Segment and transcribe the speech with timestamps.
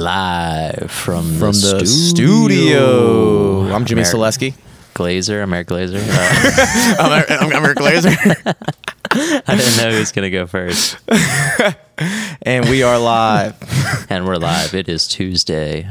[0.00, 2.46] live from, from the, the studio.
[3.66, 3.74] studio.
[3.74, 4.54] I'm Jimmy Selesky.
[4.94, 6.00] Glazer, I'm Eric Glazer.
[6.02, 8.16] Uh, I'm, I'm, I'm Eric Glazer.
[9.46, 10.96] I didn't know who was gonna go first.
[12.42, 13.56] and we are live.
[14.10, 14.74] And we're live.
[14.74, 15.88] It is Tuesday,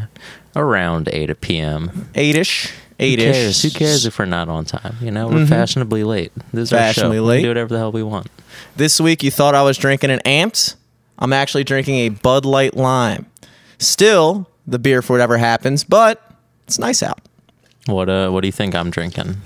[0.56, 2.10] around eight p.m.
[2.16, 2.68] Eight-ish.
[2.68, 3.34] Who Eight-ish.
[3.34, 3.62] cares?
[3.62, 4.98] Who cares if we're not on time?
[5.02, 6.34] You know, we're fashionably late.
[6.52, 7.22] This is our Fashionably show.
[7.24, 7.38] We late.
[7.38, 8.28] can do whatever the hell we want.
[8.76, 10.76] This week you thought I was drinking an Amps.
[11.18, 13.26] I'm actually drinking a Bud Light Lime.
[13.80, 16.22] Still the beer for whatever happens, but
[16.68, 17.20] it's nice out.
[17.88, 18.30] What uh?
[18.30, 19.38] What do you think I'm drinking?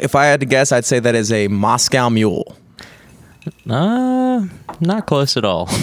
[0.00, 2.56] If I had to guess, I'd say that is a Moscow Mule.
[3.68, 4.46] Uh,
[4.80, 5.68] not close at all.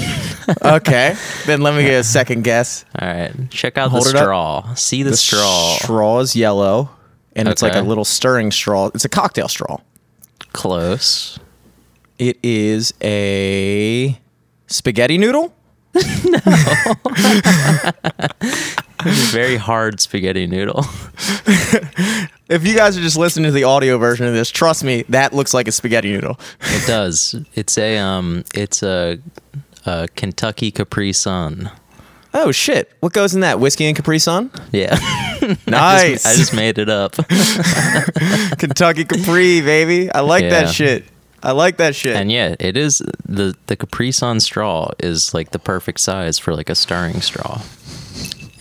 [0.63, 1.13] Okay,
[1.45, 2.85] then let me get a second guess.
[2.97, 4.73] All right, check out Hold the straw.
[4.75, 5.75] See the, straw.
[5.75, 6.89] straw is yellow,
[7.35, 8.89] and it's like a little stirring straw.
[8.95, 9.81] It's a cocktail straw.
[10.53, 11.37] Close.
[12.17, 14.17] It is a
[14.67, 15.53] spaghetti noodle.
[19.31, 20.85] Very hard spaghetti noodle.
[22.49, 25.33] If you guys are just listening to the audio version of this, trust me, that
[25.33, 26.39] looks like a spaghetti noodle.
[26.61, 27.35] It does.
[27.55, 28.45] It's a um.
[28.55, 29.19] It's a,
[29.85, 31.69] a Kentucky Capri Sun.
[32.33, 32.89] Oh shit!
[33.01, 33.59] What goes in that?
[33.59, 34.49] Whiskey and Capri Sun.
[34.71, 34.97] Yeah,
[35.67, 36.25] Nice.
[36.25, 37.15] I just made it up.
[38.57, 40.09] Kentucky Capri, baby.
[40.09, 40.49] I like Yeah.
[40.61, 41.03] that shit.
[41.43, 42.15] I like that shit.
[42.15, 46.55] and yeah, it is the the Capri Sun straw is like the perfect size for
[46.55, 47.61] like a stirring straw,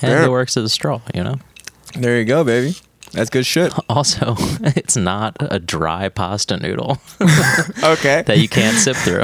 [0.02, 1.00] and There- it works as a straw.
[1.14, 1.36] You know.
[1.94, 2.74] there you go, baby.
[3.12, 3.72] That's good shit.
[3.88, 4.34] Also,
[4.76, 6.98] it's not a dry pasta noodle
[7.82, 8.22] Okay.
[8.26, 9.22] that you can't sip through.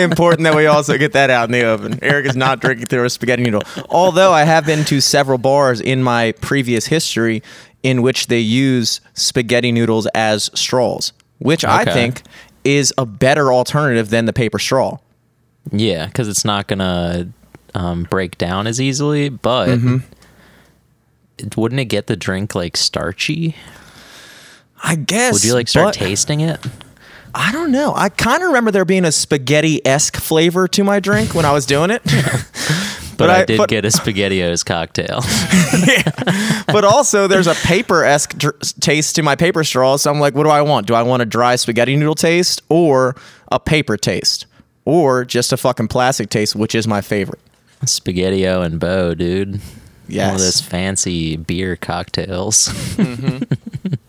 [0.00, 1.98] Important that we also get that out in the open.
[2.02, 3.62] Eric is not drinking through a spaghetti noodle.
[3.90, 7.42] Although I have been to several bars in my previous history
[7.82, 12.22] in which they use spaghetti noodles as straws, which I think
[12.64, 14.98] is a better alternative than the paper straw.
[15.70, 17.28] Yeah, because it's not gonna
[17.74, 19.28] um, break down as easily.
[19.28, 19.96] But Mm-hmm.
[21.38, 23.56] it- wouldn't it get the drink like starchy?
[24.82, 25.32] I guess.
[25.34, 26.58] Would you like start tasting it?
[27.34, 27.94] I don't know.
[27.94, 31.52] I kind of remember there being a spaghetti esque flavor to my drink when I
[31.52, 32.02] was doing it.
[33.18, 35.20] But, I, I- did but- get a SpaghettiOs cocktail.
[36.72, 39.96] but also, there's a paper esque dr- taste to my paper straw.
[39.96, 40.86] So I'm like, what do I want?
[40.86, 43.16] Do I want a dry spaghetti noodle taste or
[43.50, 44.46] a paper taste?
[44.84, 47.40] Or just a fucking plastic taste, which is my favorite.
[47.84, 49.50] SpaghettiO and Bo, dude.
[49.52, 49.60] One
[50.08, 50.32] Yes.
[50.34, 52.68] of those fancy beer cocktails.
[52.96, 53.94] Mm-hmm.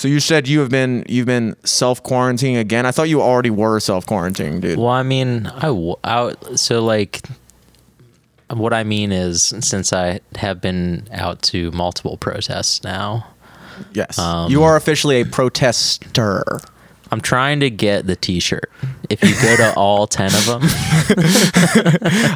[0.00, 2.86] So you said you have been you've been self quarantining again.
[2.86, 4.78] I thought you already were self quarantining, dude.
[4.78, 7.20] well, I mean, I, w- I- so like
[8.48, 13.26] what I mean is since I have been out to multiple protests now,
[13.92, 16.60] Yes, Um, you are officially a protester.
[17.12, 18.70] I'm trying to get the T-shirt.
[19.08, 20.60] If you go to all ten of them,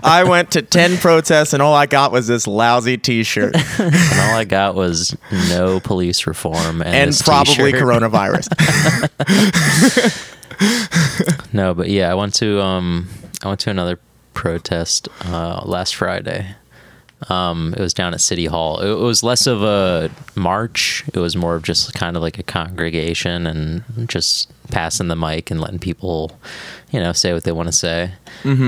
[0.03, 4.35] I went to ten protests and all I got was this lousy T-shirt and all
[4.37, 5.17] I got was
[5.49, 7.83] no police reform and, and probably t-shirt.
[7.83, 8.49] coronavirus.
[11.53, 13.09] No, but yeah, I went to um
[13.43, 13.99] I went to another
[14.35, 16.55] protest uh last Friday.
[17.29, 18.81] Um it was down at City Hall.
[18.81, 21.05] It, was less of a march.
[21.13, 25.51] It was more of just kind of like a congregation and just passing the mic
[25.51, 26.39] and letting people,
[26.91, 28.13] you know, say what they want to say.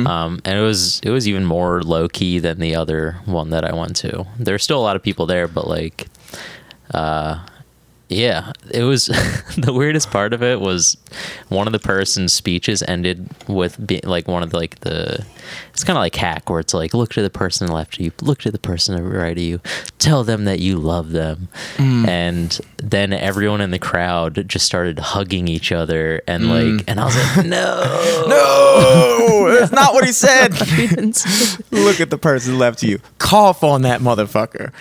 [0.06, 3.64] Um and it was it was even more low key than the other one that
[3.64, 4.26] I went to.
[4.38, 6.06] There's still a lot of people there, but like
[6.94, 7.44] uh
[8.08, 9.06] yeah, it was
[9.58, 10.96] the weirdest part of it was
[11.48, 15.24] one of the person's speeches ended with being like one of the like the
[15.72, 18.12] it's kind of like hack where it's like look to the person left of you,
[18.20, 19.60] look to the person right of you,
[19.98, 22.06] tell them that you love them, mm.
[22.06, 26.76] and then everyone in the crowd just started hugging each other and mm.
[26.76, 28.24] like and I was like no.
[28.28, 30.54] No, that's not what he said.
[30.54, 30.86] he
[31.72, 33.00] Look at the person left to you.
[33.18, 34.72] Cough on that motherfucker.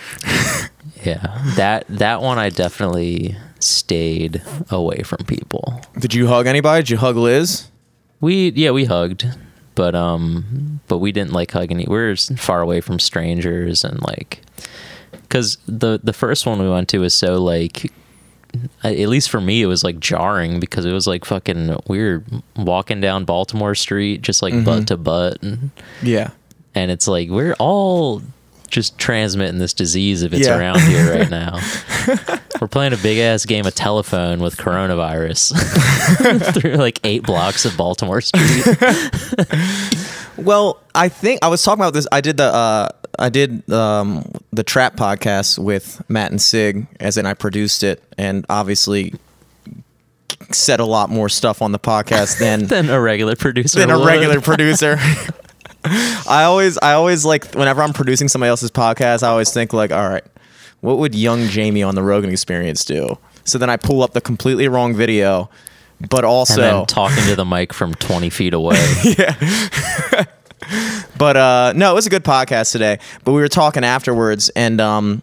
[1.03, 5.81] Yeah, that that one I definitely stayed away from people.
[5.99, 6.83] Did you hug anybody?
[6.83, 7.67] Did you hug Liz?
[8.21, 9.25] We yeah we hugged,
[9.75, 11.85] but um but we didn't like hug any.
[11.87, 14.41] We were far away from strangers and like
[15.11, 17.91] because the the first one we went to was so like
[18.85, 22.23] at least for me it was like jarring because it was like fucking we were
[22.55, 25.71] walking down Baltimore Street just like butt to butt and,
[26.01, 26.29] Yeah.
[26.73, 28.21] and it's like we're all
[28.67, 30.57] just transmitting this disease if it's Yeah.
[30.57, 31.59] around here right now.
[32.61, 35.53] We're playing a big ass game of telephone with coronavirus
[36.53, 38.65] through like eight blocks of Baltimore Street.
[40.37, 42.05] Well, I think I was talking about this.
[42.11, 47.17] I did the uh, I did um, the trap podcast with Matt and Sig, as
[47.17, 49.13] in I produced it, and obviously
[50.51, 53.79] said a lot more stuff on the podcast than than a regular producer.
[53.79, 54.05] than a would.
[54.05, 54.97] regular producer.
[56.27, 59.91] I always, I always like whenever I'm producing somebody else's podcast, I always think like,
[59.91, 60.23] all right,
[60.81, 63.17] what would young Jamie on the Rogan Experience do?
[63.43, 65.49] So then I pull up the completely wrong video,
[66.09, 68.83] but and also, then talking to the mic from 20 feet away.
[69.17, 70.25] Yeah.
[71.17, 72.99] but uh, no, it was a good podcast today.
[73.23, 75.21] But we were talking afterwards, and um,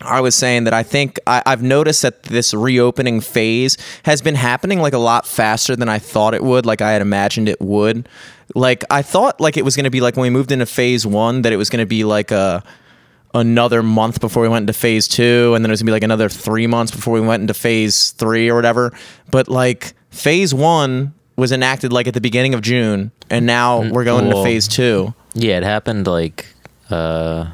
[0.00, 4.34] I was saying that I think I, I've noticed that this reopening phase has been
[4.34, 7.60] happening like a lot faster than I thought it would, like I had imagined it
[7.60, 8.08] would.
[8.54, 11.06] Like I thought, like it was going to be like when we moved into phase
[11.06, 12.62] one, that it was going to be like a
[13.34, 16.04] another month before we went into phase two, and then it was gonna be like
[16.04, 18.96] another three months before we went into phase three or whatever.
[19.30, 24.04] But like phase one was enacted like at the beginning of June, and now we're
[24.04, 25.12] going into well- phase two.
[25.34, 26.46] Yeah, it happened like
[26.88, 27.50] uh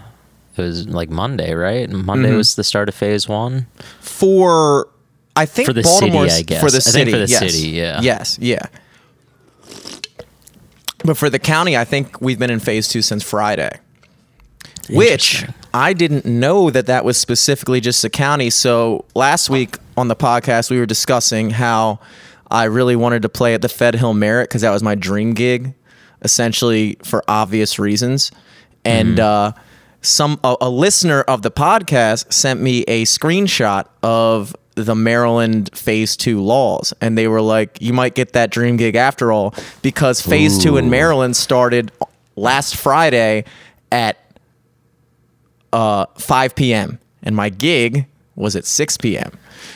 [0.56, 1.90] it was like Monday, right?
[1.90, 2.36] Monday Mm-hmm.
[2.36, 3.66] was the start of phase one.
[4.00, 4.88] for
[5.34, 6.62] I think For the city, I guess.
[6.62, 7.10] for the I think city.
[7.10, 7.38] for the yes.
[7.40, 8.00] city, yeah.
[8.02, 8.66] Yes, yeah.
[11.04, 13.78] But for the county, I think we've been in phase two since Friday,
[14.88, 15.44] which
[15.74, 18.50] I didn't know that that was specifically just the county.
[18.50, 21.98] So last week on the podcast, we were discussing how
[22.50, 25.34] I really wanted to play at the Fed Hill Merit because that was my dream
[25.34, 25.74] gig,
[26.22, 28.30] essentially for obvious reasons.
[28.84, 29.52] And uh,
[30.02, 36.16] some a, a listener of the podcast sent me a screenshot of the Maryland Phase
[36.16, 40.20] Two laws, and they were like, "You might get that dream gig after all," because
[40.20, 41.92] Phase Two in Maryland started
[42.36, 43.44] last Friday
[43.90, 44.16] at
[45.72, 46.98] uh, 5 p.m.
[47.22, 49.32] and my gig was at 6 p.m.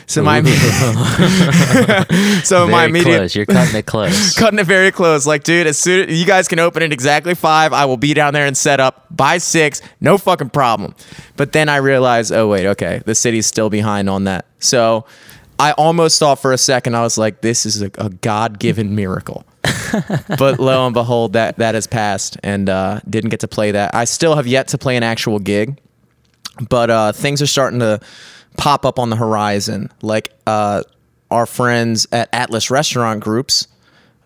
[0.07, 0.41] So my
[2.43, 3.35] so Very my immediate close.
[3.35, 4.35] You're cutting it close.
[4.37, 5.27] cutting it very close.
[5.27, 8.13] Like, dude, as soon as you guys can open it exactly five, I will be
[8.13, 10.95] down there and set up by six, no fucking problem.
[11.35, 14.45] But then I realized, oh wait, okay, the city's still behind on that.
[14.59, 15.05] So
[15.59, 18.95] I almost thought for a second, I was like, this is a, a God given
[18.95, 19.45] miracle.
[20.39, 23.93] but lo and behold, that that has passed, and uh, didn't get to play that.
[23.93, 25.79] I still have yet to play an actual gig
[26.69, 27.99] but uh, things are starting to
[28.57, 29.91] pop up on the horizon.
[30.01, 30.83] Like uh,
[31.31, 33.67] our friends at Atlas Restaurant Groups.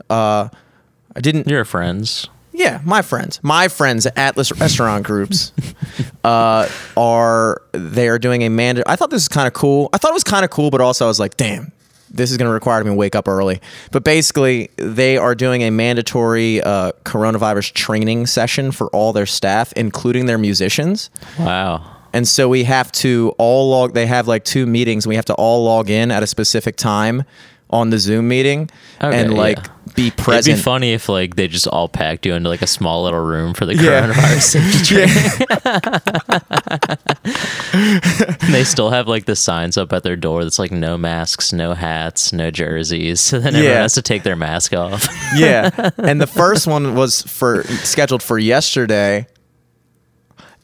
[0.10, 0.50] Uh,
[1.16, 1.48] I didn't.
[1.48, 2.28] Your friends.
[2.54, 5.54] Yeah, my friends, my friends at Atlas Restaurant Groups
[6.24, 6.68] uh,
[6.98, 8.83] are they are doing a mandate.
[8.88, 9.89] I thought this was kind of cool.
[9.94, 11.72] I thought it was kind of cool, but also I was like, damn.
[12.13, 13.62] This is going to require me to wake up early.
[13.92, 19.72] But basically, they are doing a mandatory uh, coronavirus training session for all their staff,
[19.77, 21.10] including their musicians.
[21.39, 22.00] Wow.
[22.13, 23.94] And so we have to all log.
[23.94, 25.06] They have like two meetings.
[25.06, 27.24] And we have to all log in at a specific time
[27.69, 28.69] on the Zoom meeting
[29.02, 29.63] Okay, and like yeah.
[29.96, 30.48] be present.
[30.50, 33.22] It'd be funny if like they just all packed you into like a small little
[33.24, 34.12] room for the Yeah.
[34.12, 34.84] coronavirus safety
[38.44, 38.52] training.
[38.52, 41.74] they still have like the signs up at their door that's like no masks, no
[41.74, 43.22] hats, no jerseys.
[43.31, 43.81] So then everyone Yeah.
[43.84, 45.08] has to take their mask off.
[45.38, 45.92] yeah.
[45.98, 49.28] And the first one was for scheduled for yesterday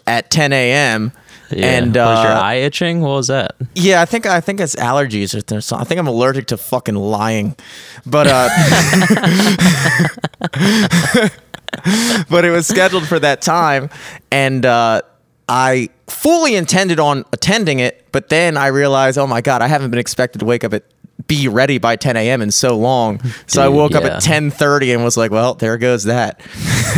[0.06, 1.14] at 10 a.m.
[1.50, 1.66] Yeah.
[1.66, 3.02] And was your uh, eye itching?
[3.02, 3.56] What was that?
[3.76, 5.82] yeah, I think I think it's allergies or something.
[5.82, 7.56] I think I'm allergic to fucking lying,
[8.06, 8.50] but uh,
[12.30, 13.90] but it was scheduled for that time,
[14.32, 15.02] and uh,
[15.48, 19.92] I fully intended on attending it, but then I realized, oh my god, I haven't
[19.92, 20.84] been expected to wake up at
[21.28, 22.42] be ready by 10 a.m.
[22.42, 23.20] in so long.
[23.48, 24.18] So I Dude, woke up yeah.
[24.18, 26.40] at 10:30 and was like, well, there goes that.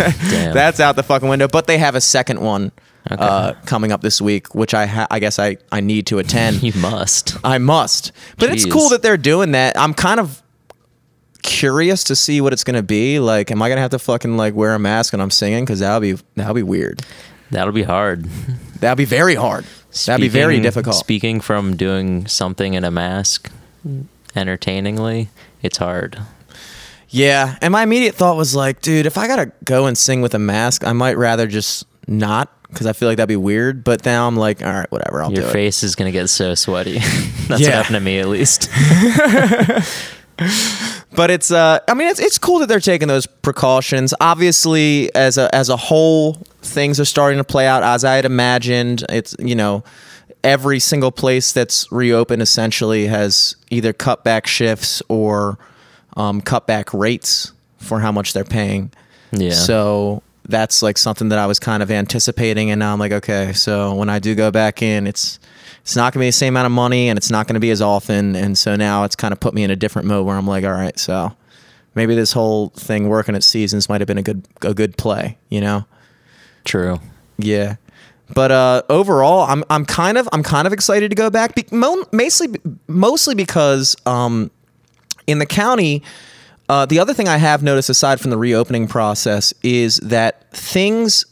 [0.53, 1.47] That's out the fucking window.
[1.47, 2.71] But they have a second one
[3.09, 6.63] uh, coming up this week, which I ha- I guess I I need to attend.
[6.63, 7.37] you must.
[7.43, 8.11] I must.
[8.37, 9.77] But it's cool that they're doing that.
[9.77, 10.41] I'm kind of
[11.41, 13.19] curious to see what it's gonna be.
[13.19, 15.65] Like, am I gonna have to fucking like wear a mask when I'm singing?
[15.65, 17.01] Because that'll be that'll be weird.
[17.51, 18.25] That'll be hard.
[18.79, 19.65] That'll be very hard.
[20.05, 20.95] That'd be very difficult.
[20.95, 23.51] Speaking from doing something in a mask
[24.35, 25.29] entertainingly,
[25.61, 26.19] it's hard.
[27.09, 27.57] Yeah.
[27.61, 30.39] And my immediate thought was like, dude, if I gotta go and sing with a
[30.39, 33.83] mask, I might rather just not because I feel like that'd be weird.
[33.83, 35.53] But now I'm like, all right, whatever, I'll Your do it.
[35.53, 36.99] face is gonna get so sweaty.
[37.47, 37.67] That's Yeah.
[37.67, 38.69] what happened to me at least.
[41.15, 45.37] but it's uh i mean it's, it's cool that they're taking those precautions obviously as
[45.37, 49.35] a as a whole things are starting to play out as i had imagined it's
[49.37, 49.83] you know
[50.45, 55.57] every single place that's reopened essentially has either cut back shifts or
[56.15, 58.89] um, cut back rates for how much they're paying
[59.33, 59.51] Yeah.
[59.51, 63.53] so that's like something that i was kind of anticipating and now i'm like okay
[63.53, 65.39] so when i do go back in it's
[65.81, 67.59] it's not going to be the same amount of money and it's not going to
[67.59, 70.25] be as often and so now it's kind of put me in a different mode
[70.25, 71.31] where i'm like all right so
[71.95, 75.37] maybe this whole thing working at seasons might have been a good a good play
[75.49, 75.85] you know
[76.65, 76.99] True.
[77.37, 77.75] yeah
[78.33, 81.65] but uh overall i'm i'm kind of i'm kind of excited to go back be,
[81.71, 82.47] mostly
[82.87, 84.51] mostly because um
[85.27, 86.01] in the county
[86.69, 91.25] Uh, the other thing I have noticed, aside from the reopening process, is that things.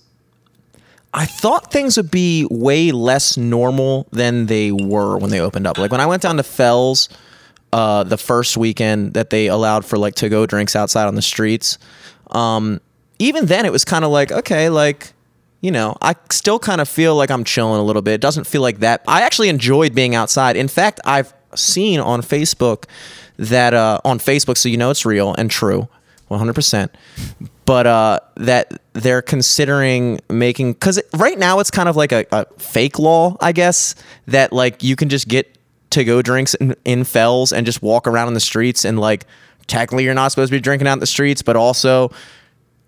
[1.13, 5.77] I thought things would be way less normal than they were when they opened up.
[5.77, 7.08] Like when I went down to Fells
[7.74, 11.22] uh, the first weekend that they allowed for like to go drinks outside on the
[11.22, 11.77] streets.
[12.32, 12.82] Um,
[13.20, 15.13] even then, it was kind of like okay, like
[15.62, 18.13] you know, I still kind of feel like I'm chilling a little bit.
[18.13, 19.03] It doesn't feel like that.
[19.08, 20.56] I actually enjoyed being outside.
[20.56, 22.86] In fact, I've seen on Facebook
[23.38, 25.88] that uh, on Facebook, so you know it's real and true,
[26.29, 26.89] 100%.
[27.65, 32.46] But uh, that they're considering making because right now it's kind of like a, a
[32.58, 33.96] fake law, I guess,
[34.27, 35.58] that like you can just get
[35.91, 39.25] to go drinks in, in fells and just walk around in the streets and like
[39.67, 42.12] technically you're not supposed to be drinking out in the streets, but also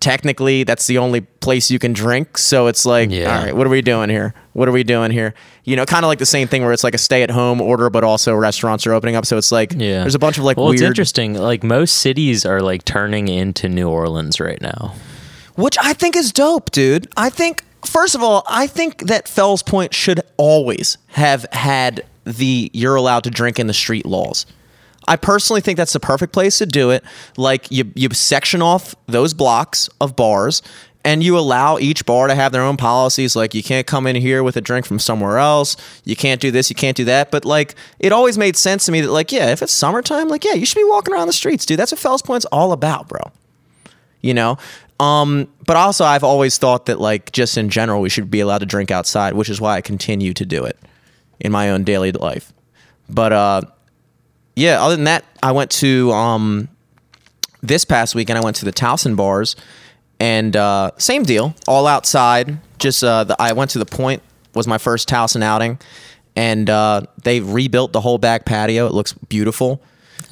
[0.00, 2.38] technically that's the only place you can drink.
[2.38, 3.36] So it's like, Yeah.
[3.38, 4.34] all right, what are we doing here?
[4.54, 5.34] What are we doing here?
[5.64, 7.60] You know, kind of like the same thing where it's like a stay at home
[7.60, 9.26] order, but also restaurants are opening up.
[9.26, 10.00] So it's like, Yeah.
[10.00, 11.34] there's a bunch of like well, weird, it's interesting.
[11.34, 14.94] Like most cities are like turning into New Orleans right now.
[15.56, 17.06] which I think is dope, dude.
[17.18, 22.70] I think, first of all, I think that Fells Point should always have had the
[22.72, 24.46] you're allowed to drink in the street laws.
[25.10, 27.04] I personally think that's the perfect place to do it.
[27.36, 30.62] Like you, you section off those blocks of bars
[31.04, 33.36] and you allow each bar to have their own policies.
[33.36, 35.76] Like you can't come in here with a drink from somewhere else.
[36.04, 36.70] You can't do this.
[36.70, 37.30] You can't do that.
[37.30, 40.44] But like it always made sense to me that like, yeah, if it's summertime, like,
[40.44, 41.78] yeah, you should be walking around the streets, dude.
[41.78, 43.20] That's what Fells Point's all about, bro
[44.22, 44.58] you know
[44.98, 48.58] um but also i've always thought that like just in general we should be allowed
[48.58, 50.78] to drink outside which is why i continue to do it
[51.40, 52.52] in my own daily life
[53.08, 53.62] but uh
[54.60, 56.68] yeah other than that i went to um
[57.62, 59.56] this past weekend i went to the towson bars
[60.20, 64.22] and uh same deal all outside just uh the, i went to the point
[64.54, 65.78] was my first towson outing
[66.36, 69.82] and uh they rebuilt the whole back patio it looks beautiful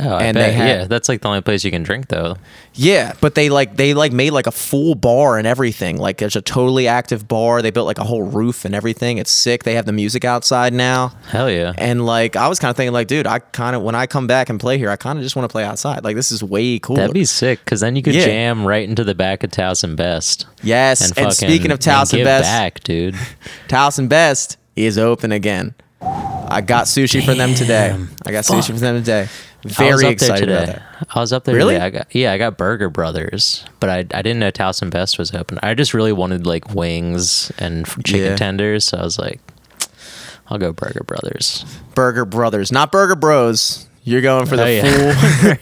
[0.00, 0.46] Oh, I and bet.
[0.46, 2.36] they had yeah, that's like the only place you can drink though.
[2.74, 5.96] yeah, but they like they like made like a full bar and everything.
[5.96, 7.62] Like there's a totally active bar.
[7.62, 9.18] They built like a whole roof and everything.
[9.18, 9.64] It's sick.
[9.64, 11.08] They have the music outside now.
[11.26, 11.72] Hell yeah.
[11.78, 14.26] And like I was kind of thinking like, dude, I kind of when I come
[14.28, 16.04] back and play here, I kind of just want to play outside.
[16.04, 16.94] Like this is way cool.
[16.96, 18.24] That'd be sick because then you could Yeah.
[18.24, 20.46] jam right into the back of Towson Best.
[20.62, 21.00] yes.
[21.00, 23.16] And, fucking- speaking of Towson Best, back, dude.
[23.68, 25.74] Towson Best is open again.
[26.00, 27.92] I got sushi for them today.
[28.24, 28.58] I got Fuck.
[28.58, 29.26] sushi for them today.
[29.64, 30.62] Very up there excited today.
[30.64, 31.06] about that.
[31.14, 31.74] I was up there Really?
[31.74, 31.84] today.
[31.86, 35.34] I got yeah, I got Burger Brothers, but I I didn't know Towson Best was
[35.34, 35.58] open.
[35.62, 38.36] I just really wanted like wings and chicken Yeah.
[38.36, 39.40] tenders, so I was like,
[40.48, 41.64] I'll go Burger Brothers.
[41.94, 43.86] Burger Brothers, not Burger Bros.
[44.04, 45.58] You're going for the Oh, yeah.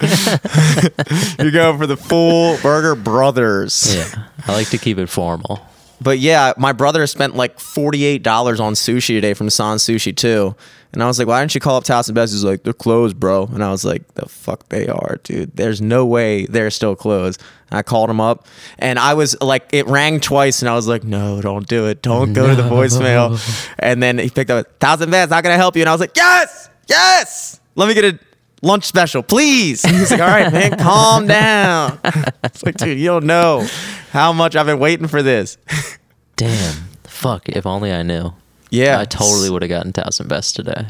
[1.39, 1.39] full.
[1.45, 3.95] You're going for the full Burger Brothers.
[3.97, 5.61] Yeah, I like to keep it formal.
[6.01, 10.15] But yeah, my brother spent like forty eight dollars on sushi today from San Sushi
[10.15, 10.55] too,
[10.93, 13.19] and I was like, "Why didn't you call up Towson Best?" He's like, "They're closed,
[13.19, 15.57] bro." And I was like, "The fuck they are, dude.
[15.57, 18.47] There's no way they're still closed." And I called him up,
[18.79, 22.03] and I was like, it rang twice, and I was like, "No, don't do it.
[22.03, 23.39] Don't go to the voicemail."
[23.79, 25.33] And then he picked up Towson Best.
[25.33, 25.83] How can I help you?
[25.83, 27.61] And I was like, "Yes, yes.
[27.75, 28.19] Let me get a."
[28.63, 29.85] Lunch special, please.
[29.85, 32.01] And he's like, all right, man, calm down.
[32.43, 33.67] It's like, dude, you don't know
[34.13, 35.59] how much I've been waiting for this.
[36.37, 36.75] Damn,
[37.05, 37.49] fuck!
[37.51, 38.33] If only I knew.
[38.71, 40.87] Yeah, I totally would have gotten Towson Best today.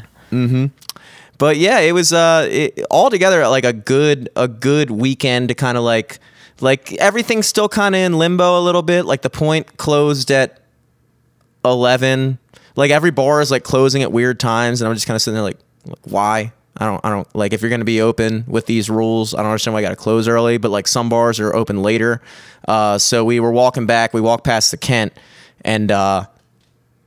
[1.37, 5.77] But yeah, it was uh it, altogether like a good a good weekend to kind
[5.77, 6.19] of like
[6.61, 9.05] like everything's still kind of in limbo a little bit.
[9.05, 10.59] Like the point closed at
[11.63, 12.39] eleven.
[12.75, 15.35] Like every bar is like closing at weird times, and I'm just kind of sitting
[15.35, 15.59] there like,
[16.03, 16.53] why?
[16.79, 19.33] I don't I don't like if you're gonna be open with these rules.
[19.33, 20.57] I don't understand why I got to close early.
[20.57, 22.21] But like some bars are open later.
[22.67, 24.13] Uh, so we were walking back.
[24.13, 25.13] We walked past the Kent,
[25.61, 26.25] and uh,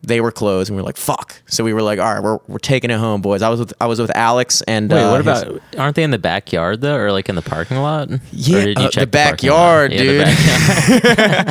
[0.02, 2.38] they were closed and we were like fuck so we were like all right we're,
[2.49, 5.11] we're taking it home boys i was with i was with alex and Wait, uh,
[5.11, 5.61] what his- about?
[5.78, 8.09] Aren't they in the backyard though, or like in the parking lot?
[8.33, 9.11] Yeah, uh, the lot?
[9.11, 10.25] backyard, Yeah, the dude.
[10.25, 11.47] backyard.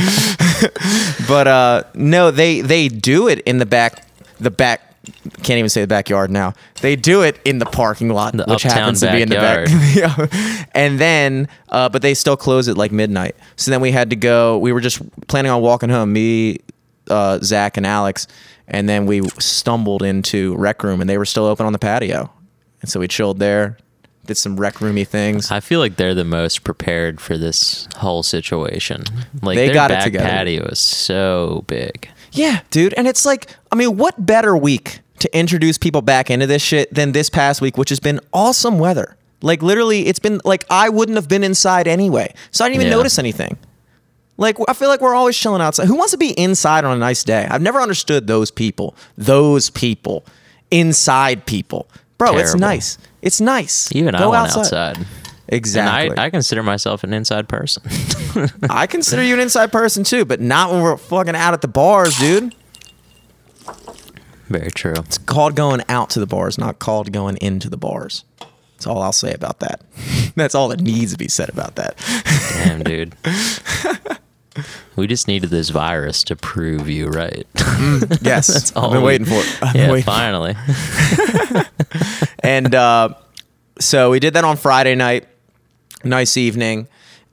[1.27, 4.05] but uh no they they do it in the back
[4.39, 4.81] the back
[5.43, 8.63] can't even say the backyard now they do it in the parking lot The which
[8.63, 12.91] happens to be in the back and then uh but they still close at like
[12.91, 16.59] midnight so then we had to go we were just planning on walking home me
[17.09, 18.27] uh zach and alex
[18.67, 22.31] and then we stumbled into rec room and they were still open on the patio
[22.81, 23.77] and so we chilled there
[24.25, 28.21] did some rec roomy things I feel like they're the most prepared for this whole
[28.21, 29.03] situation.
[29.41, 30.29] Like They their got it back together.
[30.29, 32.07] patio is so big.
[32.31, 32.93] Yeah, dude.
[32.93, 36.93] And it's like, I mean, what better week to introduce people back into this shit
[36.93, 39.17] than this past week, which has been awesome weather?
[39.41, 42.31] Like, literally, it's been like I wouldn't have been inside anyway.
[42.51, 42.97] So I didn't even Yeah.
[42.97, 43.57] notice anything.
[44.39, 45.87] Like, I feel like we're always chilling outside.
[45.87, 47.45] Who wants to be inside on a nice day?
[47.51, 48.95] I've never understood those people.
[49.17, 50.25] Those people.
[50.71, 51.89] Inside people.
[52.17, 52.97] Bro, it's nice.
[53.21, 53.93] It's nice.
[53.93, 55.05] Even I Go went outside.
[55.49, 56.17] Exactly.
[56.17, 57.83] I, I consider myself an inside person.
[58.69, 61.67] I consider you an inside person too, but not when we're fucking out at the
[61.67, 62.55] bars, dude.
[64.47, 64.93] Very true.
[64.97, 68.23] It's called going out to the bars, not called going into the bars.
[68.73, 69.81] That's all I'll say about that.
[70.35, 71.97] That's all that needs to be said about that.
[72.63, 73.15] Damn, dude.
[74.95, 77.45] We just needed this virus to prove you right.
[78.21, 78.85] Yes, That's all.
[78.87, 79.59] I've been we- waiting for it.
[79.63, 80.55] I've yeah, finally.
[82.43, 83.09] And uh,
[83.79, 85.27] so we did that on Friday night.
[86.03, 86.87] Nice evening,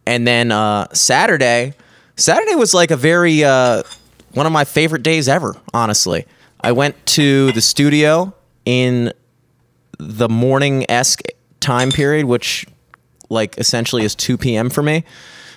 [0.06, 1.75] and then uh, Saturday.
[2.16, 3.83] Saturday was like a very uh,
[4.33, 5.54] one of my favorite days ever.
[5.73, 6.26] Honestly,
[6.61, 9.12] I went to the studio in
[9.99, 11.23] the morning esque
[11.61, 12.66] time period, which
[13.28, 14.68] like essentially is two p.m.
[14.68, 15.04] for me.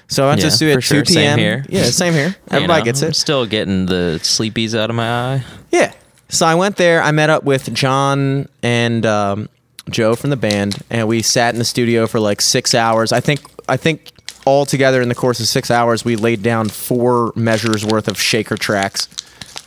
[0.10, 1.02] So I went to Yeah, the studio for at sure.
[1.04, 1.40] two Same p.m.
[1.40, 1.66] here.
[1.70, 2.30] Yeah, same here.
[2.52, 3.16] You Everybody know, gets I'm it.
[3.16, 5.44] still getting the sleepies out of my eye.
[5.72, 5.94] Yeah.
[6.30, 7.02] So I went there.
[7.02, 9.50] I met up with John and um,
[9.90, 13.12] Joe from the band, and we sat in the studio for like six hours.
[13.12, 13.40] I think.
[13.68, 14.12] I think
[14.46, 18.20] all together in the course of six hours, we laid down four measures worth of
[18.20, 19.08] shaker tracks.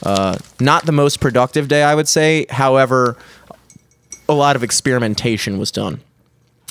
[0.03, 2.47] Uh, not the most productive day, I would say.
[2.51, 3.17] However,
[4.29, 6.01] a lot of experimentation was done,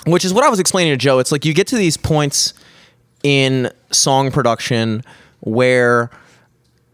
[0.06, 1.20] which is what I was explaining to Joe.
[1.20, 2.54] It's like you get to these points
[3.24, 5.04] in song production
[5.42, 6.10] where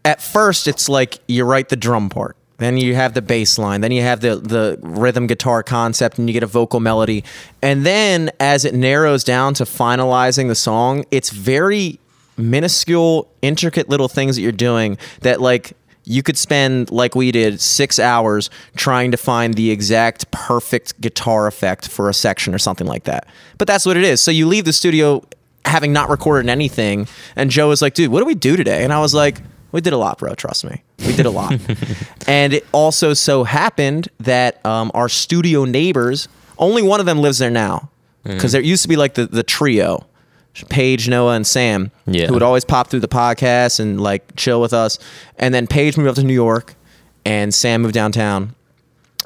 [0.04, 3.80] at first it's like you write the drum part then you have the bass line
[3.80, 7.24] then you have the the rhythm guitar concept and you get a vocal melody.
[7.62, 11.98] And then as it narrows down to finalizing the song it's very
[12.36, 15.72] minuscule intricate little things that you're doing that like
[16.04, 21.46] you could spend like we did six hours trying to find the exact perfect guitar
[21.46, 23.26] effect for a section or something like that.
[23.58, 24.20] But that's what it is.
[24.22, 25.22] So you leave the studio
[25.68, 27.06] having not recorded anything
[27.36, 29.40] and joe was like dude what do we do today and i was like
[29.72, 31.52] we did a lot bro trust me we did a lot
[32.26, 36.26] and it also so happened that um, our studio neighbors
[36.58, 37.90] only one of them lives there now
[38.24, 40.04] because there used to be like the, the trio
[40.70, 42.26] Paige, Noah, and Sam, Yeah.
[42.26, 44.98] who would always pop through the podcast and like chill with us.
[45.36, 46.74] And then Paige moved up to New York,
[47.24, 48.56] and Sam moved downtown.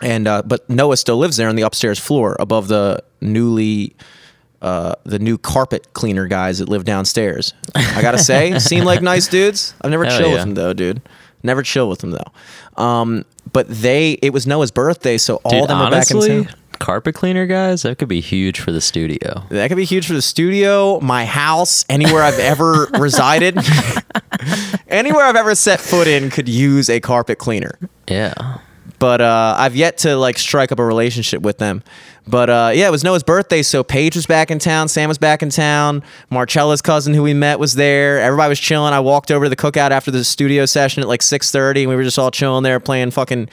[0.02, 3.96] And uh, but Noah still lives there on the upstairs floor above the newly
[4.62, 7.52] uh, the new carpet cleaner guys that live downstairs.
[7.74, 9.74] I gotta say, seem like nice dudes.
[9.82, 11.02] I've never Hell chilled with them though, dude.
[11.42, 12.82] Never chill with them though.
[12.82, 16.16] Um, but they, it was Noah's birthday, so all Dude, of them are back in
[16.16, 16.54] honestly, town.
[16.78, 19.42] carpet cleaner guys, that could be huge for the studio.
[19.50, 23.58] That could be huge for the studio, my house, anywhere I've ever resided.
[24.88, 27.72] anywhere I've ever set foot in could use a carpet cleaner.
[28.08, 28.58] Yeah.
[29.02, 31.82] But uh, I've yet to like strike up a relationship with them.
[32.24, 35.18] But uh, yeah, it was Noah's birthday, so Paige was back in town, Sam was
[35.18, 38.20] back in town, Marcella's cousin who we met was there.
[38.20, 38.94] Everybody was chilling.
[38.94, 41.90] I walked over to the cookout after the studio session at like six thirty, and
[41.90, 43.48] we were just all chilling there playing fucking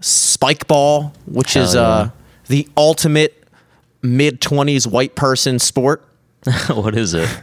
[0.00, 1.80] spike ball, which Hell is yeah.
[1.80, 2.10] uh,
[2.46, 3.48] the ultimate
[4.00, 6.04] mid twenties white person sport.
[6.68, 7.42] what is it?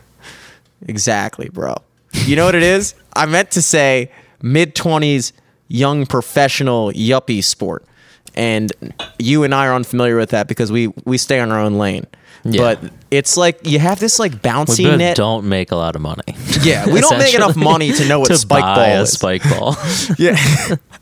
[0.88, 1.76] Exactly, bro.
[2.14, 2.96] You know what it is?
[3.14, 4.10] I meant to say
[4.42, 5.34] mid 20s
[5.72, 7.86] young professional yuppie sport.
[8.34, 8.72] And
[9.20, 12.06] you and I are unfamiliar with that because we we stay on our own lane.
[12.44, 12.62] Yeah.
[12.62, 15.18] But it's like you have this like We bouncy both net.
[15.18, 16.24] don't make a lot of money.
[16.62, 19.12] Yeah, we don't make enough money to know what to spike buy ball a is.
[19.12, 19.76] spike ball.
[20.18, 20.38] Yeah.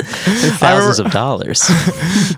[0.03, 1.63] Thousands of dollars.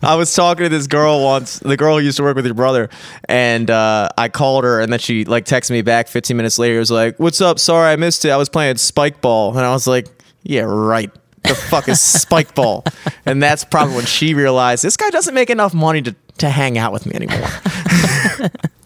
[0.03, 2.53] I was talking to this girl once, the girl who used to work with your
[2.55, 2.89] brother,
[3.25, 6.75] and uh, I called her, and then she like texted me back 15 minutes later.
[6.75, 7.59] It was like, "What's up?
[7.59, 8.29] Sorry, I missed it.
[8.29, 10.07] I was playing spike ball," and I was like,
[10.43, 11.11] "Yeah, right.
[11.43, 12.83] The fuck is spike ball?"
[13.25, 16.77] And that's probably when she realized this guy doesn't make enough money to to hang
[16.77, 17.49] out with me anymore.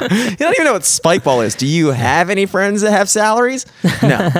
[0.00, 1.54] you don't even know what spike ball is.
[1.54, 3.66] Do you have any friends that have salaries?
[4.02, 4.18] No.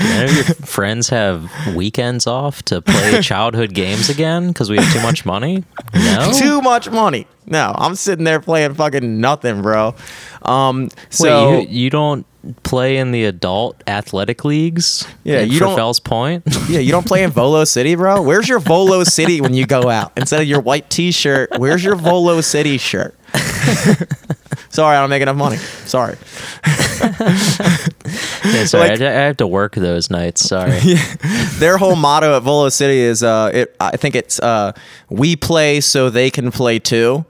[0.00, 4.92] None of your friends have weekends off to play childhood games again because we have
[4.92, 5.64] too much money?
[5.94, 6.32] No.
[6.34, 7.26] Too much money.
[7.46, 9.94] No, I'm sitting there playing fucking nothing, bro.
[10.42, 12.26] Um, so Wait, you, you don't
[12.62, 15.06] play in the adult athletic leagues?
[15.24, 16.44] Yeah, you don't- Fells Point.
[16.68, 18.20] Yeah, you don't play in Volo City, bro?
[18.20, 20.12] Where's your Volo City when you go out?
[20.18, 23.17] Instead of your white t shirt, where's your Volo City shirt?
[24.70, 25.56] Sorry, I don't make enough money.
[25.56, 26.16] Sorry.
[26.64, 30.46] yeah, sorry, Like- I, I have to work those nights.
[30.46, 30.78] Sorry.
[31.58, 34.72] Their whole motto at Volo City is uh it I think it's uh
[35.08, 37.24] we play so they can play too.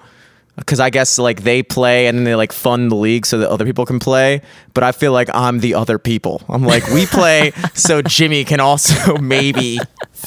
[0.66, 3.50] Cause I guess like they play and then they like fund the league so that
[3.50, 4.42] other people can play.
[4.74, 6.42] But I feel like I'm the other people.
[6.48, 9.78] I'm like, we play so Jimmy can also maybe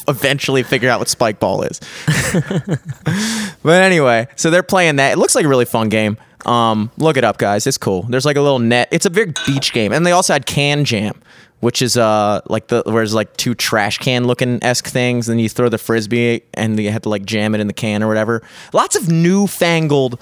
[0.07, 1.79] eventually figure out what spike ball is.
[3.63, 5.13] but anyway, so they're playing that.
[5.13, 6.17] It looks like a really fun game.
[6.45, 7.67] Um, look it up, guys.
[7.67, 8.03] It's cool.
[8.03, 8.87] There's like a little net.
[8.91, 11.21] It's a big beach game, and they also had can jam,
[11.61, 15.39] which is uh like the where there's like two trash can looking esque things, and
[15.39, 18.07] you throw the frisbee and you have to like jam it in the can or
[18.07, 18.43] whatever.
[18.73, 20.19] Lots of newfangled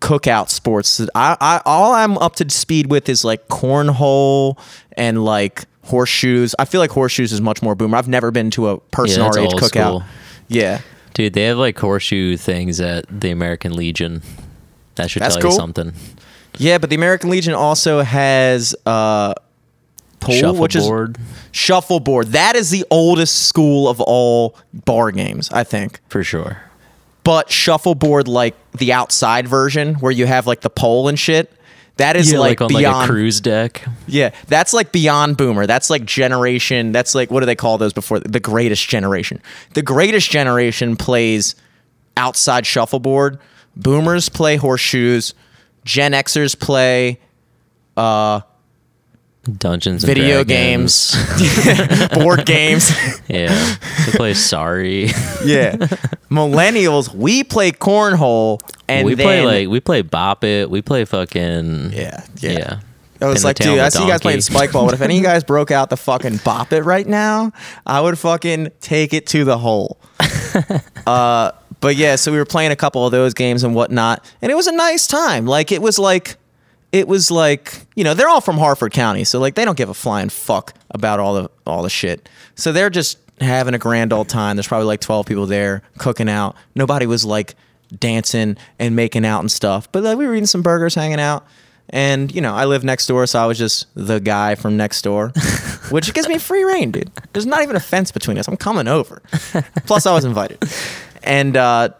[0.00, 1.00] cookout sports.
[1.14, 4.58] I, I all I'm up to speed with is like cornhole
[4.96, 6.54] and like horseshoes.
[6.58, 7.96] I feel like horseshoes is much more boomer.
[7.96, 9.68] I've never been to a person Yeah, our age cookout.
[9.68, 10.02] school.
[10.48, 10.80] Yeah.
[11.14, 14.22] Dude, they have like horseshoe things at the American Legion.
[14.94, 15.50] That should That's tell cool.
[15.52, 15.92] you something.
[16.58, 19.34] Yeah, but the American Legion also has uh
[20.20, 21.18] pool, which is Shuffleboard
[21.52, 22.26] shuffleboard.
[22.28, 26.00] That is the oldest school of all bar games, I think.
[26.08, 26.62] for sure.
[27.24, 31.52] But shuffleboard, like the outside version, where you have like the pole and shit,
[31.98, 32.96] that is Yeah, like, like, on beyond.
[32.98, 33.84] like cruise deck.
[34.06, 35.66] Yeah, that's like beyond boomer.
[35.66, 36.92] That's like generation.
[36.92, 38.20] That's like what do they call those before?
[38.20, 39.42] The greatest generation.
[39.74, 41.54] The greatest generation plays
[42.16, 43.38] outside shuffleboard.
[43.76, 45.34] Boomers play horseshoes.
[45.84, 47.18] Gen Xers play
[47.96, 48.40] uh,
[49.56, 51.16] Dungeons and video games,
[52.12, 52.90] board games.
[53.28, 53.76] Yeah.
[54.06, 55.04] They play Sorry.
[55.44, 55.76] yeah,
[56.30, 60.70] millennials we play cornhole and we then, play like we play Bop It.
[60.70, 62.50] We play fucking yeah, yeah.
[62.50, 62.80] yeah.
[63.20, 64.84] I was like, dude, I see you guys playing spike ball.
[64.84, 67.52] But if any of you guys broke out the fucking bop it right now,
[67.84, 69.98] I would fucking take it to the hole.
[71.06, 74.52] uh, but yeah, so we were playing a couple of those games and whatnot, and
[74.52, 75.46] it was a nice time.
[75.46, 76.36] Like it was like,
[76.92, 79.88] it was like, you know, they're all from Harford County, so like they don't give
[79.88, 82.28] a flying fuck about all the all the shit.
[82.54, 84.56] So they're just having a grand old time.
[84.56, 86.56] There's probably like 12 people there cooking out.
[86.74, 87.54] Nobody was like
[87.98, 91.46] dancing and making out and stuff, but like we were eating some burgers, hanging out.
[91.90, 95.02] And you know, I live next door, so I was just the guy from next
[95.02, 95.28] door,
[95.90, 97.10] which gives me free reign, dude.
[97.32, 98.46] There's not even a fence between us.
[98.46, 99.22] I'm coming over.
[99.86, 100.62] Plus, I was invited,
[101.22, 101.90] and uh,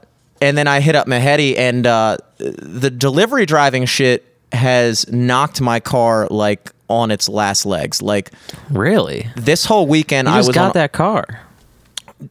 [0.42, 5.80] and then I hit up Mahedi, and uh, the delivery driving shit has knocked my
[5.80, 8.00] car like on its last legs.
[8.02, 8.30] Like
[8.70, 9.28] Really?
[9.36, 11.24] this whole weekend, I was got on, that car.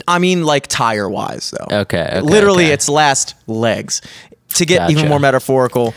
[0.07, 1.77] I mean, like tire wise, though.
[1.81, 2.73] Okay, okay, Literally, okay.
[2.73, 4.01] its last legs.
[4.55, 5.93] To get even more metaphorical,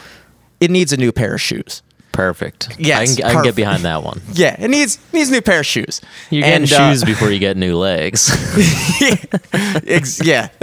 [0.60, 1.82] it needs a new pair of shoes.
[2.20, 2.76] Perfect.
[2.78, 4.20] Yes, I can, I can get behind that one.
[4.34, 6.02] Yeah, it needs needs a new pair of shoes.
[6.28, 8.30] You're getting And, uh, shoes before you get new legs.
[9.86, 10.48] Ex- yeah.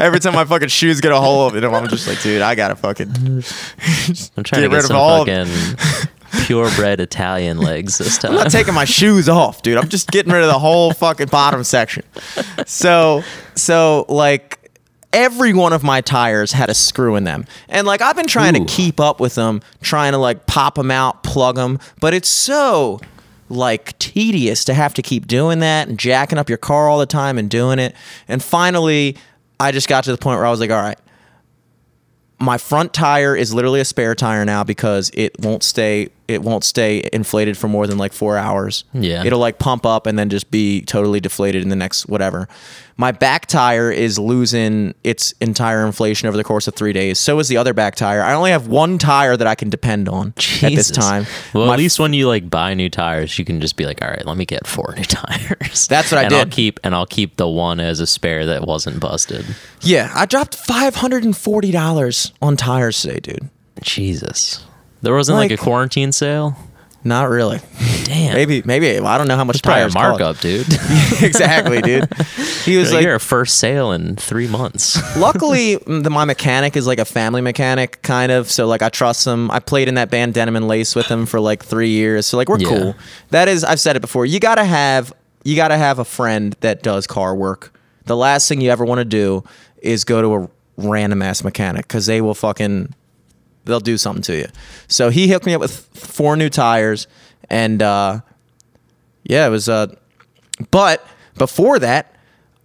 [0.00, 2.54] Every time my fucking shoes get a hole in them, I'm just like, dude, I
[2.54, 3.10] gotta fucking.
[3.16, 8.32] I'm Get trying to rid get of all of- fucking purebred Italian legs this time.
[8.32, 9.78] I'm not taking my shoes off, dude.
[9.78, 12.04] I'm just getting rid of the whole fucking bottom section.
[12.66, 13.22] So,
[13.54, 14.57] so like
[15.12, 18.56] every one of my tires had a screw in them, and like I've been trying
[18.56, 18.64] Ooh.
[18.64, 22.28] to keep up with them, trying to like pop them out, plug them, but it's
[22.28, 23.00] so
[23.48, 27.06] like tedious to have to keep doing that and jacking up your car all the
[27.06, 27.94] time and doing it.
[28.26, 29.16] And finally,
[29.58, 30.98] I just got to the point where I was like, all right,
[32.38, 36.62] my front tire is literally a spare tire now because it won't stay it won't
[36.62, 38.84] stay inflated for more than like four hours.
[38.92, 39.24] Yeah.
[39.24, 42.48] It'll like pump up and then just be totally deflated in the next whatever.
[43.00, 47.18] My back tire is losing its entire inflation over the course of three days.
[47.18, 48.22] So is the other back tire.
[48.22, 51.24] I only have one tire that I can depend on at this time.
[51.54, 54.02] Well, My at least when you like buy new tires, you can just be like,
[54.02, 55.86] all right, let me get four new tires.
[55.86, 56.52] That's what I and I'll did.
[56.52, 59.46] keep and I'll keep the one as a spare that wasn't busted.
[59.80, 63.48] Yeah, I dropped five hundred and forty dollars on tires today, dude.
[63.80, 64.64] Jesus.
[65.02, 66.56] There wasn't like, Like- a quarantine sale?
[67.04, 67.60] Not really.
[68.04, 68.34] Damn.
[68.34, 68.98] Maybe, maybe.
[68.98, 70.66] I don't know how much Probably a markup, dude.
[71.22, 72.08] exactly, dude.
[72.64, 74.98] He was like, a first sale in three months.
[75.16, 79.26] luckily the, my mechanic is like a family mechanic kind of so like i trust
[79.26, 82.26] him i played in that band denim and lace with him for like three years
[82.26, 82.68] so like we're Yeah.
[82.68, 82.94] cool
[83.30, 85.12] that is i've said it before you gotta have
[85.44, 87.72] you gotta have a friend that does car work
[88.04, 89.42] the last thing you ever want to do
[89.82, 92.94] is go to a random ass mechanic because they will fucking
[93.68, 94.46] they'll do something to you
[94.88, 97.06] so he hooked me up with four new tires
[97.48, 98.20] and uh
[99.24, 99.86] yeah it was uh
[100.70, 102.14] but before that,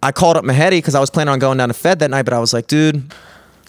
[0.02, 2.24] I called up Mahedi because I was planning on going down to Fed that night,
[2.24, 3.14] but I was like, dude,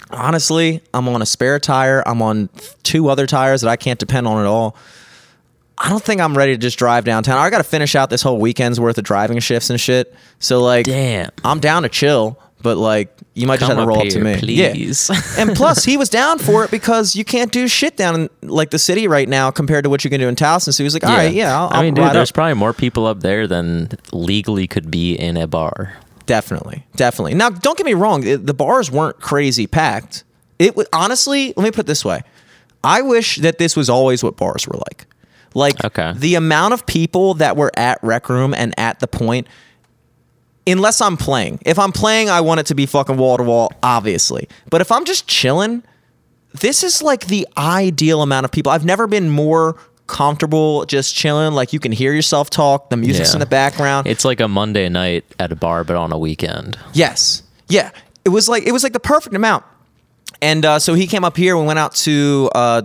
[0.10, 2.04] honestly, I'm on a spare tire.
[2.06, 2.50] I'm on
[2.84, 4.76] two other tires that I can't depend on at all.
[5.78, 7.38] I don't think I'm ready to just drive downtown.
[7.38, 10.14] I got to finish out this whole weekend's worth of driving shifts and shit.
[10.40, 11.32] So like, Damn.
[11.44, 14.08] I'm down to chill, but like, you might just Come have to up roll up
[14.10, 15.08] to here, me, please.
[15.14, 15.22] Yeah.
[15.38, 18.72] and plus, he was down for it because you can't do shit down in like
[18.72, 20.74] the city right now compared to what you can do in Towson.
[20.74, 22.34] So he was like, all right, yeah, I'll, I mean, dude, there's up.
[22.34, 25.96] probably more people up there than legally could be in a bar.
[26.26, 27.36] Definitely, definitely.
[27.36, 30.24] Now, don't get me wrong; the bars weren't crazy packed.
[30.58, 31.54] It was honestly.
[31.56, 32.24] Let me put it this way:
[32.84, 35.06] I wish that this was always what bars were like.
[35.54, 36.14] Like Okay.
[36.16, 39.46] the amount of people that were at Rec Room and at the point.
[40.68, 41.60] Unless I'm playing.
[41.66, 44.48] If I'm playing, I want it to be fucking wall to wall, obviously.
[44.70, 45.84] But if I'm just chilling,
[46.54, 48.72] this is like the ideal amount of people.
[48.72, 49.76] I've never been more
[50.08, 51.54] comfortable just chilling.
[51.54, 53.36] Like you can hear yourself talk, the music's Yeah.
[53.36, 54.08] in the background.
[54.08, 56.78] It's like a Monday night at a bar, but on a weekend.
[56.94, 57.44] Yes.
[57.68, 57.92] Yeah.
[58.24, 59.64] It was like it was like the perfect amount.
[60.42, 61.56] And uh, so he came up here.
[61.58, 62.82] We went out to, uh,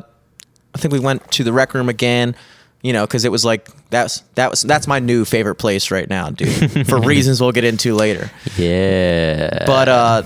[0.74, 2.34] I think we went to the rec room again.
[2.82, 6.08] You know, because it was like that's that was that's my new favorite place right
[6.08, 6.86] now, dude.
[6.88, 8.30] for reasons we'll get into later.
[8.56, 9.64] Yeah.
[9.66, 10.22] But uh,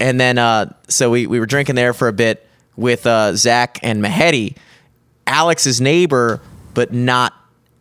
[0.00, 3.78] and then uh, so we we were drinking there for a bit with uh Zach
[3.82, 4.56] and Mahedi,
[5.26, 6.40] Alex's neighbor,
[6.74, 7.32] but not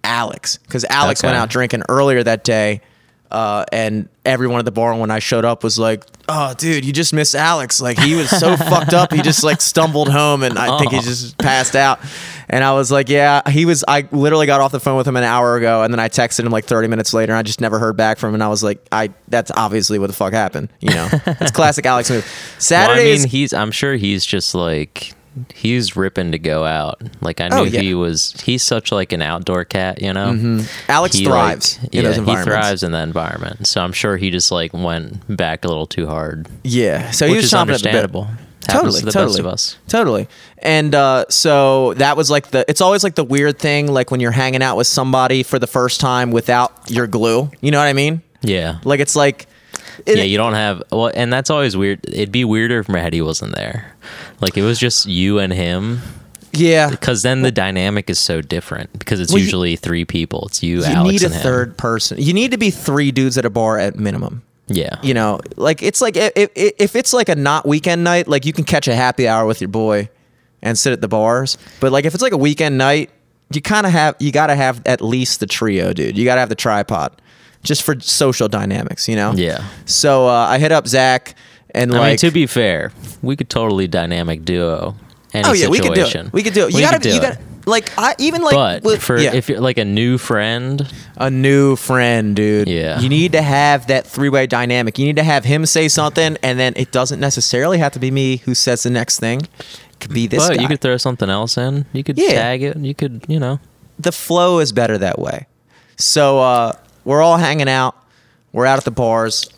[0.04, 2.82] Alex, because Alex went out drinking earlier that day.
[3.30, 6.94] Uh, and everyone at the bar when I showed up was like, "Oh, dude, you
[6.94, 7.82] just missed Alex.
[7.82, 9.12] Like he was so fucked up.
[9.12, 11.02] He just like stumbled home, and I think he Oh.
[11.02, 12.00] just passed out."
[12.50, 15.18] And I was like, "Yeah, he was." I literally got off the phone with him
[15.18, 17.60] an hour ago, and then I texted him like 30 minutes later, and I just
[17.60, 18.36] never heard back from him.
[18.36, 21.86] And I was like, "I that's obviously what the fuck happened." You know, it's classic
[21.86, 22.26] Alex move.
[22.72, 23.52] well, I mean, he's.
[23.54, 25.13] I'm sure he's just like
[25.54, 27.02] he's ripping to go out.
[27.21, 27.82] Like I knew Oh, yeah.
[27.82, 28.34] he was.
[28.41, 30.02] He's such like an outdoor cat.
[30.02, 30.63] You know.
[30.89, 33.67] Alex He, thrives like- in yeah, he thrives in that environment.
[33.67, 36.47] So I'm sure he just like went back a little too hard.
[36.63, 37.95] Yeah, so he Which was is chomping at the bit.
[37.95, 38.28] understandable.
[38.62, 39.78] Totally, to the totally, best of us.
[39.88, 40.28] totally.
[40.58, 42.65] And uh, so that was like the.
[42.67, 45.67] It's always like the weird thing, like when you're hanging out with somebody for the
[45.67, 47.50] first time without your glue.
[47.62, 48.21] You know what I mean?
[48.41, 48.80] Yeah.
[48.84, 49.45] Like it's like.
[50.06, 52.02] it- yeah, you don't have well, and that's always weird.
[52.10, 53.95] It'd be weirder if Mahedi wasn't there.
[54.41, 56.00] Like it was just you and him,
[56.54, 56.89] yeah.
[56.89, 58.97] because then the dynamic is so different.
[58.97, 60.45] Because it's Well, you- usually three people.
[60.47, 61.41] It's you, You Alex, need a and him.
[61.41, 62.17] third person.
[62.21, 64.43] You need to be three dudes at a bar at minimum.
[64.69, 68.28] Yeah, You know, like it's like if, if, if it's like a not weekend night,
[68.28, 70.10] like you can catch a happy hour with your boy
[70.62, 71.58] and sit at the bars.
[71.80, 73.10] But like if it's like a weekend night,
[73.54, 76.17] you kind of have you got to have at least the trio, dude.
[76.17, 77.13] You got to have the tripod,
[77.63, 79.08] just for social dynamics.
[79.08, 79.32] You know.
[79.34, 79.63] Yeah.
[79.86, 81.34] So uh, I hit up Zach
[81.78, 82.10] and I like.
[82.12, 84.96] mean, to be fair, we could totally dynamic duo.
[85.34, 86.34] Any Oh yeah, we could do it.
[86.34, 86.72] We could do it.
[86.72, 87.22] You We gotta, do you it.
[87.22, 89.34] gotta, like, I even like, But with- for yeah.
[89.34, 92.68] if you're like a new friend, a new friend, dude.
[92.70, 93.00] Yeah.
[93.00, 94.98] You need to have that three way dynamic.
[94.98, 98.10] You need to have him say something, and then it doesn't necessarily have to be
[98.10, 99.42] me who says the next thing.
[99.42, 100.62] It could be this but guy.
[100.62, 101.86] you could throw something else in.
[101.92, 102.30] You could Yeah.
[102.32, 102.78] tag it.
[102.78, 103.60] You could, you know.
[104.00, 105.48] the flow is better that way.
[105.98, 107.96] So uh, we're all hanging out.
[108.54, 109.50] We're out at the bars.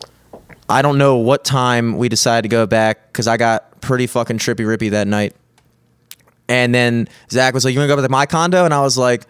[0.70, 4.38] I don't know what time we decided to go back because I got pretty fucking
[4.38, 5.34] trippy rippy that night.
[6.48, 8.80] And then Zach was like, "You want to go back to my condo?" And I
[8.80, 9.24] was like,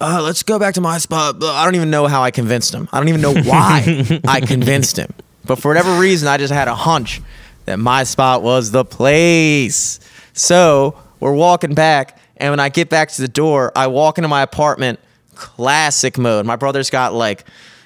[0.00, 2.88] uh, "Let's go back to my spot." I don't even know how I convinced him.
[2.92, 5.12] I don't even know why I convinced him.
[5.44, 7.22] But for whatever reason, I just had a hunch
[7.66, 10.00] that my spot was the place.
[10.32, 14.28] So we're walking back, and when I get back to the door, I walk into
[14.28, 14.98] my apartment,
[15.34, 16.46] classic mode.
[16.46, 17.44] My brother's got like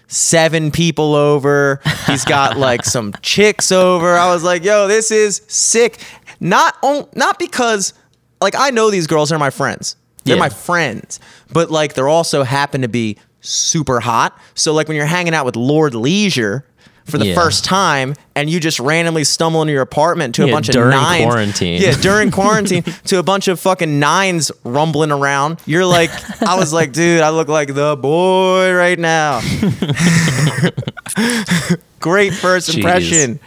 [0.09, 1.81] seven people over.
[2.07, 4.15] He's got like some chicks over.
[4.17, 5.99] I was like, yo, this is sick.
[6.41, 7.95] Not on, not because
[8.41, 9.97] like I know these girls are my friends.
[10.25, 10.41] They're Yeah.
[10.41, 11.21] my friends.
[11.53, 14.39] But like they're also happen to be super hot.
[14.55, 16.67] So like when you're hanging out with Lord Leisure
[17.05, 17.35] for the Yeah.
[17.35, 20.73] first time and you just randomly stumble into your apartment to a Yeah, bunch of
[20.73, 21.25] during nines.
[21.25, 21.83] quarantine.
[21.83, 25.61] Yeah, during quarantine to a bunch of fucking nines rumbling around.
[25.67, 26.11] You're like,
[26.43, 29.41] I was like, dude, I look like the boy right now.
[32.01, 32.77] Great first Jeez.
[32.77, 33.41] impression.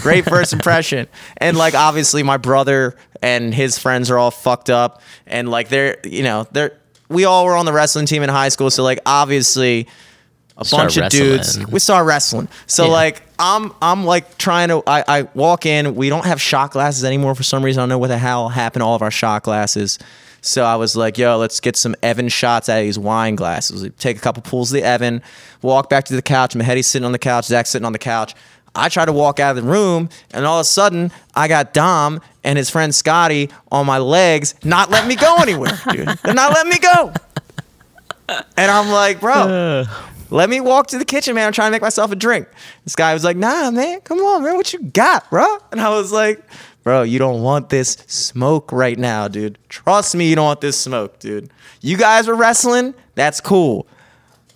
[0.00, 1.08] Great first impression.
[1.36, 5.98] And like obviously my brother and his friends are all fucked up and like they're
[6.04, 6.72] you know, they're
[7.10, 9.88] we all were on the wrestling team in high school, so like obviously
[10.58, 11.66] a Start bunch of dudes.
[11.68, 12.48] We start wrestling.
[12.66, 12.92] So Yeah.
[12.92, 15.94] like I'm I'm like trying to I, I walk in.
[15.94, 17.80] We don't have shot glasses anymore for some reason.
[17.80, 19.98] I don't know what the hell happened to all of our shot glasses.
[20.40, 23.82] So I was like, yo, let's get some Evan shots out of these wine glasses.
[23.82, 25.20] We take a couple pulls of the Evan,
[25.62, 26.54] walk back to the couch.
[26.54, 28.34] Mahedi's sitting on the couch, Zach's sitting on the couch.
[28.74, 31.72] I try to walk out of the room, and all of a sudden, I got
[31.74, 36.06] Dom and his friend Scotty on my legs, not letting me go anywhere, dude.
[36.22, 37.12] They're not letting me go.
[38.28, 39.84] And I'm like, bro,
[40.30, 41.46] let me walk to the kitchen, man.
[41.46, 42.48] I'm trying to make myself a drink.
[42.84, 44.56] This guy was like, nah, man, come on, man.
[44.56, 45.58] What you got, bro?
[45.72, 46.42] And I was like,
[46.82, 49.58] bro, you don't want this smoke right now, dude.
[49.68, 51.50] Trust me, you don't want this smoke, dude.
[51.80, 53.86] You guys were wrestling, that's cool.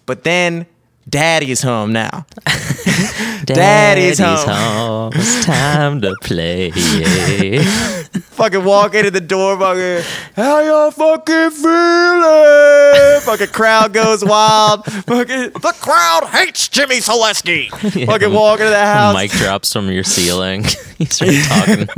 [0.07, 0.67] But then
[1.09, 2.27] daddy's home now.
[3.45, 5.13] Daddy's home.
[5.15, 6.71] It's time to play.
[8.13, 10.05] fucking walk into the door, fucking,
[10.37, 13.21] how y'all fucking feeling?
[13.23, 14.85] fucking crowd goes wild.
[14.85, 17.69] Fucking, the crowd hates Jimmy Celesti.
[18.07, 19.15] Fucking walk into the house.
[19.15, 20.65] Mic drops from your ceiling.
[20.99, 21.89] you start talking.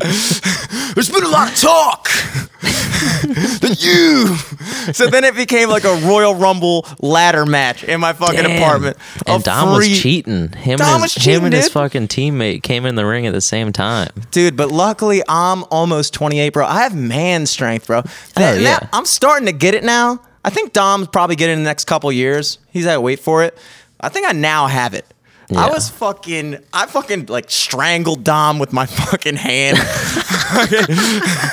[0.94, 2.04] There's been a lot of talk.
[3.60, 4.36] that you.
[4.92, 8.62] So then it became like a Royal Rumble ladder match in my fucking Damn.
[8.62, 8.96] apartment.
[9.26, 10.52] And of Dom was cheating.
[10.52, 13.32] Him Dom and, was cheating, him and his fucking teammate came in the ring at
[13.32, 14.10] the same time.
[14.30, 16.66] Dude, but luckily I'm almost 28, bro.
[16.66, 18.02] I have man strength, bro.
[18.34, 18.80] That- yeah.
[18.80, 20.20] that- I'm starting to get it now.
[20.44, 22.58] I think Dom's probably getting it in the next couple years.
[22.70, 23.56] He's had to wait for it.
[24.00, 25.06] I think I now have it.
[25.54, 29.76] I was fucking, I fucking like strangled Dom with my fucking hand.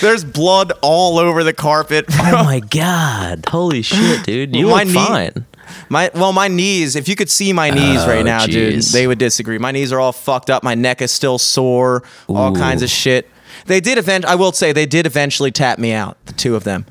[0.00, 2.06] There's blood all over the carpet.
[2.10, 3.44] Oh my god!
[3.48, 4.56] Holy shit, dude!
[4.56, 5.46] You My look knee- fine.
[5.88, 6.96] My well, my knees.
[6.96, 9.58] If you could see my knees Oh, right now, dude, they would disagree.
[9.58, 10.62] My knees are all fucked up.
[10.62, 12.02] My neck is still sore.
[12.28, 13.28] All kinds of shit.
[13.66, 14.24] They did event.
[14.24, 16.16] I will say they did eventually tap me out.
[16.26, 16.86] The two of them.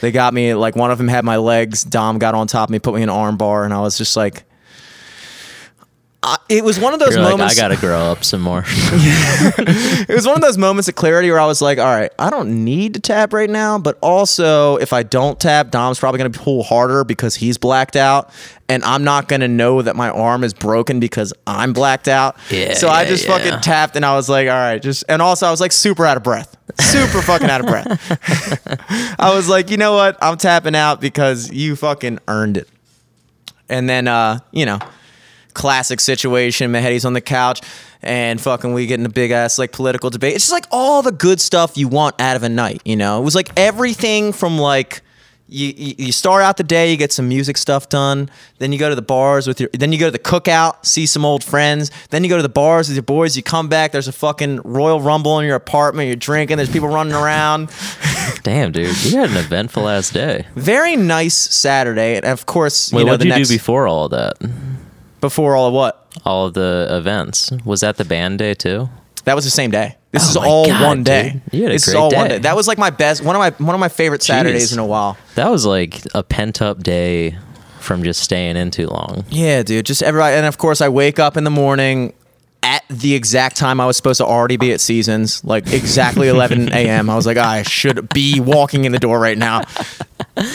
[0.00, 1.82] They got me like one of them had my legs.
[1.84, 3.98] Dom got on top of me, put me in an arm bar, and I was
[3.98, 4.44] just like.
[6.22, 7.58] I, it was one of those You're like, moments.
[7.58, 8.64] I gotta grow up some more.
[8.66, 12.30] it was one of those moments of clarity where I was like, all right, I
[12.30, 16.32] don't need to tap right now, but also if I don't tap, Dom's probably going
[16.32, 18.30] to pull harder because he's blacked out,
[18.68, 22.36] and I'm not going to know that my arm is broken because I'm blacked out.
[22.50, 23.38] Yeah, so I just yeah.
[23.38, 26.06] fucking tapped, and I was like, all right, just, and also I was like super
[26.06, 26.56] out of breath.
[26.80, 29.16] Super fucking out of breath.
[29.20, 30.18] I was like, you know what?
[30.20, 32.68] I'm tapping out because you fucking earned it.
[33.68, 34.78] And then, uh, you know,
[35.56, 36.70] classic situation.
[36.70, 37.62] Mehetti's on the couch
[38.02, 40.36] and fucking we get in a big ass like political debate.
[40.36, 43.20] It's just like all the good stuff you want out of a night, you know?
[43.20, 45.02] It was like everything from like
[45.48, 48.28] you, you start out the day, you get some music stuff done.
[48.58, 49.70] Then you go to the bars with your.
[49.72, 51.92] Then you go to the cookout, see some old friends.
[52.10, 53.36] Then you go to the bars with your boys.
[53.36, 53.92] You come back.
[53.92, 56.08] There's a fucking Royal Rumble in your apartment.
[56.08, 56.56] You're drinking.
[56.56, 57.70] There's people running around.
[58.42, 60.46] Damn, dude, you had an eventful ass day.
[60.56, 62.16] Very nice Saturday.
[62.16, 64.10] And of course, Wait, you know what the did you next do before all of
[64.10, 64.75] that?
[65.26, 66.06] Before all of what?
[66.24, 67.50] All of the events.
[67.64, 68.88] Was that the band day too?
[69.24, 69.96] That was the same day.
[70.12, 71.30] This Oh is all God, one day.
[71.32, 71.42] dude.
[71.54, 72.36] You had a this is great all one day.
[72.36, 72.38] day.
[72.42, 74.74] That was like my best one of my one of my favorite Saturdays Jeez.
[74.74, 75.16] in a while.
[75.34, 77.36] That was like a pent up day
[77.80, 79.24] from just staying in too long.
[79.30, 79.84] Yeah, dude.
[79.86, 82.12] Just everybody and of course I wake up in the morning
[82.62, 86.72] at the exact time I was supposed to already be at Seasons, like exactly 11
[86.72, 87.10] a.m.
[87.10, 89.62] I was like, I should be walking in the door right now.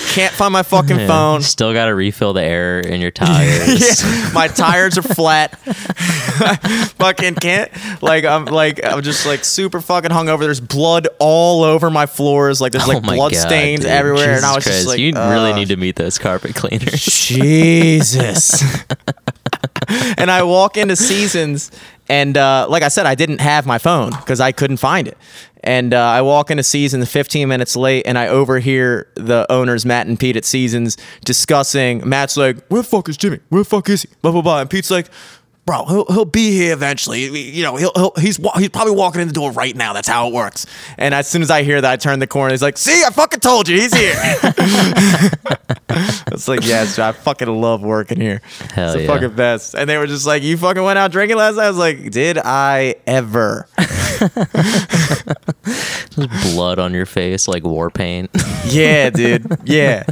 [0.10, 1.08] Can't find my fucking Yeah.
[1.08, 1.41] phone.
[1.41, 3.80] Still got to refill the air in your tires.
[4.02, 5.58] Yeah, my tires are flat.
[6.98, 10.41] fucking can't like I'm like I'm just like super fucking hungover.
[10.41, 12.62] There's blood all over my floors.
[12.62, 13.89] Like there's like oh blood God, stains dude.
[13.89, 16.56] everywhere, and I Jesus was just like, you really uh, need to meet those carpet
[16.56, 17.04] cleaners.
[17.04, 18.63] Jesus.
[20.17, 21.72] and I walk into Seasons,
[22.12, 25.17] and uh, like I said, I didn't have my phone because I couldn't find it.
[25.63, 30.08] And uh, I walk into Seasons 15 minutes late, and I overhear the owners, Matt
[30.08, 32.08] and Pete at Seasons, discussing.
[32.08, 33.39] Matt's like, "Where the fuck is Jimmy?
[33.47, 34.62] Where the fuck is he?" Blah blah blah.
[34.62, 35.08] And Pete's like.
[35.65, 37.26] Bro, he'll, he'll be here eventually.
[37.26, 39.93] You know, he'll, he'll he's he's probably walking in the door right now.
[39.93, 40.65] That's how it works.
[40.97, 42.52] And as soon as I hear that, I turn the corner.
[42.52, 44.15] He's like, "See, I fucking told you, he's here."
[46.32, 48.41] It's like, yes, I fucking love working here.
[48.74, 49.08] Hell it's the yeah.
[49.08, 49.76] fucking best.
[49.76, 51.65] And they were just like, you fucking went out drinking last night?
[51.65, 53.67] I was like, did I ever?
[56.54, 58.30] Blood on your face like war paint.
[58.65, 59.45] yeah, dude.
[59.65, 60.06] Yeah.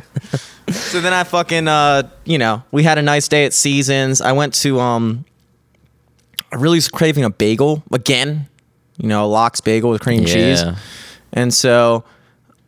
[0.69, 4.21] So then I fucking, uh, you know, we had a nice day at Seasons.
[4.21, 5.25] I went to, um,
[6.51, 8.47] I really was craving a bagel again,
[8.97, 10.63] you know, Lox bagel with cream cheese.
[11.31, 12.03] And so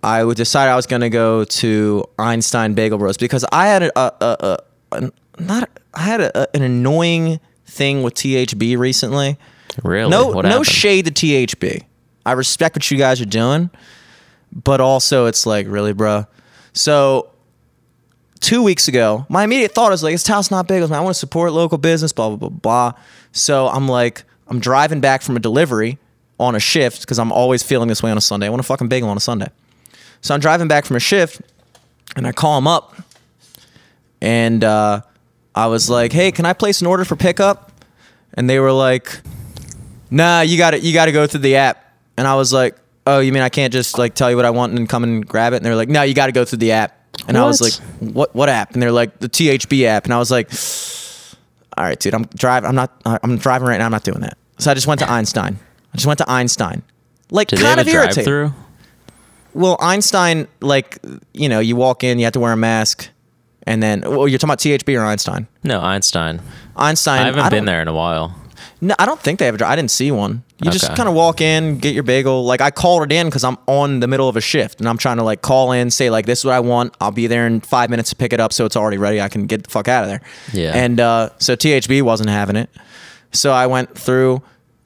[0.03, 3.83] I would decide I was going to go to Einstein Bagel Bros because I had
[3.83, 4.57] a, a, a,
[4.93, 9.37] a not I had a, a- an annoying thing with THB recently.
[9.83, 10.09] Really?
[10.11, 10.67] No, What no happened?
[10.67, 11.83] shade to THB.
[12.25, 13.71] I respect what you guys are doing,
[14.51, 16.27] but also it's like really, bro.
[16.73, 17.30] So
[18.41, 20.99] two weeks ago, my immediate thought was like, "Towson Hot Bagels, man.
[20.99, 22.93] I want to support local business, blah, blah, blah, blah.
[23.31, 25.97] So I'm like, I'm driving back from a delivery
[26.39, 28.47] on a shift because I'm always feeling this way on a Sunday.
[28.47, 29.47] I want a fucking bagel on a Sunday.
[30.21, 31.41] So I'm driving back from a shift
[32.15, 32.95] and I call him up
[34.21, 35.01] and uh,
[35.55, 37.71] I was like, hey, can I place an order for pickup?
[38.33, 39.21] And they were like,
[40.09, 41.93] nah, you got to you got to go through the app.
[42.17, 42.75] And I was like,
[43.07, 45.25] oh, you mean I can't just like tell you what I want and come and
[45.25, 45.57] grab it?
[45.57, 46.97] And they were like, no, you got to go through the app.
[47.27, 47.73] And I was like,
[48.13, 48.73] what what app?
[48.73, 50.05] And they're like, the THB app.
[50.05, 50.49] And I was like,
[51.77, 52.67] all right, dude, I'm driving.
[52.69, 52.91] I'm not.
[53.05, 53.85] I'm driving right now.
[53.85, 54.37] I'm not doing that.
[54.57, 55.57] So I just went to Einstein.
[55.93, 56.81] I just went to Einstein.
[57.29, 58.23] Like they kind of drive irritating.
[58.25, 58.53] through?
[59.53, 60.97] Well, Einstein, like
[61.33, 63.09] you know, you walk in, you have to wear a mask,
[63.63, 65.47] and then well, you're talking about THB or Einstein.
[65.63, 66.41] No, Einstein.
[66.75, 67.21] Einstein.
[67.21, 68.35] I haven't don't- been there in a while.
[68.83, 69.71] No, I don't think they have a drive.
[69.71, 70.43] I didn't see one.
[70.63, 72.43] You just kind of walk in, get your bagel.
[72.45, 74.97] Like I called it in because I'm on the middle of a shift and I'm
[74.97, 76.95] trying to like call in, say like this is what I want.
[76.99, 79.21] I'll be there in five minutes to pick it up, so it's already ready.
[79.21, 80.21] I can get the fuck out of there.
[80.51, 80.71] Yeah.
[80.73, 82.69] And uh, so THB wasn't having it,
[83.31, 84.41] so I went through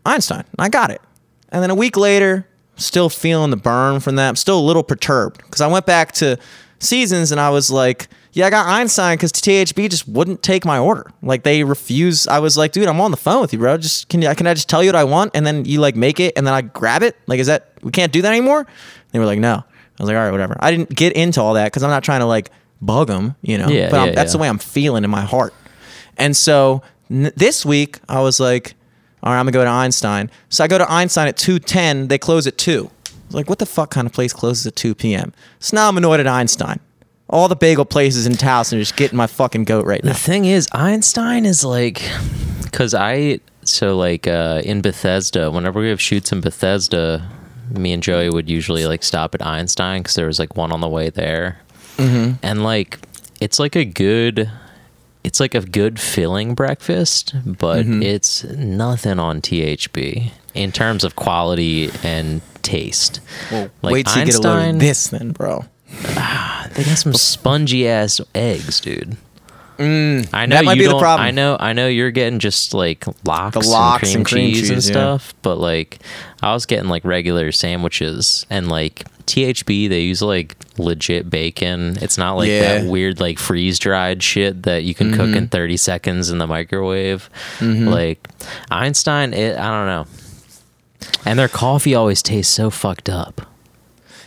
[0.05, 0.39] Einstein.
[0.39, 1.01] and I got it,
[1.49, 4.27] and then a week later, still feeling the burn from that.
[4.27, 6.37] I'm still a little perturbed because I went back to
[6.79, 10.77] Seasons and I was like, yeah, I got Einstein because THB just wouldn't take my
[10.77, 11.11] order.
[11.21, 12.27] Like they refuse.
[12.27, 13.77] I was like, dude, I'm on the phone with you, bro.
[13.77, 15.95] Just can you, can I just tell you what I want and then you like
[15.95, 17.17] make it and then I grab it?
[17.27, 18.67] Like, is that we can't do that anymore?
[19.11, 19.53] They were like, no.
[19.53, 20.57] I was like, all right, whatever.
[20.59, 23.57] I didn't get into all that because I'm not trying to like bug them, you
[23.57, 23.69] know.
[23.69, 24.38] Yeah, but yeah, that's yeah.
[24.38, 25.53] the way I'm feeling in my heart.
[26.17, 28.75] And so N- this week, I was like,
[29.23, 30.29] all right, I'm gonna go to Einstein.
[30.49, 32.09] So I go to Einstein at 2:10.
[32.09, 32.91] They close at two.
[33.07, 35.33] I was like, what the fuck kind of place closes at 2 p.m.?
[35.59, 36.79] So now I'm annoyed at Einstein.
[37.30, 40.13] All the bagel places in Towson are just getting my fucking goat right now.
[40.13, 42.01] The thing is, Einstein is like,
[42.63, 47.28] because I so like uh, in Bethesda, whenever we have shoots in Bethesda,
[47.71, 50.82] me and Joey would usually like stop at Einstein because there was like one on
[50.82, 51.59] the way there,
[51.97, 52.34] mm-hmm.
[52.43, 52.99] and like
[53.41, 54.49] it's like a good.
[55.23, 58.03] It's like a good filling breakfast, but Mm-hmm.
[58.03, 63.21] it's nothing on THB in terms of quality and taste.
[63.51, 65.65] Well, Like wait till you get a load of this, then, bro.
[66.03, 69.17] They got some spongy ass eggs, dude.
[69.77, 71.25] I know Mm, that might you be the problem.
[71.27, 74.69] I know, I know you're getting just like lox, lox and cream, and cream cheese,
[74.69, 74.93] and cheese, yeah.
[74.93, 75.99] stuff, but like
[76.41, 79.89] I was getting like regular sandwiches and like THB.
[79.89, 81.97] They use like legit bacon.
[82.01, 82.79] It's not like Yeah.
[82.79, 85.37] that weird like freeze dried shit that you can cook Mm-hmm.
[85.37, 87.29] in 30 seconds in the microwave.
[87.59, 88.25] Like
[88.71, 90.05] Einstein, it, I don't know.
[91.25, 93.41] And their coffee always tastes so fucked up.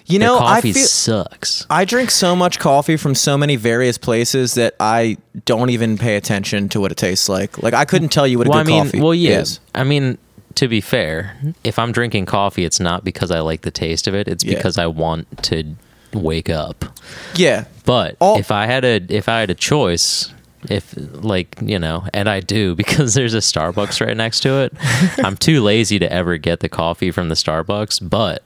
[0.08, 1.66] You know, I coffee feel sucks.
[1.68, 6.16] I drink so much coffee from so many various places that I don't even pay
[6.16, 7.62] attention to what it tastes like.
[7.62, 9.40] Like I couldn't tell you what a well, good I mean, coffee well, yeah.
[9.40, 9.60] is.
[9.74, 10.16] I mean,
[10.54, 14.14] to be fair, if I'm drinking coffee, it's not because I like the taste of
[14.14, 14.28] it.
[14.28, 14.54] It's Yeah.
[14.56, 15.76] because I want to
[16.14, 16.86] wake up.
[17.34, 17.64] Yeah.
[17.84, 20.32] But All- if I had a if I had a choice,
[20.70, 24.72] if like you know, and I do because there's a Starbucks right next to it.
[25.22, 28.42] I'm too lazy to ever get the coffee from the Starbucks, but.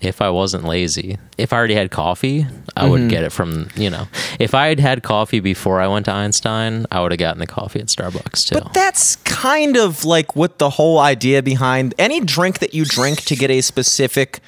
[0.00, 2.46] If I wasn't lazy, if I already had coffee,
[2.76, 2.90] I Mm-hmm.
[2.90, 4.06] would get it from, you know,
[4.38, 7.48] if I had had coffee before I went to Einstein, I would have gotten the
[7.48, 8.54] coffee at Starbucks too.
[8.60, 13.22] But that's kind of like what the whole idea behind any drink that you drink
[13.22, 14.38] to get a specific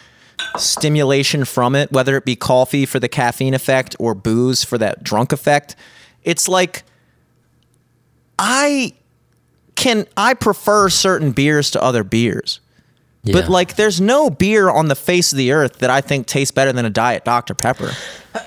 [0.57, 5.03] stimulation from it, whether it be coffee for the caffeine effect or booze for that
[5.03, 5.74] drunk effect.
[6.22, 6.84] It's like
[8.38, 8.92] I
[9.74, 12.61] can I prefer certain beers to other beers.
[13.24, 16.52] But like there's no beer on the face of the earth that I think tastes
[16.52, 17.54] better than a diet Dr.
[17.54, 17.92] Pepper.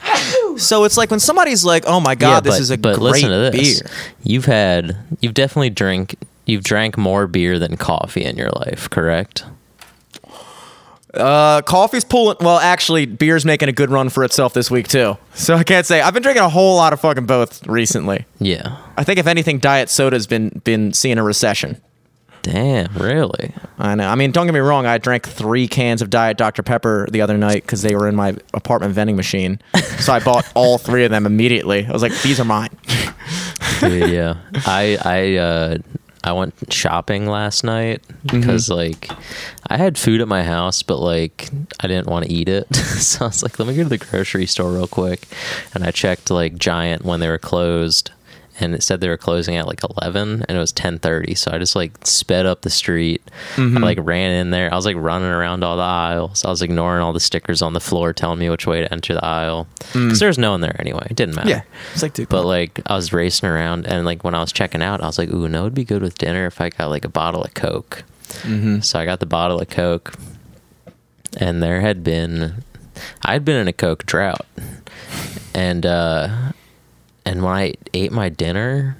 [0.58, 3.30] so it's like when somebody's like, "Oh my god, this is a but great listen
[3.30, 3.82] to this.
[3.82, 3.92] beer."
[4.24, 6.16] You've had, you've definitely drink,
[6.46, 9.46] you've drank more beer than coffee in your life, correct?
[11.14, 12.38] Uh, coffee's pulling.
[12.40, 15.18] Well, actually, beer's making a good run for itself this week too.
[15.36, 18.26] So I can't say I've been drinking a whole lot of fucking both recently.
[18.40, 18.78] Yeah.
[18.98, 21.80] I think if anything, diet soda's been been seeing a recession.
[22.44, 23.54] Damn, really?
[23.80, 24.08] I know.
[24.08, 24.86] I mean, don't get me wrong.
[24.86, 28.16] I drank three cans of Diet Dr Pepper the other night because they were in
[28.16, 29.60] my apartment vending machine.
[30.00, 31.86] so I bought all three of them immediately.
[31.86, 32.70] I was like, these are mine.
[33.80, 34.36] Dude, yeah.
[34.66, 35.78] I I uh
[36.26, 38.40] I went shopping last night Mm-hmm.
[38.40, 39.10] because like
[39.68, 41.50] I had food at my house, but like
[41.82, 42.74] I didn't want to eat it.
[42.76, 45.28] so I was like, let me go to the grocery store real quick.
[45.74, 48.12] And I checked like Giant when they were closed
[48.60, 51.58] and it said they were closing at like 11 and it was 10:30 so I
[51.58, 53.22] just like sped up the street
[53.56, 53.78] Mm-hmm.
[53.78, 56.62] I like ran in there I was like running around all the aisles I was
[56.62, 59.68] ignoring all the stickers on the floor telling me which way to enter the aisle
[59.92, 61.52] cuz there was no one there anyway it didn't matter Mm.
[61.52, 61.62] Yeah,
[61.94, 64.82] it's like, dude, but like I was racing around and like when I was checking
[64.82, 67.04] out, I was like, ooh, no, it'd be good with dinner if I got like
[67.06, 68.04] a bottle of Coke.
[68.44, 68.80] Mm-hmm.
[68.82, 70.14] So I got the bottle of Coke,
[71.38, 72.64] and there had been,
[73.24, 74.46] I'd been in a Coke drought,
[75.54, 76.30] and uh,
[77.26, 78.98] and when I ate my dinner,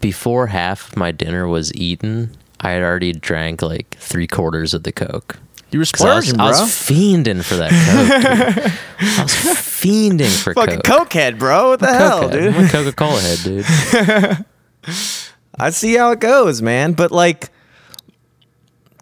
[0.00, 4.82] before half of my dinner was eaten, I had already drank like three quarters of
[4.82, 5.38] the Coke.
[5.70, 6.60] you were 'Cause I was, splurging, I bro.
[6.60, 8.72] was fiending for that Coke.
[9.18, 11.10] I was fiending for Fucking Coke.
[11.10, 11.70] cokehead, bro.
[11.70, 12.40] What the hell, Coke head.
[12.40, 12.54] dude?
[12.54, 14.46] I'm a Coca Cola head, dude.
[15.58, 16.92] I see how it goes, man.
[16.92, 17.50] But like,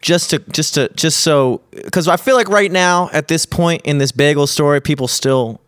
[0.01, 3.83] just to, just to, just so, because I feel like right now at this point
[3.85, 5.61] in this bagel story, people still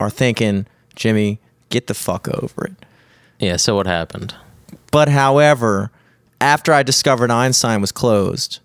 [0.00, 0.66] are thinking,
[0.96, 1.40] Jimmy,
[1.72, 2.74] get the fuck over it.
[3.40, 3.56] Yeah.
[3.56, 4.34] So what happened?
[4.92, 5.90] But however,
[6.40, 8.60] after I discovered Einstein was closed,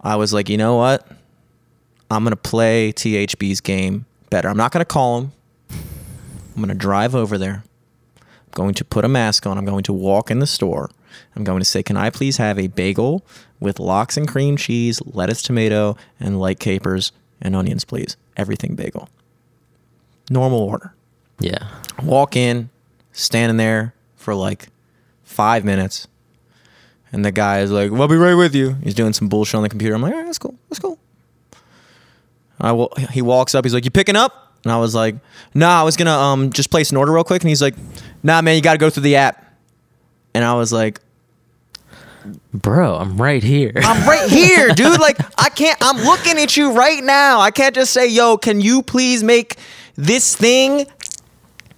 [0.00, 1.06] I was like, you know what?
[2.10, 4.48] I'm gonna play THB's game better.
[4.48, 5.32] I'm not gonna call him.
[6.54, 7.64] I'm gonna drive over there.
[8.16, 9.58] I'm going to put a mask on.
[9.58, 10.88] I'm going to walk in the store.
[11.34, 13.24] I'm going to say, "Can I please have a bagel
[13.60, 18.16] with lox and cream cheese, lettuce, tomato, and light capers and onions, please?
[18.36, 19.08] Everything bagel.
[20.30, 20.95] Normal order."
[21.38, 21.68] Yeah.
[22.02, 22.70] walk in,
[23.12, 24.68] standing there for like
[25.24, 26.08] five minutes,
[27.12, 29.62] and the guy is like, "We'll be right with you." He's doing some bullshit on
[29.62, 29.94] the computer.
[29.94, 30.54] I'm like, "All right, that's cool.
[30.68, 30.98] That's cool."
[32.60, 32.92] I will.
[33.10, 33.64] He walks up.
[33.64, 35.16] He's like, "You picking up?" And I was like,
[35.54, 37.74] "Nah, I was gonna um just place an order real quick." And he's like,
[38.22, 39.44] "Nah, man, you got to go through the app."
[40.34, 41.00] And I was like,
[42.52, 43.72] Bro, I'm right here.
[43.76, 45.00] I'm right here, dude.
[45.00, 47.40] Like, I can't, I'm looking at you right now.
[47.40, 49.56] I can't just say, yo, can you please make
[49.94, 50.86] this thing?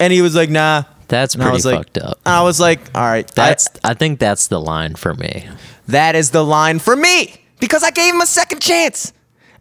[0.01, 2.19] And he was like, nah, That's And I pretty was like, fucked up.
[2.25, 5.49] I was like, all right, That's I, I think that's the line for me.
[5.89, 9.13] that is the line for me because I gave him a second chance,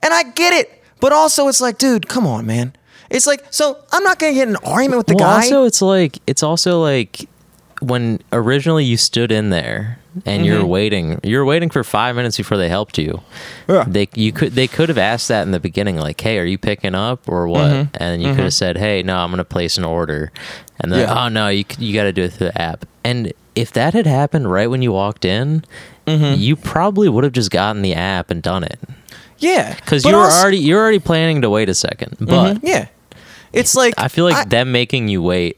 [0.04, 0.84] and I get it.
[1.00, 2.74] But also, it's like, dude, come on, man.
[3.10, 5.36] It's like, so I'm not gonna get an argument with the well, guy.
[5.36, 7.28] also it's like it's also like
[7.82, 10.68] when originally you stood in there and you're mm-hmm.
[10.68, 13.22] waiting, you're waiting for five minutes before they helped you.
[13.68, 13.86] Yeah.
[13.88, 16.58] They you could they could have asked that in the beginning, like, "Hey, are you
[16.58, 18.04] picking up or what?" Mm-hmm.
[18.04, 18.50] And you could have mm-hmm.
[18.50, 20.32] said, "Hey, no, I'm gonna place an order,"
[20.80, 21.26] and then, Yeah.
[21.26, 24.06] "Oh no, you you got to do it through the app." And if that had
[24.06, 25.64] happened right when you walked in,
[26.06, 28.80] you probably would have just gotten the app and done it
[29.40, 32.64] yeah, because you were also- already you're already planning to wait a second, but.
[32.64, 32.88] yeah.
[33.54, 35.58] It's like I feel like I- them making you wait,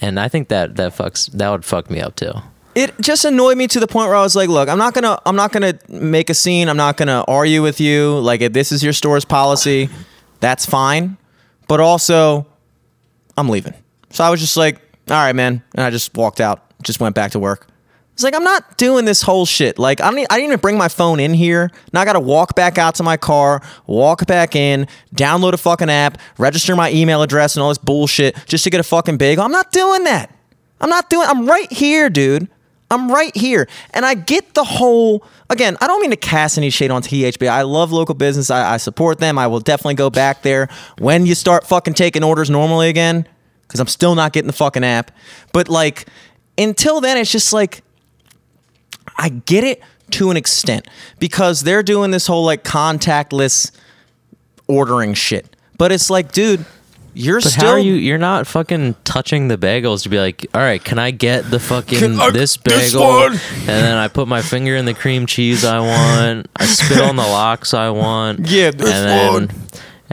[0.00, 2.32] and I think that that fucks that would fuck me up too.
[2.74, 5.18] It just annoyed me to the point where I was like, look, I'm not gonna
[5.26, 6.68] I'm not gonna make a scene.
[6.68, 8.18] I'm not gonna argue with you.
[8.18, 9.88] Like if this is your store's policy,
[10.40, 11.16] that's fine.
[11.68, 12.46] But also,
[13.36, 13.74] I'm leaving.
[14.10, 14.76] So I was just like,
[15.08, 16.62] all right, man, and I just walked out.
[16.82, 17.68] Just went back to work.
[18.14, 19.78] It's like I'm not doing this whole shit.
[19.78, 20.18] Like I don't.
[20.30, 21.70] I didn't even bring my phone in here.
[21.92, 25.56] Now I got to walk back out to my car, walk back in, download a
[25.56, 29.16] fucking app, register my email address and all this bullshit just to get a fucking
[29.16, 29.44] bagel.
[29.44, 30.34] I'm not doing that.
[30.80, 31.26] I'm not doing.
[31.26, 32.48] I'm right here, dude.
[32.92, 35.24] I'm right here, and I get the whole.
[35.50, 37.48] Again, I don't mean to cast any shade on THB.
[37.48, 38.50] I love local business.
[38.50, 39.38] I, I support them.
[39.38, 40.68] I will definitely go back there
[40.98, 43.26] when you start fucking taking orders normally again,
[43.62, 45.10] because I'm still not getting the fucking app.
[45.52, 46.06] But like,
[46.56, 47.82] until then, it's just like.
[49.16, 49.82] I get it
[50.12, 50.86] to an extent
[51.18, 53.72] because they're doing this whole like contactless
[54.68, 55.56] ordering shit.
[55.78, 56.64] But it's like, dude,
[57.14, 57.94] you're But still how are you?
[57.94, 61.58] You're not fucking touching the bagels to be like, all right, can I get the
[61.60, 63.06] fucking I- this this bagel?
[63.06, 63.32] one?
[63.32, 66.48] and then I put my finger in the cream cheese I want.
[66.56, 68.40] I spit on the lox I want.
[68.48, 69.50] Yeah, this and then, one.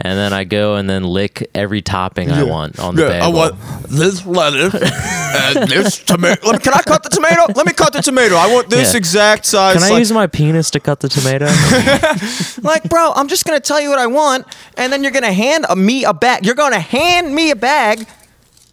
[0.02, 3.26] And then I go and then lick every topping I want on the bagel.
[3.26, 3.54] I want
[3.88, 6.56] this lettuce and this tomato.
[6.58, 7.52] Can I cut the tomato?
[7.54, 8.36] Let me cut the tomato.
[8.36, 8.98] I want this Yeah.
[8.98, 9.74] exact size.
[9.74, 11.46] Can I like, use my penis to cut the tomato?
[12.62, 14.46] like, bro, I'm just gonna tell you what I want,
[14.76, 16.46] and then you're gonna hand a, me a bag.
[16.46, 18.06] You're gonna hand me a bag.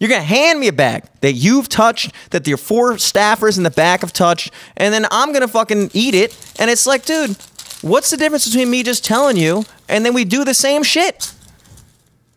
[0.00, 3.70] You're gonna hand me a bag that you've touched, that your four staffers in the
[3.70, 6.36] back have touched, and then I'm gonna fucking eat it.
[6.58, 7.36] And it's like, dude,
[7.82, 11.32] what's the difference between me just telling you and then we do the same shit?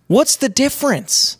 [0.08, 1.38] What's the difference?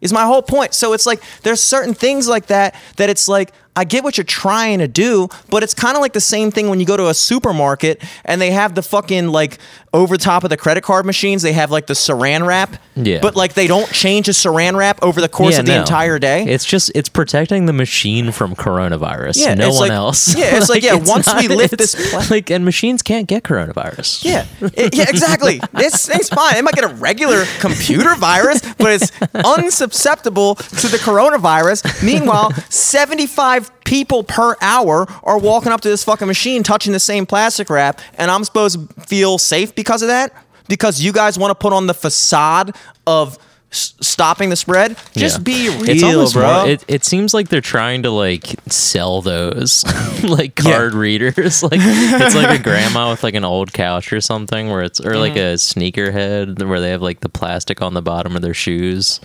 [0.00, 0.74] Is my whole point.
[0.74, 4.24] So it's like there's certain things like that that it's like I get what you're
[4.24, 7.08] trying to do, but it's kind of like the same thing when you go to
[7.08, 9.58] a supermarket and they have the fucking like
[9.92, 12.76] over top of the credit card machines, they have like the saran wrap.
[12.96, 13.18] Yeah.
[13.20, 15.80] But like they don't change the saran wrap over the course Yeah, of the no.
[15.80, 16.44] entire day.
[16.44, 19.38] It's just it's protecting the machine from coronavirus.
[19.40, 20.36] Yeah, no one like- else.
[20.36, 23.42] yeah, it's like, yeah, it's once we lift this pla- like and machines can't get
[23.42, 24.24] coronavirus.
[24.24, 25.60] Yeah, It- yeah, exactly.
[25.72, 26.56] This thing's fine.
[26.56, 32.02] It might get a regular computer virus, but it's unsusceptible to the coronavirus.
[32.04, 37.26] Meanwhile, 75 people per hour are walking up to this fucking machine touching the same
[37.26, 40.32] plastic wrap, and I'm supposed to feel safe because of that?
[40.68, 42.74] Because you guys want to put on the facade
[43.06, 43.38] of
[43.70, 44.96] s- stopping the spread?
[45.14, 45.42] Just Yeah.
[45.42, 46.42] be real, it's almost bro.
[46.60, 49.84] More, it, it seems like they're trying to like sell those
[50.22, 50.72] like Yeah.
[50.72, 51.62] card readers.
[51.62, 55.18] Like it's like a grandma with like an old couch or something where it's or
[55.18, 55.54] like Mm-hmm.
[55.54, 59.20] a sneaker head where they have like the plastic on the bottom of their shoes.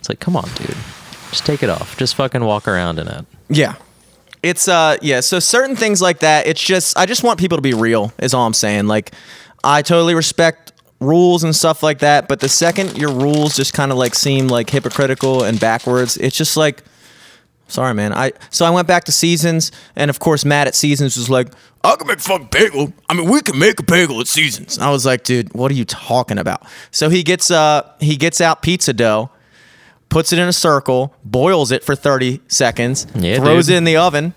[0.00, 0.74] It's like, come on, dude.
[1.30, 1.96] Just take it off.
[1.96, 3.24] Just fucking walk around in it.
[3.50, 3.74] Yeah.
[4.42, 7.62] It's uh yeah, so certain things like that, it's just I just want people to
[7.62, 8.86] be real is all I'm saying.
[8.86, 9.12] Like
[9.62, 13.92] I totally respect rules and stuff like that, but the second your rules just kind
[13.92, 16.82] of like seem like hypocritical and backwards, it's just like
[17.68, 18.14] sorry man.
[18.14, 21.48] I so I went back to Seasons and of course Matt at Seasons was like,
[21.84, 22.94] I can make a fucking bagel.
[23.10, 24.78] I mean, we can make a bagel at Seasons.
[24.78, 26.62] I was like, dude, what are you talking about?
[26.92, 29.30] So he gets uh he gets out pizza dough
[30.10, 33.74] puts it in a circle, boils it for 30 seconds, Yeah, throws dude.
[33.74, 34.34] it in the oven,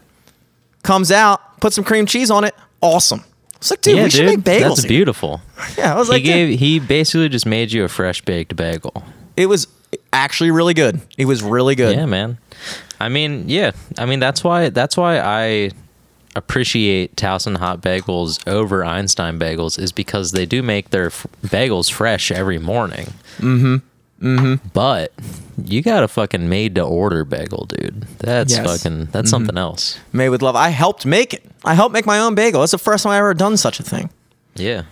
[0.83, 2.55] comes out, put some cream cheese on it.
[2.81, 3.23] Awesome.
[3.55, 4.59] It's like, dude, yeah, we should make bagels.
[4.61, 4.89] That's here.
[4.89, 5.41] beautiful.
[5.77, 9.03] Yeah, I was He like, gave he basically just made you a fresh baked bagel.
[9.37, 9.67] it was
[10.11, 10.99] actually really good.
[11.17, 11.95] It was really good.
[11.95, 12.37] Yeah, man.
[12.99, 13.71] I mean, yeah.
[13.97, 15.71] I mean, that's why that's why I
[16.35, 21.91] appreciate Towson hot bagels over Einstein bagels is because they do make their f- bagels
[21.91, 23.13] fresh every morning.
[23.37, 23.77] Mm-hmm.
[24.23, 24.67] Mm-hmm.
[24.73, 25.11] But
[25.63, 28.03] you got a fucking made to order bagel, dude.
[28.19, 28.65] That's Yes.
[28.65, 29.99] fucking that's something else.
[30.13, 30.55] Made with love.
[30.55, 31.43] I helped make it.
[31.65, 32.61] I helped make my own bagel.
[32.61, 34.09] That's the first time I ever done such a thing.
[34.55, 34.83] Yeah.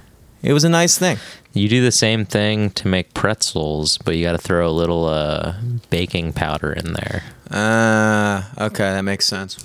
[0.44, 1.18] It was a nice thing.
[1.54, 5.06] You do the same thing to make pretzels, but you got to throw a little
[5.06, 5.54] uh,
[5.90, 7.24] baking powder in there.
[7.50, 9.58] Uh, okay, that makes sense.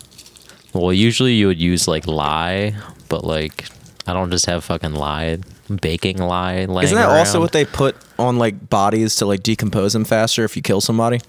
[0.74, 2.74] Well, usually you would use like lye,
[3.08, 3.66] but like
[4.06, 5.38] I don't just have fucking lye,
[5.80, 6.58] baking lye.
[6.60, 10.56] Isn't that also what they put on like bodies to like decompose them faster if
[10.56, 11.20] you kill somebody?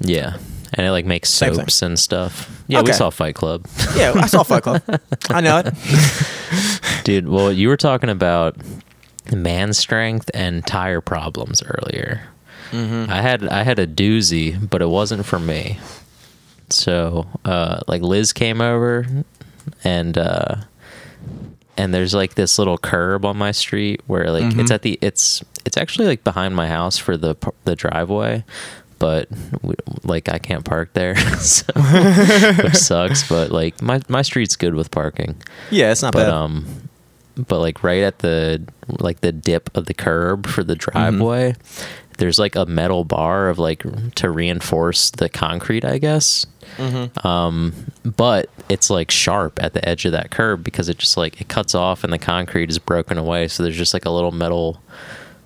[0.00, 0.36] Yeah,
[0.74, 1.58] and it like makes Same thing.
[1.60, 2.62] soaps and stuff.
[2.68, 3.66] Yeah, we saw Fight Club,
[3.96, 4.82] Yeah, I saw Fight Club.
[5.30, 5.74] I know it.
[7.04, 7.28] dude.
[7.28, 8.56] Well, you were talking about
[9.32, 12.22] man strength and tire problems earlier.
[12.74, 15.78] I had I had a doozy, but it wasn't for me.
[16.70, 19.06] So, uh, like Liz came over,
[19.84, 20.56] and uh,
[21.76, 25.42] and there's like this little curb on my street where like it's at the it's
[25.64, 28.44] it's actually like behind my house for the the driveway,
[28.98, 29.28] but
[29.62, 31.64] we, like I can't park there, so,
[32.62, 33.28] which sucks.
[33.28, 35.36] But like my my street's good with parking
[35.70, 36.30] Yeah, it's not but bad.
[36.30, 36.66] um
[37.36, 41.54] but like right at the like the dip of the curb for the driveway
[42.18, 43.82] there's like a metal bar of like
[44.16, 46.44] to reinforce the concrete i guess
[47.24, 47.72] um
[48.04, 51.48] but it's like sharp at the edge of that curb because it just like it
[51.48, 53.48] cuts off and the concrete is broken away.
[53.48, 54.82] So there's just like a little metal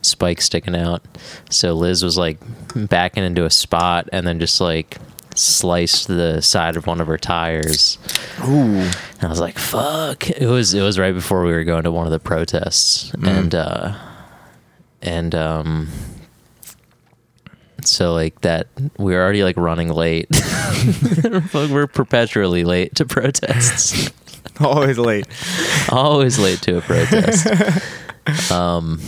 [0.03, 1.03] spike sticking out.
[1.51, 2.39] So liz was like
[2.75, 4.99] backing into a spot and then just like
[5.35, 7.99] sliced the side of one of her tires.
[8.45, 8.79] Ooh.
[8.79, 11.93] and I was like, "Fuck!" It was it was right before we were going to
[11.93, 13.95] one of the protests, and uh,
[15.03, 15.89] and um,
[17.87, 18.69] so like that
[18.99, 20.29] we're already like running late.
[21.55, 24.11] We're perpetually late to protests.
[24.61, 25.27] Always late.
[25.91, 28.51] Always late to a protest.
[28.53, 29.01] um,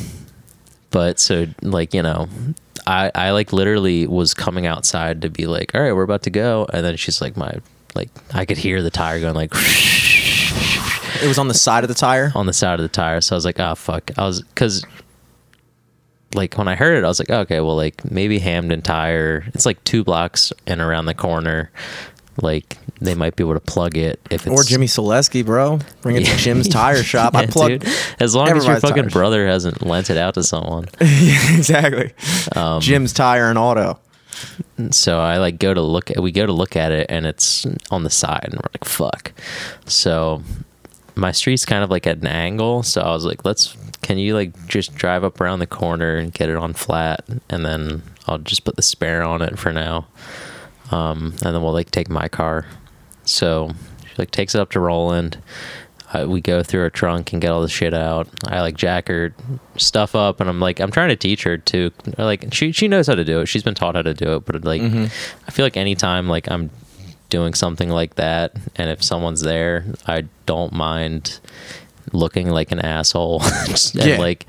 [0.91, 2.29] but so like you know.
[2.87, 6.31] I, I like literally was coming outside to be like, all right, we're about to
[6.31, 7.53] go, and then she's like, my
[7.95, 9.51] like I could hear the tire going like
[11.23, 12.33] It was on the side of the tire.
[12.35, 13.21] on the side of the tire.
[13.21, 14.11] So I was like, oh fuck.
[14.17, 14.85] I was because
[16.35, 19.45] like when I heard it, I was like, okay, well, like maybe Hampden Tire.
[19.55, 21.71] It's like two blocks and around the corner.
[22.41, 25.81] Like they might be able to plug it if it's Or Jimmy Selesky, bro.
[26.03, 26.33] Bring it Yeah.
[26.35, 27.35] to Jim's tire shop.
[27.35, 27.85] I Yeah, plugged.
[27.85, 27.93] dude.
[28.21, 30.87] As long as your fucking brother hasn't lent it out to someone.
[31.01, 32.13] yeah, exactly.
[32.55, 33.99] Um, Jim's tire and auto.
[34.93, 37.67] so I like go to look at we go to look at it and it's
[37.91, 39.33] on the side and we're like fuck.
[39.87, 40.43] So
[41.17, 44.35] my street's kind of like at an angle, so I was like, let's can you
[44.35, 48.39] like just drive up around the corner and get it on flat and then I'll
[48.39, 50.07] just put the spare on it for now.
[50.91, 52.67] Um, and then we'll like take my car.
[53.25, 53.71] So
[54.03, 55.39] she like takes it up to Roland.
[56.13, 58.29] Uh, we go through her trunk and get all the shit out.
[58.47, 59.35] I like jack her
[59.77, 63.07] stuff up, and I'm like, I'm trying to teach her to like she she knows
[63.09, 63.47] how to do it.
[63.47, 66.71] She's been taught how to do it, but like I feel like anytime like I'm
[67.29, 71.41] doing something like that, and if someone's there, I don't mind
[72.13, 73.43] looking like an asshole.
[73.67, 74.19] and Yeah.
[74.19, 74.47] like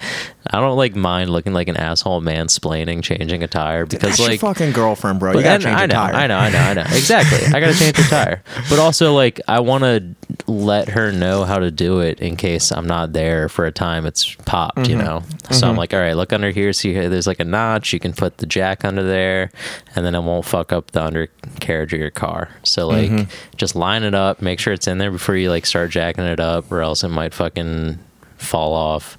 [0.51, 4.41] I don't like mind looking like an asshole mansplaining changing a tire because That's like
[4.41, 5.33] your fucking girlfriend, bro.
[5.33, 6.13] You gotta then- change I know, tire.
[6.15, 6.81] I know, I know, I know.
[6.81, 7.45] Exactly.
[7.53, 8.43] I gotta change the tire.
[8.69, 10.15] But also, like, I want to
[10.47, 14.05] let her know how to do it in case I'm not there for a time.
[14.05, 15.05] It's popped, you mm-hmm.
[15.05, 15.23] know.
[15.51, 15.79] So I'm mm-hmm.
[15.79, 16.73] like, all right, look under here.
[16.73, 17.93] See, here, there's like a notch.
[17.93, 19.51] You can put the jack under there,
[19.95, 22.49] and then it won't fuck up the undercarriage of your car.
[22.63, 23.55] So like, mm-hmm.
[23.57, 24.41] just line it up.
[24.41, 27.09] Make sure it's in there before you like start jacking it up, or else it
[27.09, 27.97] might fucking
[28.37, 29.17] fall off.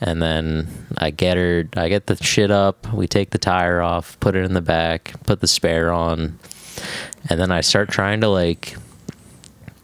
[0.00, 0.68] And then
[0.98, 2.92] I get her, I get the shit up.
[2.92, 6.38] We take the tire off, put it in the back, put the spare on,
[7.30, 8.76] and then I start trying to like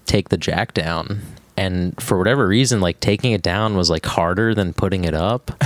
[0.07, 1.22] take the jack down.
[1.57, 5.51] And for whatever reason, like taking it down was like harder than putting it up.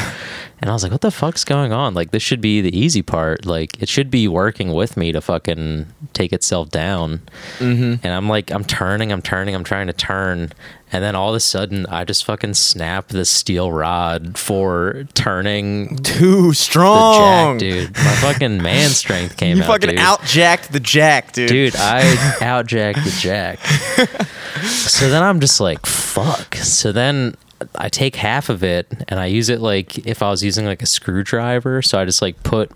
[0.62, 1.92] And I was like, what the fuck's going on?
[1.92, 3.44] Like, this should be the easy part.
[3.44, 7.20] Like, it should be working with me to fucking take itself down.
[7.58, 7.94] Mm-hmm.
[8.06, 10.52] And I'm like, I'm turning, I'm turning, I'm trying to turn.
[10.92, 15.96] And then all of a sudden, I just fucking snap the steel rod for turning
[15.98, 17.94] Too strong, jack, dude.
[17.96, 19.66] My fucking man strength came You out.
[19.66, 19.98] You fucking dude.
[19.98, 21.48] outjacked the jack, dude.
[21.48, 22.02] Dude, I
[22.40, 23.58] outjacked the jack.
[24.66, 26.56] so then I'm just like, fuck.
[26.56, 27.36] So then
[27.76, 30.82] I take half of it and I use it like if I was using like
[30.82, 31.80] a screwdriver.
[31.80, 32.70] So I just like put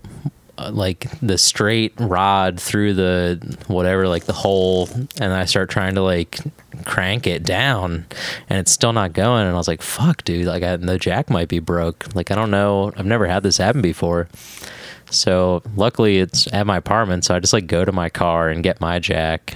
[0.71, 4.89] like the straight rod through the whatever, like the hole,
[5.19, 6.39] and I start trying to like
[6.85, 8.05] crank it down
[8.49, 9.45] and it's still not going.
[9.45, 10.45] And I was like, fuck, dude.
[10.45, 12.13] Like, I, the jack might be broke.
[12.15, 12.91] Like, I don't know.
[12.97, 14.27] I've never had this happen before.
[15.09, 18.63] So luckily it's at my apartment, so I just like go to my car and
[18.63, 19.55] get my jack.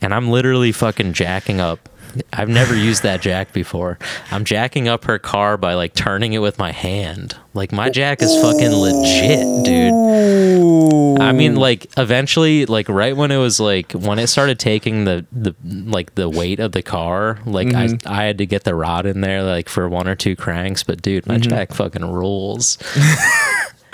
[0.00, 1.89] And I'm literally fucking jacking up.
[2.32, 3.98] I've never used that jack before.
[4.30, 7.36] I'm jacking up her car by like turning it with my hand.
[7.54, 11.20] Like my jack is fucking legit, dude.
[11.20, 15.26] I mean, like eventually, like right when it was like when it started taking the
[15.32, 18.08] the like the weight of the car, like I mm-hmm.
[18.08, 20.82] I had to get the rod in there like for one or two cranks.
[20.82, 21.50] But dude, my mm-hmm.
[21.50, 22.78] jack fucking rules.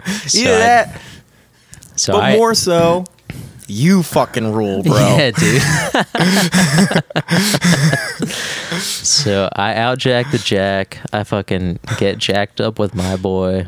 [0.06, 1.00] So Either I- that,
[1.96, 3.04] so but I, more so,
[3.66, 4.94] you fucking rule, bro.
[5.16, 5.62] Yeah, dude.
[8.80, 10.98] so I outjack the jack.
[11.12, 13.66] I fucking get jacked up with my boy.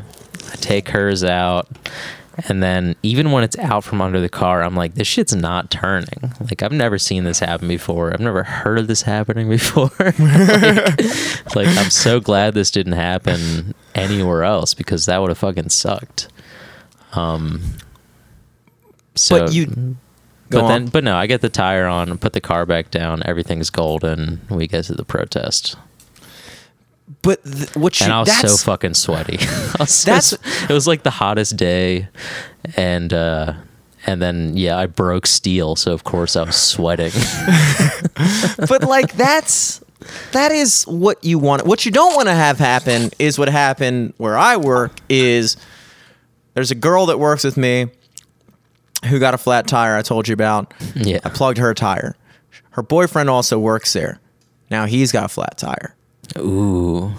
[0.51, 1.67] I take hers out.
[2.47, 5.69] And then even when it's out from under the car, I'm like, this shit's not
[5.69, 6.33] turning.
[6.39, 8.13] Like I've never seen this happen before.
[8.13, 9.91] I've never heard of this happening before.
[9.99, 15.69] like, like, I'm so glad this didn't happen anywhere else because that would have fucking
[15.69, 16.29] sucked.
[17.13, 17.61] Um.
[19.19, 19.95] So, but you
[20.49, 20.87] but then, on.
[20.87, 23.21] but no, I get the tire on, put the car back down.
[23.25, 24.41] Everything's golden.
[24.49, 25.75] We get to the protest,
[27.21, 29.37] but th- what you and I was so fucking sweaty.
[29.79, 32.07] Was That's- it was like the hottest day,
[32.75, 33.53] and uh,
[34.07, 37.11] and then yeah, I broke steel, so of course I was sweating.
[38.67, 39.83] but like that's
[40.31, 41.65] that is what you want.
[41.65, 45.57] What you don't want to have happen is what happened where I work is
[46.53, 47.87] there's a girl that works with me
[49.05, 50.73] who got a flat tire I told you about.
[50.95, 52.15] yeah, I plugged her tire.
[52.71, 54.19] Her boyfriend also works there.
[54.69, 55.95] Now he's got a flat tire.
[56.37, 57.11] ooh,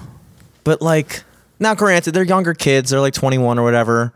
[0.64, 1.22] But like
[1.58, 4.12] now granted they're younger kids, they're like 21 or whatever.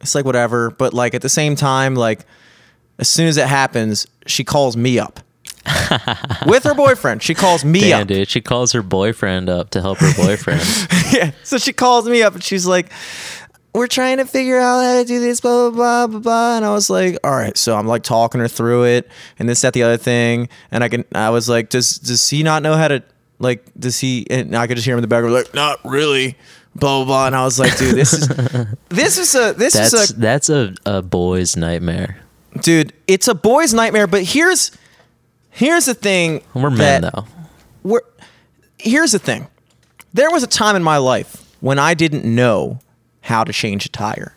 [0.00, 2.24] It's like whatever, but like at the same time like
[2.98, 5.20] as soon as it happens, she calls me up.
[6.46, 8.08] With her boyfriend, she calls me damn up.
[8.08, 10.60] dude, she calls her boyfriend up to help her boyfriend.
[11.12, 11.30] yeah.
[11.44, 12.90] So she calls me up and she's like,
[13.74, 16.56] We're trying to figure out how to do this, blah, blah, blah, blah, blah.
[16.56, 17.56] And I was like, All right.
[17.56, 19.08] So I'm like talking her through it
[19.38, 20.48] and this, that, the other thing.
[20.70, 23.02] And I can, I was like, Does, does he not know how to,
[23.38, 26.36] like, does he, and I could just hear him in the background, like, Not really,
[26.74, 27.26] blah, blah, blah.
[27.28, 28.28] And I was like, Dude, this is,
[28.90, 32.18] this is a, this That's is a, that's a, a boy's nightmare.
[32.60, 34.06] dude, it's a boy's nightmare.
[34.06, 34.70] But here's,
[35.48, 36.42] here's the thing.
[36.52, 37.24] We're men though.
[37.82, 38.02] we're
[38.78, 39.48] here's the thing.
[40.12, 42.80] There was a time in my life when I didn't know
[43.22, 44.34] how to change a tire.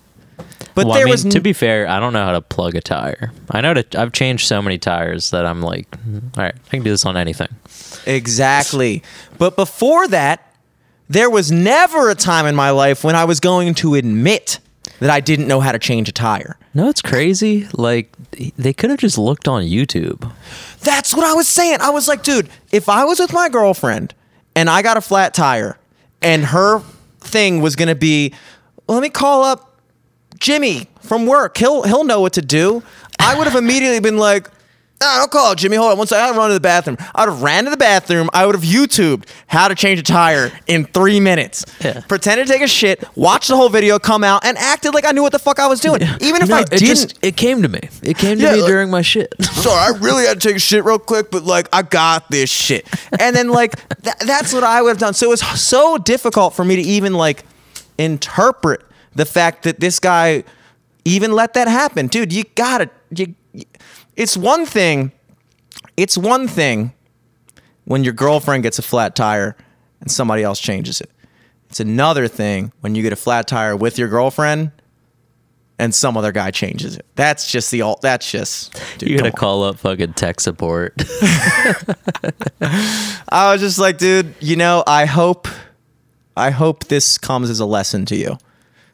[0.73, 2.75] But well, there I mean, was to be fair, I don't know how to plug
[2.75, 3.31] a tire.
[3.49, 3.99] I know to.
[3.99, 7.05] I've changed so many tires that I'm like, mm, all right, I can do this
[7.05, 7.47] on anything.
[8.05, 9.01] exactly.
[9.37, 10.53] But before that,
[11.07, 14.59] there was never a time in my life when I was going to admit
[14.99, 16.57] that I didn't know how to change a tire.
[16.73, 17.67] No, it's crazy.
[17.73, 18.11] Like
[18.57, 20.29] they could have just looked on YouTube.
[20.81, 21.77] That's what I was saying.
[21.81, 24.13] I was like, dude, if I was with my girlfriend
[24.55, 25.77] and I got a flat tire
[26.21, 26.81] and her
[27.19, 28.33] thing was going to be,
[28.87, 29.79] let me call up
[30.39, 31.57] Jimmy from work.
[31.57, 32.83] He'll he'll know what to do.
[33.19, 34.49] I would have immediately been like,
[35.01, 35.77] nah, don't call Jimmy.
[35.77, 36.35] Hold on one second.
[36.35, 36.97] I run to the bathroom.
[37.15, 38.29] I would have ran to the bathroom.
[38.33, 41.65] I would have YouTubed how to change a tire in three minutes.
[41.81, 42.01] Yeah.
[42.07, 45.11] Pretended to take a shit, watched the whole video, come out, and acted like I
[45.11, 46.01] knew what the fuck I was doing.
[46.19, 46.85] Even if No, I it didn't.
[46.87, 47.79] just it came to me.
[48.03, 49.33] It came to Yeah, me like- during my shit.
[49.41, 52.49] sorry, I really had to take a shit real quick, but like I got this
[52.49, 52.85] shit.
[53.19, 55.13] And then like th- that's what I would have done.
[55.13, 57.45] So it was so difficult for me to even like
[57.97, 58.81] interpret
[59.13, 60.43] the fact that this guy
[61.03, 62.07] even let that happen.
[62.07, 63.35] Dude, you gotta you
[64.15, 65.11] it's one thing
[65.97, 66.93] it's one thing
[67.85, 69.55] when your girlfriend gets a flat tire
[70.01, 71.09] and somebody else changes it.
[71.69, 74.71] It's another thing when you get a flat tire with your girlfriend
[75.77, 77.05] and some other guy changes it.
[77.15, 77.99] That's just the all.
[78.01, 78.73] That's just.
[78.97, 80.93] Dude, you gotta call up fucking tech support.
[82.61, 85.47] I was just like, dude, you know, I hope,
[86.35, 88.37] I hope this comes as a lesson to you,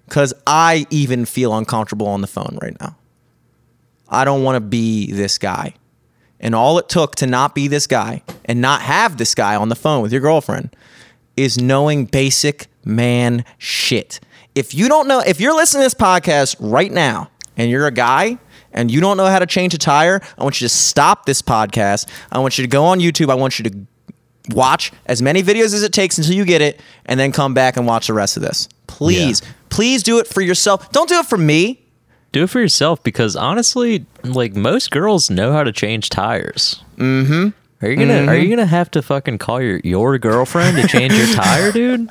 [0.05, 2.95] because I even feel uncomfortable on the phone right now.
[4.09, 5.73] I don't want to be this guy,
[6.39, 9.69] and all it took to not be this guy and not have this guy on
[9.69, 10.75] the phone with your girlfriend
[11.37, 14.19] is knowing basic man shit.
[14.53, 17.91] If you don't know, if you're listening to this podcast right now and you're a
[17.91, 18.37] guy
[18.73, 21.41] and you don't know how to change a tire, I want you to stop this
[21.41, 22.09] podcast.
[22.31, 23.29] I want you to go on YouTube.
[23.29, 23.85] I want you to
[24.51, 27.77] watch as many videos as it takes until you get it and then come back
[27.77, 28.67] and watch the rest of this.
[28.87, 30.91] Please, please do it for yourself.
[30.91, 31.79] Don't do it for me.
[32.31, 36.83] do it for yourself because honestly, like most girls know how to change tires.
[36.97, 37.49] Mm-hmm.
[37.83, 41.13] Are you gonna Are you gonna have to fucking call your your girlfriend to change
[41.13, 42.09] your tire, dude?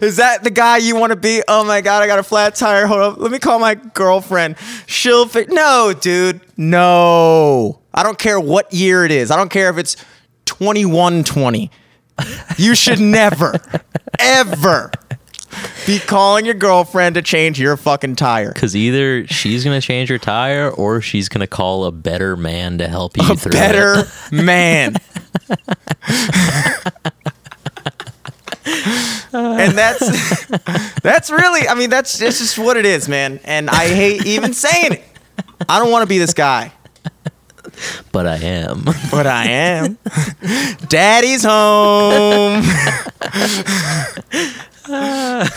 [0.00, 1.42] Is that the guy you want to be?
[1.48, 2.86] Oh my god, I got a flat tire.
[2.86, 4.56] Hold up, let me call my girlfriend.
[4.86, 5.52] She'll fix.
[5.52, 7.80] No, dude, no.
[7.92, 9.30] I don't care what year it is.
[9.30, 9.96] I don't care if it's
[10.48, 11.70] twenty one twenty.
[12.56, 13.54] You should never,
[14.18, 14.90] ever
[15.86, 18.52] be calling your girlfriend to change your fucking tire.
[18.52, 22.88] Because either she's gonna change your tire or she's gonna call a better man to
[22.88, 24.32] help you A through better it.
[24.32, 24.96] man.
[29.32, 30.46] and that's
[31.02, 33.40] that's really I mean that's it's just what it is, man.
[33.44, 35.04] And I hate even saying it.
[35.68, 36.72] I don't want to be this guy,
[38.12, 38.84] But I am.
[39.10, 39.98] but I am.
[40.88, 42.62] Daddy's home.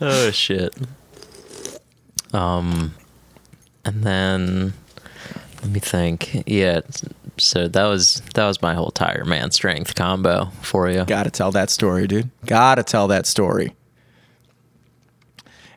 [0.00, 0.74] oh shit.
[2.32, 2.94] Um,
[3.84, 4.74] and then
[5.62, 6.42] let me think.
[6.46, 6.80] Yeah.
[7.38, 11.04] So that was that was my whole tire man strength combo for you.
[11.04, 12.30] Got to tell that story, dude.
[12.44, 13.74] Got to tell that story.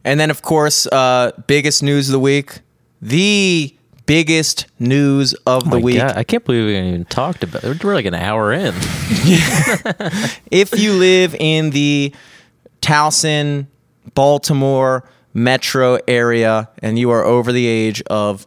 [0.03, 2.59] And then, of course, uh, biggest news of the week,
[3.01, 3.75] the
[4.05, 5.97] biggest news of the oh My week.
[5.97, 7.83] God, I can't believe we even talked about it.
[7.83, 8.73] We're like an hour in.
[10.51, 12.13] if you live in the
[12.81, 13.67] Towson,
[14.13, 18.45] Baltimore metro area and you are over the age of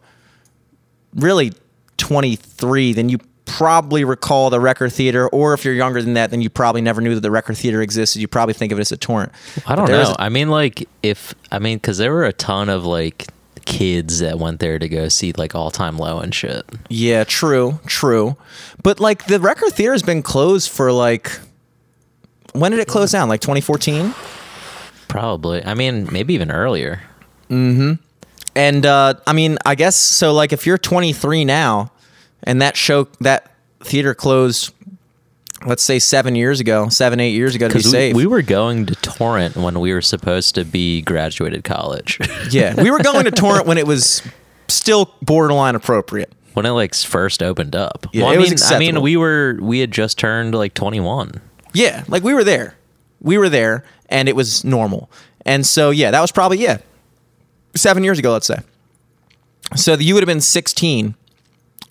[1.15, 1.51] really
[1.97, 5.27] 23, then you probably recall the Recher Theater.
[5.29, 7.81] Or if you're younger than that, then you probably never knew that the Recher Theater
[7.81, 8.19] existed.
[8.19, 9.31] You probably think of it as a torrent.
[9.65, 10.15] I don't But there is know.
[10.19, 13.27] I mean, like, if, I mean, because there were a ton of like
[13.65, 16.65] kids that went there to go see like all time low and shit.
[16.89, 18.37] Yeah, true, true.
[18.83, 21.31] But like the Recher Theater has been closed for like.
[22.53, 23.27] When did it close down?
[23.27, 24.13] Like 2014?
[25.09, 25.63] Probably.
[25.65, 27.01] I mean, maybe even earlier.
[27.49, 27.93] Mm-hmm.
[28.55, 30.33] And uh, I mean, I guess so.
[30.33, 31.91] Like, if you're 23 now,
[32.43, 33.51] and that show that
[33.81, 34.73] theater closed,
[35.65, 38.15] let's say seven years ago, seven eight years ago to be we, safe.
[38.15, 42.19] we were going to Torrent when we were supposed to be graduated college.
[42.49, 44.21] yeah, we were going to torrent when it was
[44.67, 46.31] still borderline appropriate.
[46.53, 48.07] when it like first opened up.
[48.11, 50.73] Yeah, well, it I was mean, I mean, we were we had just turned like
[50.73, 51.41] 21.
[51.73, 52.75] Yeah, like we were there,
[53.21, 55.09] we were there, and it was normal.
[55.45, 56.77] And so yeah, that was probably yeah,
[57.75, 58.57] seven years ago, let's say.
[59.75, 61.15] So you would have been 16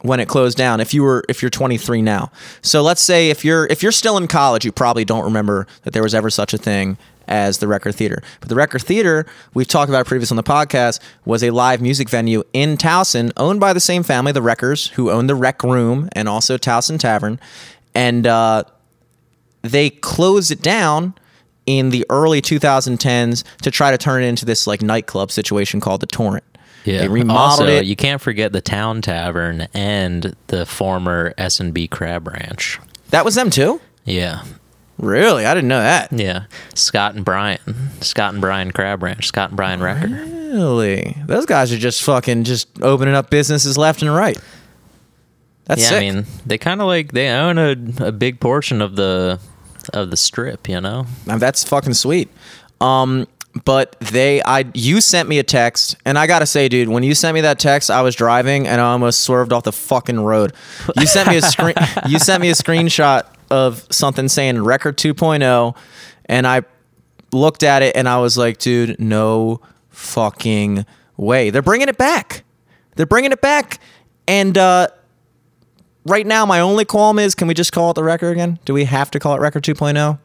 [0.04, 2.30] when it closed down if you were if you're 23 now.
[2.60, 5.92] So let's say if you're if you're still in college, you probably don't remember that
[5.92, 8.22] there was ever such a thing as the Recher Theater.
[8.40, 9.24] But the Recher Theater,
[9.54, 13.32] we've talked about it previously on the podcast, was a live music venue in Towson,
[13.38, 16.98] owned by the same family, the Rechers, who owned the Rec Room and also Towson
[16.98, 17.40] Tavern,
[17.94, 18.64] and uh,
[19.62, 21.14] they closed it down
[21.64, 26.02] in the early 2010s to try to turn it into this like nightclub situation called
[26.02, 26.44] the Torrent.
[26.84, 26.98] Yeah.
[26.98, 27.86] They remodeled also, it.
[27.86, 32.78] you can't forget the Town Tavern and the former S and B Crab Ranch.
[33.10, 33.80] that was them too.
[34.04, 34.44] Yeah.
[34.98, 36.12] Really, I didn't know that.
[36.12, 36.44] Yeah.
[36.74, 37.58] Scott and Brian.
[38.00, 39.26] Scott and Brian Crab Ranch.
[39.26, 40.10] Scott and Brian Recher.
[40.52, 44.38] Really, those guys are just fucking just opening up businesses left and right.
[45.64, 45.96] That's yeah, sick.
[45.96, 47.74] I mean, they kind of like they own a,
[48.06, 49.40] a big portion of the
[49.92, 51.06] of the strip, you know.
[51.26, 52.28] Now, that's fucking sweet.
[52.80, 53.26] Um,
[53.62, 57.14] but they, I, you sent me a text, and I gotta say, dude, when you
[57.14, 60.52] sent me that text, I was driving and I almost swerved off the fucking road.
[60.96, 61.74] You sent me a screen,
[62.08, 65.76] you sent me a screenshot of something saying Recher 2.0,
[66.26, 66.62] and I
[67.32, 70.84] looked at it and I was like, dude, no fucking
[71.16, 71.50] way.
[71.50, 72.42] They're bringing it back.
[72.96, 73.78] They're bringing it back,
[74.26, 74.88] and uh,
[76.06, 78.58] right now, my only qualm is, can we just call it the Recher again?
[78.64, 80.18] Do we have to call it Recher 2.0?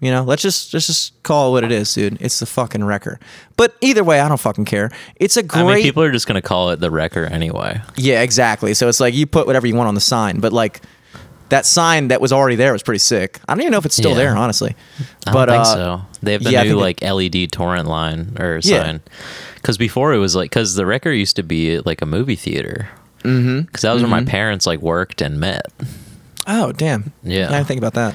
[0.00, 2.16] You know, let's just let's just call it what it is, dude.
[2.20, 3.18] It's the fucking Recher.
[3.56, 4.90] But either way, I don't fucking care.
[5.16, 7.80] It's a great I mean, people are just gonna call it the Recher anyway.
[7.96, 8.72] Yeah, exactly.
[8.74, 10.80] So it's like you put whatever you want on the sign, but like
[11.50, 13.40] that sign that was already there was pretty sick.
[13.48, 14.16] I don't even know if it's still Yeah.
[14.16, 14.74] there, honestly.
[15.26, 16.02] I but don't think uh, so.
[16.22, 18.84] They have the yeah, new think it- like LED torrent line or Yeah.
[18.84, 19.00] sign.
[19.56, 22.88] Because before it was like, because the Recher used to be like a movie theater.
[23.24, 23.62] Mm-hmm.
[23.62, 25.66] Because that was where my parents like worked and met,
[26.46, 27.12] Oh, damn.
[27.22, 27.48] Yeah.
[27.48, 28.14] I didn't think about that.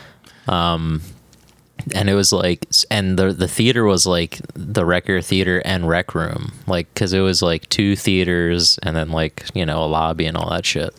[1.93, 6.15] And it was like, and the the theater was like the Recher Theater and Rec
[6.15, 10.25] Room, like because it was like two theaters and then like you know a lobby
[10.25, 10.93] and all that shit.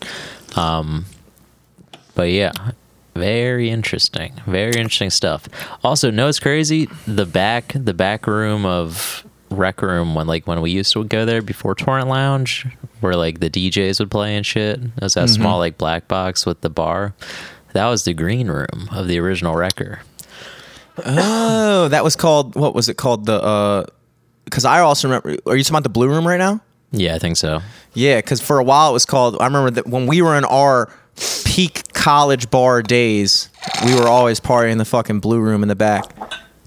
[0.57, 1.07] Um,
[2.15, 2.53] but yeah.
[3.15, 4.35] Very interesting.
[4.47, 5.49] Very interesting stuff.
[5.83, 6.87] Also, no, it's crazy.
[7.07, 11.25] The back, the back room of Rec Room when like when we used to go
[11.25, 12.67] there before Torrent Lounge,
[13.01, 14.81] where like the DJs would play and shit.
[14.81, 17.15] It was that small like black box with the bar.
[17.73, 20.01] That was the green room of the original Recher.
[21.05, 23.27] Oh, that was called what was it called?
[23.27, 23.85] The uh
[24.45, 26.61] because I also remember are you talking about the blue room right now?
[26.93, 27.61] Yeah, I think so.
[27.95, 29.37] Yeah, because for a while it was called.
[29.41, 30.89] I remember that when we were in our
[31.45, 33.49] peak college bar days,
[33.85, 36.05] we were always partying in the fucking blue room in the back,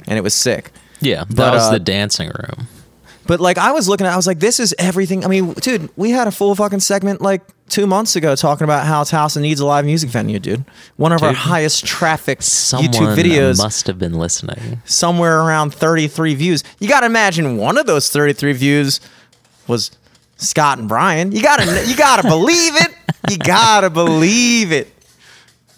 [0.07, 0.71] and it was sick.
[0.99, 2.67] Yeah, that But, was uh, the dancing room.
[3.29, 5.23] But like I was looking at, I was like, this is everything.
[5.23, 8.87] I mean, dude, we had a full fucking segment like two months ago talking about
[8.87, 10.65] how Towson needs a live music venue, dude.
[10.95, 14.81] One of our highest traffic YouTube videos, must have been listening.
[14.85, 16.63] somewhere around 33 views.
[16.79, 18.99] You got to imagine one of those 33 views
[19.67, 19.91] was
[20.37, 21.31] Scott and Brian.
[21.31, 22.95] You gotta, you gotta believe it.
[23.29, 24.91] You gotta believe it.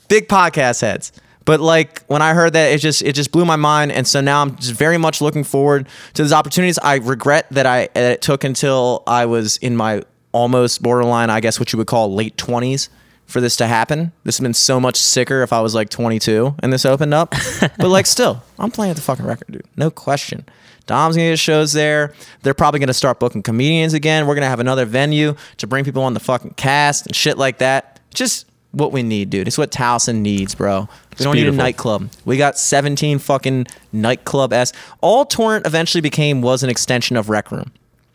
[0.08, 1.12] Big podcast heads.
[1.46, 4.22] But like when I heard that, it just it just blew my mind, and so
[4.22, 6.78] now I'm just very much looking forward to those opportunities.
[6.80, 11.40] I regret that I that it took until I was in my almost borderline, I
[11.40, 12.90] guess what you would call late 20s
[13.26, 14.12] for this to happen.
[14.24, 17.34] This has been so much sicker if I was like 22 and this opened up.
[17.78, 19.66] but like still, I'm playing at the fucking Recher, dude.
[19.76, 20.46] No question.
[20.86, 22.14] Dom's gonna get shows there.
[22.42, 24.28] They're probably gonna start booking comedians again.
[24.28, 27.60] We're gonna have another venue to bring people on the fucking cast and shit like
[27.60, 28.00] that.
[28.14, 29.48] Just what we need, dude.
[29.48, 30.88] It's what Towson needs, bro.
[31.18, 32.10] We don't need a nightclub.
[32.26, 34.72] We got 17 fucking nightclub s.
[35.02, 37.72] All Torrent eventually became was an extension of Rec Room.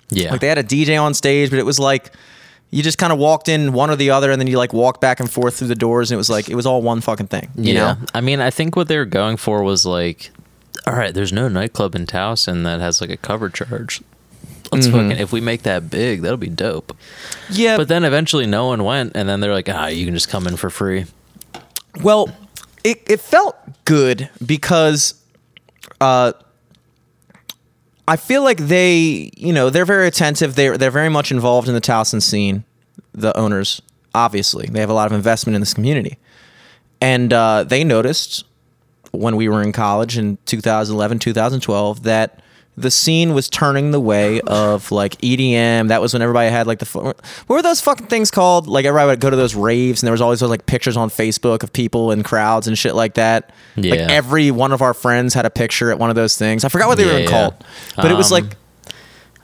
[0.08, 0.30] Yeah.
[0.30, 2.12] Like they had a DJ on stage, but it was like
[2.70, 5.00] you just kind of walked in one or the other, and then you like walked
[5.00, 7.28] back and forth through the doors, and it was like it was all one fucking
[7.28, 7.50] thing.
[7.56, 7.80] You yeah.
[7.80, 7.96] know?
[8.14, 10.30] I mean, I think what they were going for was like,
[10.86, 14.00] all right, there's no nightclub in Towson that has like a cover charge.
[14.76, 15.08] Let's Mm-hmm.
[15.08, 16.96] fucking if we make that big, that'll be dope.
[17.50, 17.76] Yeah.
[17.76, 20.46] But then eventually no one went, and then they're like, ah, you can just come
[20.46, 21.06] in for free.
[22.02, 22.28] Well,
[22.84, 25.14] it, it felt good because
[26.00, 26.32] uh,
[28.08, 30.54] I feel like they, you know, they're very attentive.
[30.54, 32.64] They're they're very much involved in the Towson scene.
[33.12, 33.80] The owners,
[34.14, 36.18] obviously, they have a lot of investment in this community,
[37.00, 38.44] and uh, they noticed
[39.12, 42.40] when we were in college in 2011, 2012 that
[42.78, 45.88] the scene was turning the way of like EDM.
[45.88, 47.16] That was when everybody had like the fu- what
[47.48, 48.66] were those fucking things called?
[48.66, 51.08] Like everybody would go to those raves, and there was always those like pictures on
[51.08, 53.50] Facebook of people and crowds and shit like that.
[53.76, 53.92] Yeah.
[53.92, 56.64] Like every one of our friends had a picture at one of those things.
[56.64, 57.40] I forgot what they were Yeah, even yeah.
[57.50, 57.64] called,
[57.96, 58.56] but it was Um, like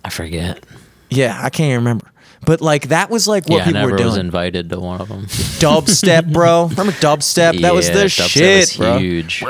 [0.05, 0.65] I forget.
[1.11, 2.09] yeah, I can't even remember.
[2.45, 5.01] But like that was like what yeah, I people never were was invited to one
[5.01, 5.27] of them.
[5.27, 6.65] dubstep, bro.
[6.67, 7.61] Remember dubstep?
[7.61, 8.99] That was Yeah, the dubstep shit, was bro.
[8.99, 9.43] Huge.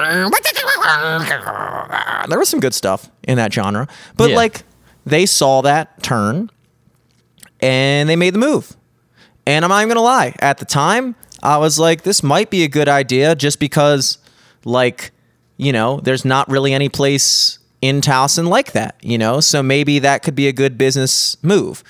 [2.29, 4.37] there was some good stuff in that genre but Yeah.
[4.37, 4.63] like
[5.05, 6.51] they saw that turn
[7.61, 8.77] and they made the move.
[9.47, 12.63] And i'm not even gonna lie at the time i was like this might be
[12.63, 14.19] a good idea just because
[14.65, 15.11] like
[15.57, 19.41] you know there's not really any place in towson like that you know?
[19.41, 21.83] So maybe that could be a good business move.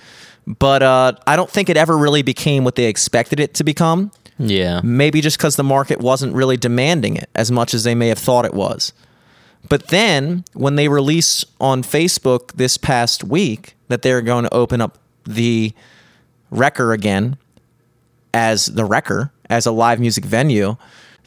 [0.47, 4.11] But uh, i don't think it ever really became what they expected it to become
[4.43, 4.81] Yeah.
[4.83, 8.19] maybe just because the market wasn't really demanding it as much as they may have
[8.19, 8.93] thought it was.
[9.69, 14.81] But then when they released on Facebook this past week that they're going to open
[14.81, 15.73] up the
[16.53, 17.39] Recher again
[18.35, 20.77] as the Recher, as a live music venue,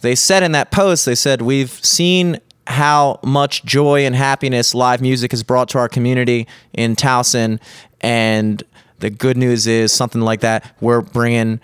[0.02, 5.02] they said in that post, they said, We've seen how much joy and happiness live
[5.02, 7.60] music has brought to our community in Towson.
[8.02, 8.62] And
[9.00, 10.76] the good news is something like that.
[10.82, 11.60] We're bringing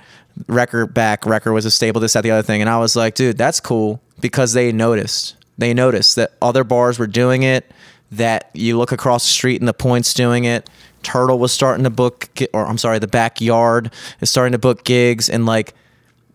[0.47, 1.21] Recher back.
[1.23, 2.61] Recher was a stable, this, that, the other thing.
[2.61, 5.35] And I was like, dude, that's cool because they noticed.
[5.57, 7.69] They noticed that other bars were doing it,
[8.11, 10.69] that you look across the street and the points doing it.
[11.03, 15.29] Turtle was starting to book, or I'm sorry, the backyard is starting to book gigs.
[15.29, 15.73] And like,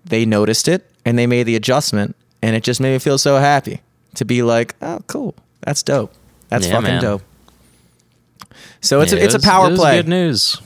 [0.04, 2.16] they noticed it and they made the adjustment.
[2.42, 3.80] And it just made me feel so happy
[4.14, 5.34] to be like, oh, cool.
[5.62, 6.12] That's dope.
[6.48, 7.02] That's Yeah, fucking man.
[7.02, 7.22] dope.
[8.80, 9.96] So it's Yeah, a, it's it was- a power it was play.
[9.98, 10.60] Good news.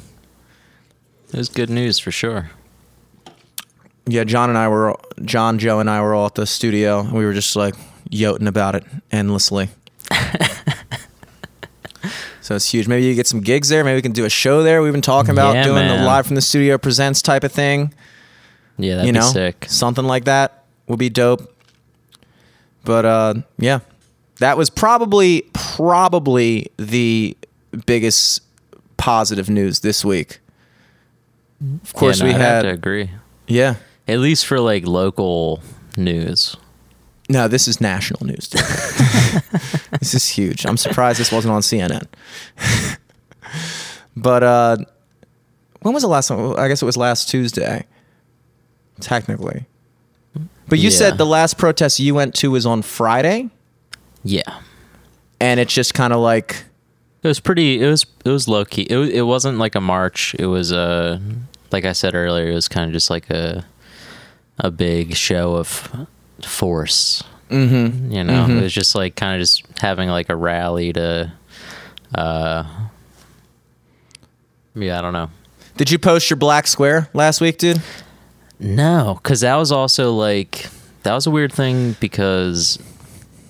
[1.32, 2.51] It was good news for sure.
[4.07, 7.01] Yeah, John and I were John, Joe, and I were all at the studio.
[7.01, 7.74] and We were just like
[8.11, 9.68] yoting about it endlessly.
[12.40, 12.88] so it's huge.
[12.88, 13.84] Maybe you get some gigs there.
[13.84, 14.82] Maybe we can do a show there.
[14.82, 17.92] We've been talking about Yeah, doing the live from the studio presents type of thing.
[18.78, 19.66] Yeah, that'd you know, be sick.
[19.68, 21.55] something like that would be dope.
[22.84, 23.80] But uh, yeah,
[24.38, 27.36] that was probably probably the
[27.86, 28.40] biggest
[28.96, 30.40] positive news this week.
[31.84, 33.11] Of course, yeah, no, we I'd had to agree.
[33.46, 33.74] yeah.
[34.11, 35.62] At least for like local
[35.96, 36.56] news.
[37.28, 38.50] No, this is national news.
[39.98, 40.64] This is huge.
[40.64, 42.06] I'm surprised this wasn't on CNN.
[44.16, 44.76] but uh,
[45.82, 46.58] when was the last one?
[46.58, 47.84] I guess it was last Tuesday,
[49.00, 49.66] technically.
[50.68, 50.96] But you Yeah.
[50.96, 53.50] said the last protest you went to was on Friday,
[54.24, 54.61] Yeah.
[55.40, 56.64] and it's just kind of like,
[57.22, 57.82] It was pretty.
[57.82, 58.82] It was it was low key.
[58.82, 60.34] It it wasn't like a march.
[60.38, 61.20] It was a
[61.72, 62.48] like I said earlier.
[62.50, 63.66] It was kind of just like a
[64.61, 65.88] a big show of
[66.46, 67.22] force.
[67.50, 68.12] mm-hmm.
[68.12, 68.58] You know, Mhm.
[68.58, 71.32] it was just like kind of just having like a rally to.
[72.14, 72.64] uh
[74.74, 75.30] Yeah, I don't know.
[75.76, 77.80] Did you post your black square last week, dude?
[78.58, 80.66] No, because that was also like
[81.02, 82.78] that was a weird thing because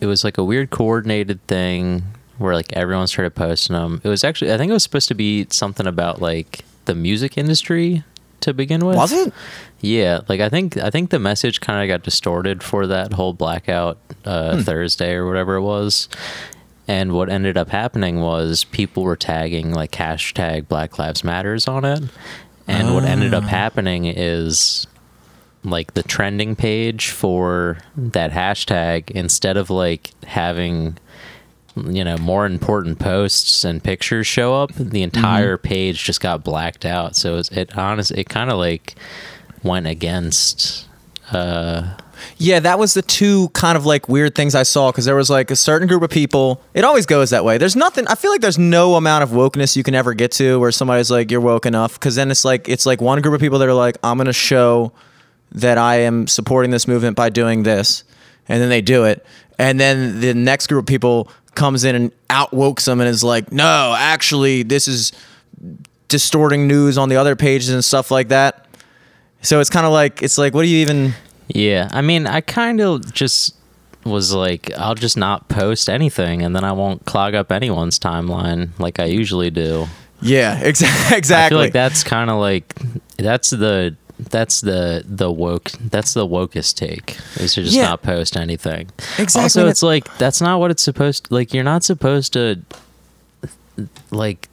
[0.00, 2.04] it was like a weird coordinated thing
[2.38, 4.00] where like everyone started posting them.
[4.04, 7.36] It was actually I think it was supposed to be something about like the music
[7.36, 8.02] industry
[8.42, 8.96] to begin with.
[8.96, 9.32] Was it?
[9.80, 13.32] Yeah, like I think I think the message kind of got distorted for that whole
[13.32, 14.60] blackout uh, Hmm.
[14.62, 16.08] Thursday or whatever it was.
[16.88, 21.84] And what ended up happening was people were tagging like hashtag Black Lives Matters on
[21.84, 22.02] it.
[22.66, 23.38] And what ended Ah.
[23.38, 24.86] up happening is
[25.62, 30.96] like the trending page for that hashtag instead of like having
[31.76, 36.84] you know more important posts and pictures show up the entire page just got blacked
[36.84, 38.94] out so it, it honest it kind of like
[39.62, 40.86] went against
[41.32, 41.96] uh
[42.36, 45.30] Yeah, that was the two kind of like weird things I saw because there was
[45.30, 46.60] like a certain group of people.
[46.74, 47.56] It always goes that way.
[47.56, 48.06] There's nothing.
[48.08, 51.10] I feel like there's no amount of wokeness you can ever get to where somebody's
[51.10, 53.68] like, "You're woke enough," because then it's like it's like one group of people that
[53.68, 54.92] are like, "I'm gonna show
[55.52, 58.04] that I am supporting this movement by doing this,
[58.48, 59.24] and then they do it,
[59.58, 63.52] and then the next group of people comes in and outwokes them and is like,
[63.52, 65.12] no, actually, this is
[66.08, 68.66] distorting news on the other pages and stuff like that.
[69.42, 71.14] So it's kind of like it's like, what do you even?
[71.48, 73.56] Yeah, I mean, I kind of just
[74.04, 78.70] was like, I'll just not post anything, and then I won't clog up anyone's timeline
[78.78, 79.86] like I usually do.
[80.22, 81.46] Yeah, exa- exactly.
[81.46, 82.74] I feel like that's kind of like
[83.16, 83.96] that's the
[84.28, 87.86] that's the the woke that's the wokest take is to just Yeah.
[87.90, 88.90] not post anything.
[89.18, 89.42] Exactly.
[89.42, 91.26] Also, it's like that's not what it's supposed.
[91.30, 92.60] Like you're not supposed to
[94.10, 94.48] like.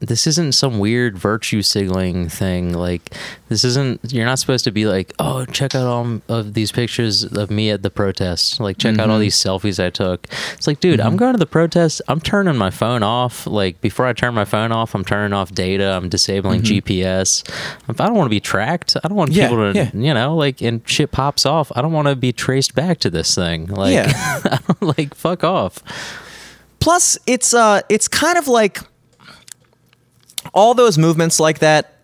[0.00, 2.72] This isn't some weird virtue signaling thing.
[2.72, 3.14] Like
[3.50, 4.00] this isn't.
[4.12, 7.68] You're not supposed to be like, oh, check out all of these pictures of me
[7.70, 8.60] at the protest.
[8.60, 9.20] Like check out all Mhm.
[9.20, 10.26] these selfies I took.
[10.54, 12.00] It's like, dude, I'm going to the protest.
[12.08, 13.46] I'm turning my phone off.
[13.46, 15.92] Like before I turn my phone off, I'm turning off data.
[15.92, 17.42] I'm disabling GPS.
[17.88, 19.90] If I don't want to be tracked, I don't want Yeah, people to, yeah.
[19.92, 21.70] you know, like, and shit pops off.
[21.76, 23.66] I don't want to be traced back to this thing.
[23.66, 24.58] Like, Yeah.
[24.80, 25.82] Like, fuck off.
[26.80, 28.78] Plus, it's uh, it's kind of like
[30.52, 31.94] all those movements like that.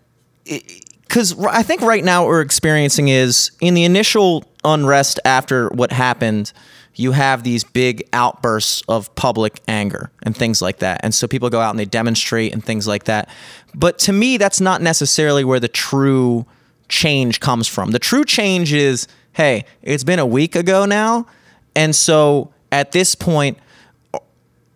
[0.44, 5.92] Because I think right now what we're experiencing is in the initial unrest after what
[5.92, 6.52] happened,
[6.94, 11.00] you have these big outbursts of public anger and things like that.
[11.02, 13.28] And so people go out and they demonstrate and things like that.
[13.74, 16.46] But to me, that's not necessarily where the true
[16.88, 17.90] change comes from.
[17.90, 21.26] The true change is hey, it's been a week ago now.
[21.74, 23.58] And so at this point,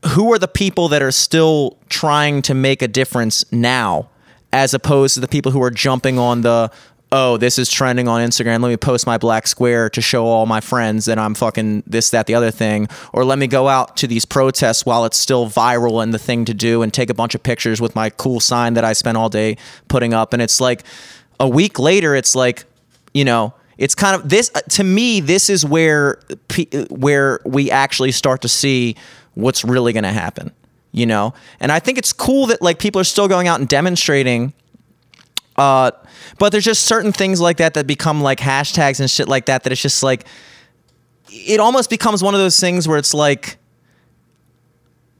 [0.09, 4.09] who are the people that are still trying to make a difference now
[4.53, 6.71] as opposed to the people who are jumping on the
[7.13, 10.47] oh this is trending on instagram let me post my black square to show all
[10.47, 13.97] my friends that i'm fucking this that the other thing or let me go out
[13.97, 17.15] to these protests while it's still viral and the thing to do and take a
[17.15, 19.57] bunch of pictures with my cool sign that i spent all day
[19.89, 20.33] putting up.
[20.33, 20.85] And it's like
[21.39, 22.65] a week later it's like
[23.13, 26.21] you know it's kind of this to me this is where
[26.91, 28.95] where we actually start to see
[29.35, 30.53] what's really going to happen
[30.93, 31.35] you know?
[31.61, 34.53] And i think it's cool that like people are still going out and demonstrating
[35.57, 35.93] uh
[36.39, 39.63] but there's just certain things like that that become like hashtags and shit like that
[39.63, 40.27] that it's just like
[41.29, 43.59] it almost becomes one of those things where it's like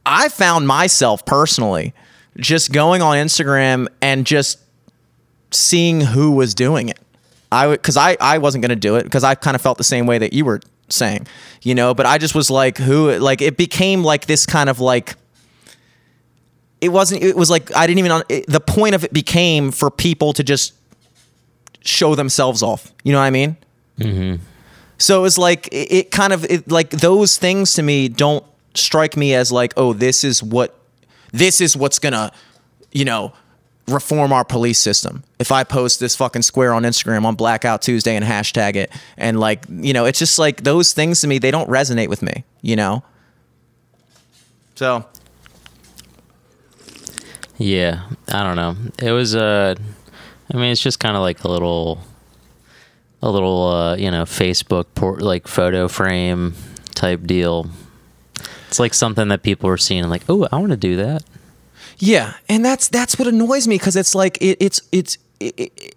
[0.07, 1.95] i found myself personally
[2.37, 4.59] just going on instagram and just
[5.51, 6.99] seeing who was doing it.
[7.53, 9.85] I would because I I wasn't gonna do it because I kind of felt the
[9.85, 10.61] same way that you were
[10.93, 11.27] saying,
[11.63, 11.95] you know.
[11.95, 13.17] But I just was like, who?
[13.19, 15.15] Like it became like this kind of like.
[16.81, 17.23] It wasn't.
[17.23, 18.23] It was like I didn't even.
[18.29, 20.75] It, the point of it became for people to just
[21.83, 22.93] show themselves off.
[23.05, 23.57] You know what I mean?
[23.99, 24.43] Mm-hmm.
[24.99, 28.45] So it was like it, it kind of it, like those things to me don't
[28.75, 30.79] strike me as like oh this is what
[31.33, 32.33] this is what's gonna
[32.93, 33.33] you know
[33.93, 35.25] reform our police system.
[35.39, 39.39] If I post this fucking square on Instagram on Blackout Tuesday and hashtag it, and
[39.39, 42.45] like, you know, it's just like those things to me, they don't resonate with me,
[42.63, 43.03] you know?
[44.75, 45.05] So,
[47.59, 48.77] Yeah, I don't know.
[48.99, 49.75] It was uh
[50.53, 52.01] I mean, it's just kind of like a little
[53.23, 56.55] a little uh, you know, Facebook port like photo frame
[56.95, 57.69] type deal.
[58.69, 61.23] It's like something that people are seeing like, "Oh, I want to do that."
[62.01, 62.35] Yeah.
[62.49, 65.95] And that's, that's what annoys me because it's like, it, it's, it's, it, it,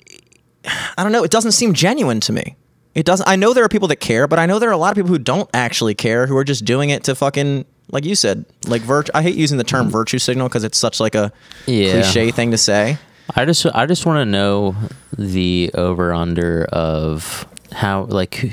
[0.98, 2.56] I don't know, it doesn't seem genuine to me.
[2.96, 4.78] It doesn't, I know there are people that care, but I know there are a
[4.78, 8.06] lot of people who don't actually care who are just doing it to fucking, like
[8.06, 9.12] you said, like virtue.
[9.16, 9.92] I hate using the term mm.
[9.92, 11.32] virtue signal because it's such like a
[11.66, 11.94] Yeah.
[11.94, 12.98] cliche thing to say.
[13.36, 14.76] I just I just want to know
[15.18, 18.50] the over under of how like who,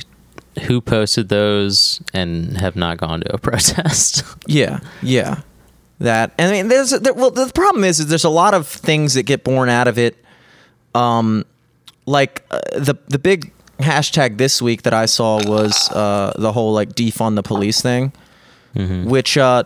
[0.63, 4.25] who posted those and have not gone to a protest.
[4.47, 5.43] Yeah, yeah.
[6.01, 8.67] That and I mean, there's there, well, the problem is, is there's a lot of
[8.67, 10.17] things that get born out of it.
[10.95, 11.45] Um,
[12.07, 16.73] like uh, the the big hashtag this week that I saw was uh, the whole
[16.73, 18.13] like defund the police thing,
[19.09, 19.65] which uh,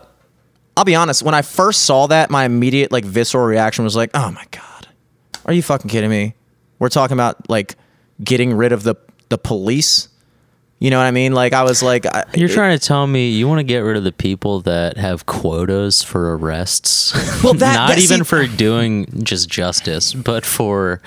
[0.75, 4.09] I'll be honest, when I first saw that, my immediate like visceral reaction was like,
[4.13, 4.87] "Oh my god,
[5.45, 6.35] are you fucking kidding me?
[6.79, 7.75] We're talking about like
[8.21, 8.95] getting rid of the
[9.29, 10.09] the police."
[10.79, 11.33] You know what I mean?
[11.33, 13.95] Like I was like, I, You're trying to tell me you want to get rid
[13.95, 17.13] of the people that have quotas for arrests?
[17.43, 21.01] Well, that- not that- even see- for doing just justice, but for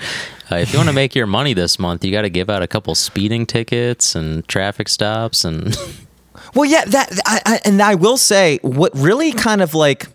[0.51, 2.63] uh, if you want to make your money this month, you got to give out
[2.63, 5.77] a couple speeding tickets and traffic stops and
[6.55, 10.07] Well, yeah, that I, I, and I will say what really kind of like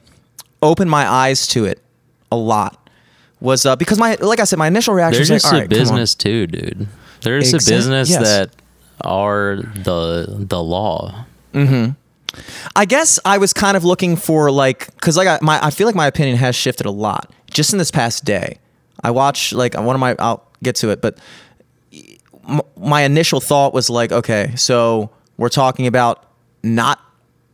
[0.63, 1.81] opened my eyes to it
[2.33, 2.89] a lot
[3.41, 5.59] was uh, because my like I said, my initial reaction they're was like, just all
[5.59, 6.89] a right, business too, dude.
[7.21, 8.23] They're a business yes.
[8.23, 8.51] that
[9.01, 11.27] are the the law.
[11.53, 11.93] Mm-hmm.
[12.75, 15.87] I guess I was kind of looking for like because like I, my I feel
[15.87, 18.59] like my opinion has shifted a lot just in this past day.
[19.03, 21.19] I watched like one of my I'll get to it, but
[22.77, 26.29] my initial thought was like, okay, so we're talking about
[26.63, 27.01] not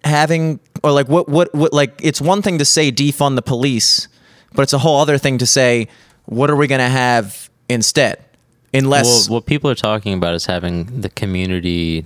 [0.04, 4.08] having or like what what what like it's one thing to say defund the police,
[4.54, 5.88] but it's a whole other thing to say
[6.26, 8.24] what are we going to have instead?
[8.72, 12.04] Unless Well, what people are talking about is having the community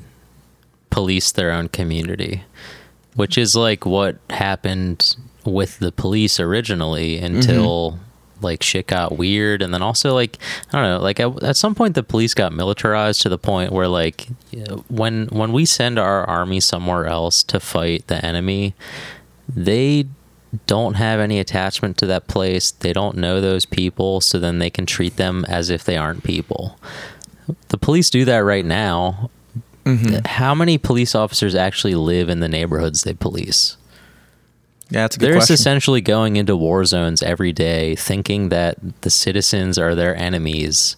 [0.90, 2.44] police their own community,
[3.16, 8.44] which is like what happened with the police originally until mm-hmm.
[8.44, 9.60] like shit got weird.
[9.60, 10.38] And then also, like,
[10.72, 13.72] I don't know, like at, at some point, the police got militarized to the point
[13.72, 14.28] where, like,
[14.88, 18.74] when, when we send our army somewhere else to fight the enemy,
[19.48, 20.06] they
[20.66, 22.70] don't have any attachment to that place.
[22.70, 26.24] They don't know those people, so then they can treat them as if they aren't
[26.24, 26.78] people.
[27.68, 29.30] The police do that right now.
[29.84, 30.24] Mm-hmm.
[30.24, 33.76] How many police officers actually live in the neighborhoods they police?
[34.90, 35.54] yeah, that's a They're question.
[35.54, 40.96] essentially going into war zones every day thinking that the citizens are their enemies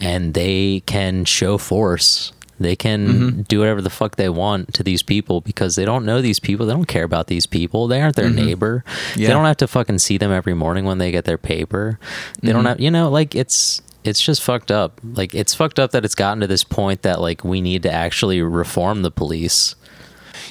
[0.00, 2.32] and they can show force.
[2.60, 3.40] They can Mm-hmm.
[3.42, 6.66] do whatever the fuck they want to these people because they don't know these people.
[6.66, 7.88] They don't care about these people.
[7.88, 8.84] They aren't their neighbor.
[9.16, 9.28] Yeah.
[9.28, 11.98] They don't have to fucking see them every morning when they get their paper.
[12.42, 12.56] They Mm-hmm.
[12.56, 15.00] don't have, you know, like it's it's just fucked up.
[15.02, 17.90] Like it's fucked up that it's gotten to this point that like we need to
[17.92, 19.74] actually reform the police.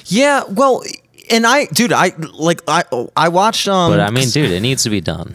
[0.06, 0.82] yeah, well,
[1.30, 2.84] and I, dude, I like I
[3.16, 3.92] I watched um.
[3.92, 5.34] But I mean, dude, it needs to be done.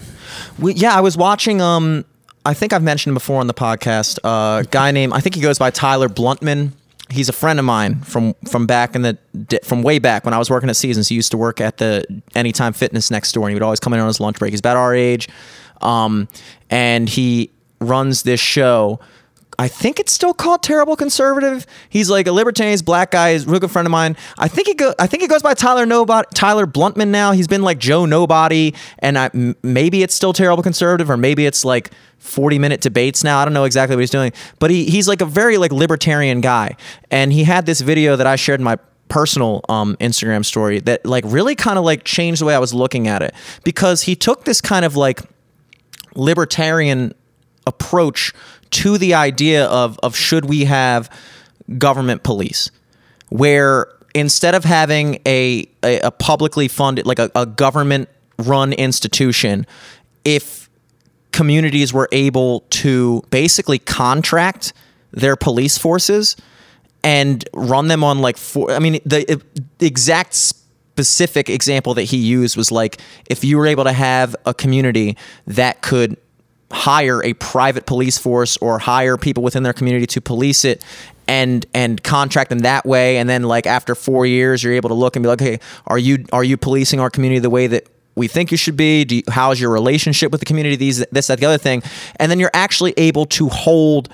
[0.59, 1.61] We, yeah, I was watching.
[1.61, 2.03] Um,
[2.45, 4.19] I think I've mentioned him before on the podcast.
[4.23, 6.71] Uh, a guy named I think he goes by Tyler Bluntman.
[7.09, 9.17] He's a friend of mine from from back in the
[9.63, 11.07] from way back when I was working at Seasons.
[11.07, 12.05] He used to work at the
[12.35, 14.51] Anytime Fitness next door, and he would always come in on his lunch break.
[14.51, 15.27] He's about our age,
[15.81, 16.27] um,
[16.69, 17.51] and he
[17.81, 18.99] runs this show.
[19.57, 21.65] I think it's still called Terrible Conservative.
[21.89, 24.17] He's like a libertarian, black guy, he's a real good friend of mine.
[24.37, 27.31] I think he go I think he goes by Tyler Nobody Tyler Bluntman now.
[27.31, 31.45] He's been like Joe Nobody, and I, m- maybe it's still Terrible Conservative, or maybe
[31.45, 33.39] it's like 40 minute debates now.
[33.39, 34.33] I don't know exactly what he's doing.
[34.59, 36.75] But he he's like a very like libertarian guy.
[37.11, 38.77] And he had this video that I shared in my
[39.07, 42.73] personal um, Instagram story that like really kind of like changed the way I was
[42.73, 43.33] looking at it.
[43.63, 45.21] Because he took this kind of like
[46.15, 47.13] libertarian
[47.67, 48.33] approach
[48.75, 51.09] to the idea of of should we have
[51.77, 52.71] government police
[53.29, 59.65] where instead of having a a, a publicly funded like a, a government run institution
[60.25, 60.69] if
[61.31, 64.73] communities were able to basically contract
[65.11, 66.35] their police forces
[67.01, 69.41] and run them on like four i mean the,
[69.77, 72.99] the exact specific example that he used was like
[73.29, 75.15] if you were able to have a community
[75.47, 76.17] that could
[76.75, 80.83] hire a private police force or hire people within their community to police it
[81.27, 84.95] and and contract them that way and then like after 4 years you're able to
[84.95, 87.87] look and be like hey are you are you policing our community the way that
[88.15, 91.39] we think you should be you, how's your relationship with the community these this that
[91.39, 91.81] the other thing
[92.17, 94.09] and then you're actually able to hold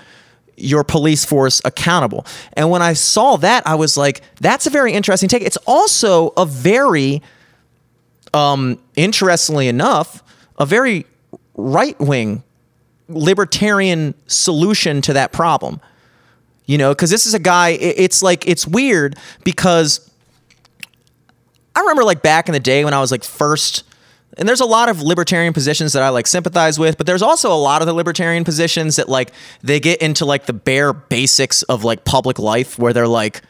[0.62, 2.26] your police force accountable.
[2.54, 5.42] And when I saw that, I was like, that's a very interesting take.
[5.42, 7.22] It's also a very,
[8.34, 10.24] um, interestingly enough,
[10.60, 11.06] a very
[11.56, 12.44] right wing
[13.14, 15.80] libertarian solution to that problem.
[16.66, 20.10] You know, because this is a guy, it- it's like, it's weird because
[21.76, 23.84] I remember like back in the day when I was like first
[24.38, 27.52] and there's a lot of libertarian positions that I like sympathize with, but there's also
[27.52, 29.32] a lot of the libertarian positions that like
[29.62, 33.42] they get into like the bare basics of like public life where they're like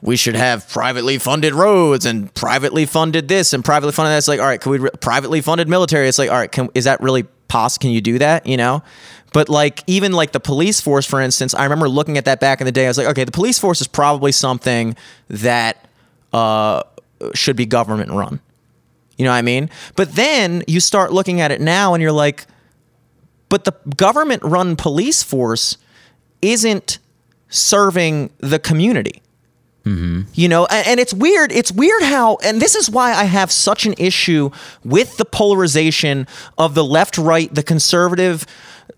[0.00, 4.18] we should have privately funded roads and privately funded this and privately funded that.
[4.18, 6.08] It's like, all right, can we re- privately funded military?
[6.08, 7.82] It's like, all right, can, is that really possible?
[7.82, 8.46] Can you do that?
[8.46, 8.82] You know?
[9.32, 12.60] But like even like the police force, for instance, I remember looking at that back
[12.60, 12.86] in the day.
[12.86, 14.96] I was like, okay, the police force is probably something
[15.28, 15.86] that
[16.32, 16.82] uh,
[17.34, 18.40] should be government run.
[19.16, 19.68] You know what I mean?
[19.96, 22.46] But then you start looking at it now and you're like,
[23.48, 25.76] but the government run police force
[26.40, 26.98] isn't
[27.48, 29.22] serving the community.
[30.34, 31.52] You know, and, and it's weird.
[31.52, 34.50] It's weird how, and this is why I have such an issue
[34.84, 38.46] with the polarization of the left right, the conservative,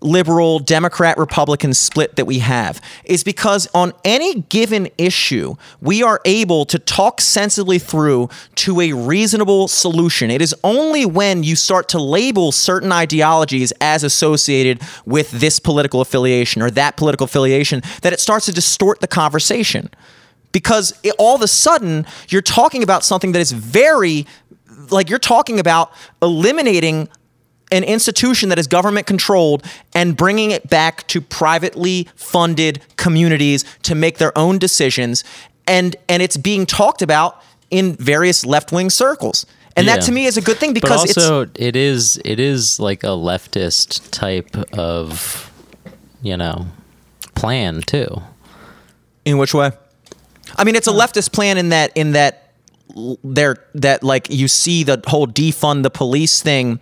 [0.01, 6.19] liberal, Democrat, Republican split that we have, is because on any given issue, we are
[6.25, 10.31] able to talk sensibly through to a reasonable solution.
[10.31, 16.01] It is only when you start to label certain ideologies as associated with this political
[16.01, 19.89] affiliation or that political affiliation that it starts to distort the conversation
[20.51, 24.25] because it, all of a sudden you're talking about something that is very
[24.89, 25.91] like you're talking about
[26.21, 27.07] eliminating
[27.71, 29.65] an institution that is government controlled
[29.95, 35.23] and bringing it back to privately funded communities to make their own decisions
[35.67, 39.45] and and it's being talked about in various left-wing circles
[39.75, 42.39] and that to me is a good thing But because it's also, it is it
[42.39, 45.51] is like a leftist type of,
[46.21, 46.67] you know,
[47.35, 48.21] plan too.
[49.25, 49.71] In which way?
[50.57, 52.53] I mean, it's a leftist plan in that in that
[53.23, 56.79] there that like you see the whole defund the police thing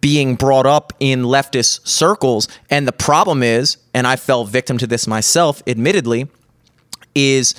[0.00, 4.86] being brought up in leftist circles, and the problem is, and I fell victim to
[4.86, 6.28] this myself, admittedly,
[7.14, 7.54] is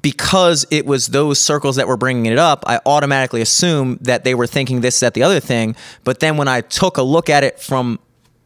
[0.00, 4.34] because it was those circles that were bringing it up, I automatically assumed that they
[4.34, 5.76] were thinking this, that, the other thing.
[6.04, 7.98] But then when I took a look at it from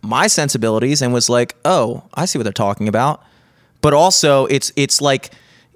[0.02, 3.22] my sensibilities and was like, oh, I see what they're talking about.
[3.80, 5.32] But also, it's it's like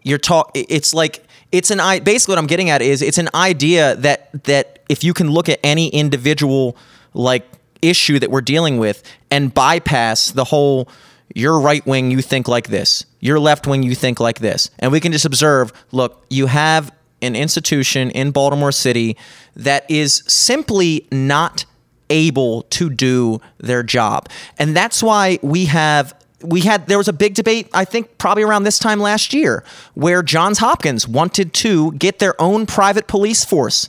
[0.07, 0.53] you're talk.
[0.55, 1.99] It's like it's an i.
[1.99, 5.49] Basically, what I'm getting at is it's an idea that that if you can look
[5.49, 6.77] at any individual
[7.12, 7.45] like
[7.83, 9.03] issue that we're dealing with
[9.33, 10.89] and bypass the whole
[11.35, 13.05] you're right wing, you think like this.
[13.19, 14.70] You're left wing, you think like this.
[14.78, 19.16] And we can just observe look, you have an institution in Baltimore City
[19.57, 21.65] that is simply not
[22.11, 24.28] able to do their job.
[24.57, 28.42] And that's why we have we had there was a big debate I think probably
[28.42, 29.64] around this time last year
[29.94, 33.88] where Johns Hopkins wanted to get their own private police force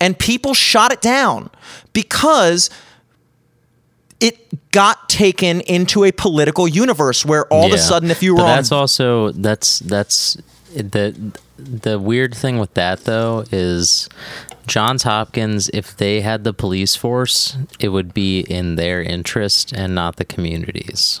[0.00, 1.50] and people shot it down
[1.92, 2.70] because
[4.20, 8.38] it got taken into a political universe where all of a sudden if you were
[8.38, 10.36] but on that's also that's that's
[10.74, 14.08] the the weird thing with that though is
[14.68, 19.94] Johns Hopkins if they had the police force it would be in their interest and
[19.94, 21.20] not the communities.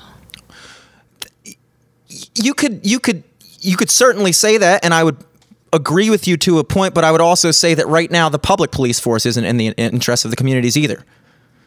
[2.34, 3.22] You could you could
[3.60, 5.16] you could certainly say that and I would
[5.72, 8.38] agree with you to a point but I would also say that right now the
[8.38, 11.04] public police force isn't in the interest of the communities either.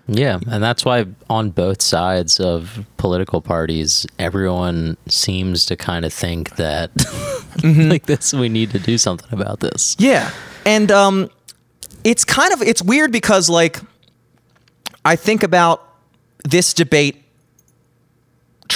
[0.08, 6.12] Yeah, and that's why on both sides of political parties, everyone seems to kind of
[6.12, 6.92] think that
[7.64, 9.96] like this, we need to do something about this.
[10.00, 10.32] Yeah.
[10.66, 11.30] And um
[12.04, 13.80] it's kind of it's weird because like
[15.06, 15.88] I think about
[16.44, 17.21] this debate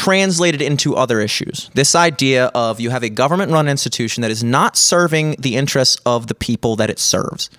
[0.06, 1.72] translated into other issues.
[1.74, 6.00] This idea of you have a government run institution that is not serving the interests
[6.06, 7.50] of the people that it serves.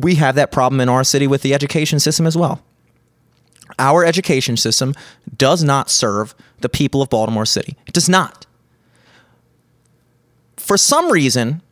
[0.00, 2.60] We have that problem in our city with the education system as well.
[3.78, 4.94] Our education system
[5.36, 7.76] does not serve the people of Baltimore City.
[7.86, 8.44] It does not.
[10.56, 11.62] For some reason,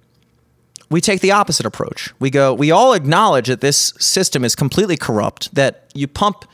[0.90, 2.14] we take the opposite approach.
[2.20, 6.44] We go, we all acknowledge that this system is completely corrupt, that you pump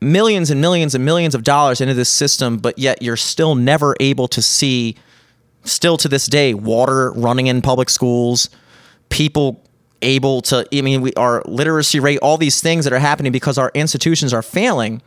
[0.00, 3.94] millions and millions and millions of dollars into this system, but yet you're still never
[4.00, 4.96] able to see,
[5.64, 8.48] still to this day, water running in public schools,
[9.08, 9.62] people
[10.02, 13.58] able to, I mean, we, our literacy rate, all these things that are happening because
[13.58, 15.02] our institutions are failing.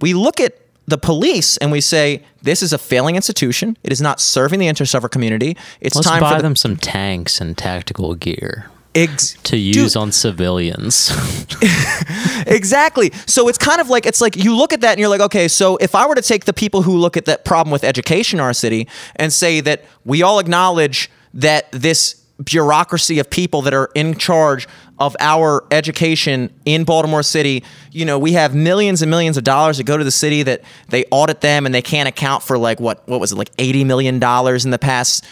[0.00, 3.76] We look at the police and we say, this is a failing institution.
[3.84, 5.56] It is not serving the interests of our community.
[5.80, 9.76] It's Let's time buy for the, them some tanks and tactical gear ex- to Dude,
[9.76, 11.12] use on civilians.
[12.46, 13.12] Exactly.
[13.26, 15.48] So it's kind of like it's like you look at that and you're like, okay,
[15.48, 18.38] so if I were to take the people who look at that problem with education
[18.38, 23.74] in our city and say that we all acknowledge that this bureaucracy of people that
[23.74, 24.68] are in charge
[24.98, 27.62] of our education in Baltimore City,
[27.92, 30.62] you know, we have millions and millions of dollars that go to the city that
[30.88, 33.84] they audit them and they can't account for like what what was it like 80
[33.84, 35.24] million dollars in the past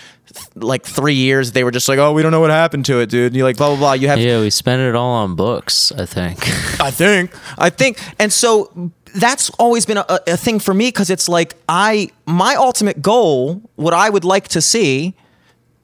[0.55, 1.53] like 3 years.
[1.53, 3.47] They were just like, "Oh, we don't know what happened to it, dude." And you're
[3.47, 6.39] like, "Blah blah blah." You have yeah, we spent it all on books, I think.
[6.81, 7.31] I think.
[7.59, 7.99] I think.
[8.19, 12.55] And so that's always been a, a thing for me because it's like I my
[12.57, 15.15] ultimate goal, what I would like to see,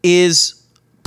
[0.03, 0.60] is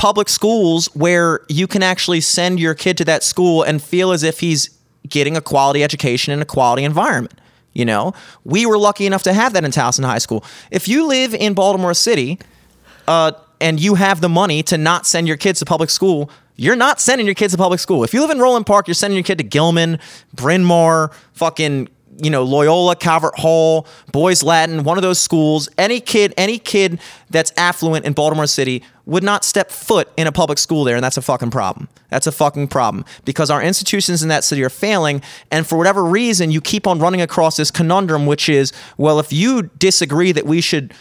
[0.03, 4.21] public schools where you can actually send your kid to that school and feel as
[4.21, 4.69] if he's
[5.07, 7.39] getting a quality education in a quality environment.
[7.71, 8.13] You know,
[8.43, 10.43] we were lucky enough to have that in Towson High School.
[10.71, 12.37] If you live in Baltimore City,
[13.07, 13.31] uh,
[13.61, 16.99] and you have the money to not send your kids to public school, you're not
[16.99, 18.03] sending your kids to public school.
[18.03, 19.99] If you live in Roland Park, you're sending your kid to Gilman,
[20.33, 25.69] Bryn Mawr, fucking, you know, Loyola, Calvert Hall, Boys Latin, one of those schools.
[25.77, 26.99] Any kid, any kid
[27.29, 31.03] that's affluent in Baltimore City would not step foot in a public school there, and
[31.03, 31.89] that's a fucking problem.
[32.09, 35.21] That's a fucking problem because our institutions in that city are failing,
[35.51, 39.33] and for whatever reason, you keep on running across this conundrum, which is, well, if
[39.33, 40.93] you disagree that we should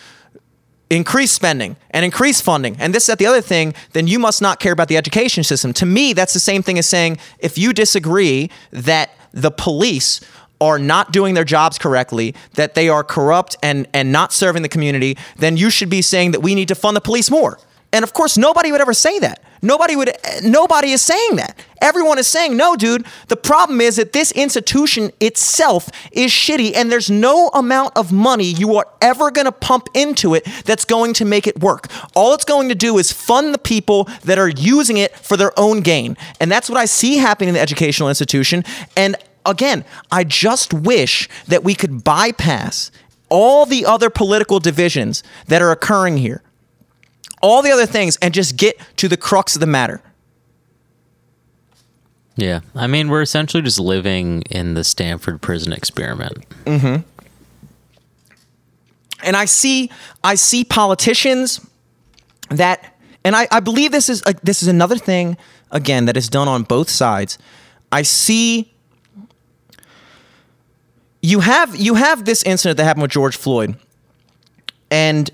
[0.91, 4.61] increase spending and increase funding and this that the other thing then you must not
[4.61, 7.73] care about the education system to me that's the same thing as saying if you
[7.73, 10.21] disagree that the police
[10.63, 14.69] are not doing their jobs correctly that they are corrupt and and not serving the
[14.69, 17.59] community then you should be saying that we need to fund the police more.
[17.93, 19.43] And of course nobody would ever say that.
[19.65, 21.65] Nobody would nobody is saying that.
[21.81, 26.91] Everyone is saying no dude the problem is that this institution itself is shitty and
[26.91, 31.13] there's no amount of money you are ever going to pump into it that's going
[31.15, 31.89] to make it work.
[32.15, 35.59] All it's going to do is fund the people that are using it for their
[35.59, 36.17] own gain.
[36.41, 38.65] And that's what i see happening in the educational institution.
[38.97, 39.17] And
[39.47, 42.91] again i just wish that we could bypass
[43.33, 46.43] all the other political divisions that are occurring here,
[47.41, 50.03] all the other things, and just get to the crux of the matter.
[52.37, 52.61] Yeah.
[52.75, 56.47] I mean, we're essentially just living in the Stanford prison experiment.
[56.67, 57.03] Mm-hmm.
[59.25, 59.91] and I see
[60.23, 61.67] I see politicians
[62.51, 62.95] that
[63.25, 65.39] and I, I believe this is like this is another thing
[65.71, 67.39] again that is done on both sides.
[67.91, 68.72] I see
[71.23, 73.77] you have you have this incident that happened with George Floyd
[74.91, 75.31] and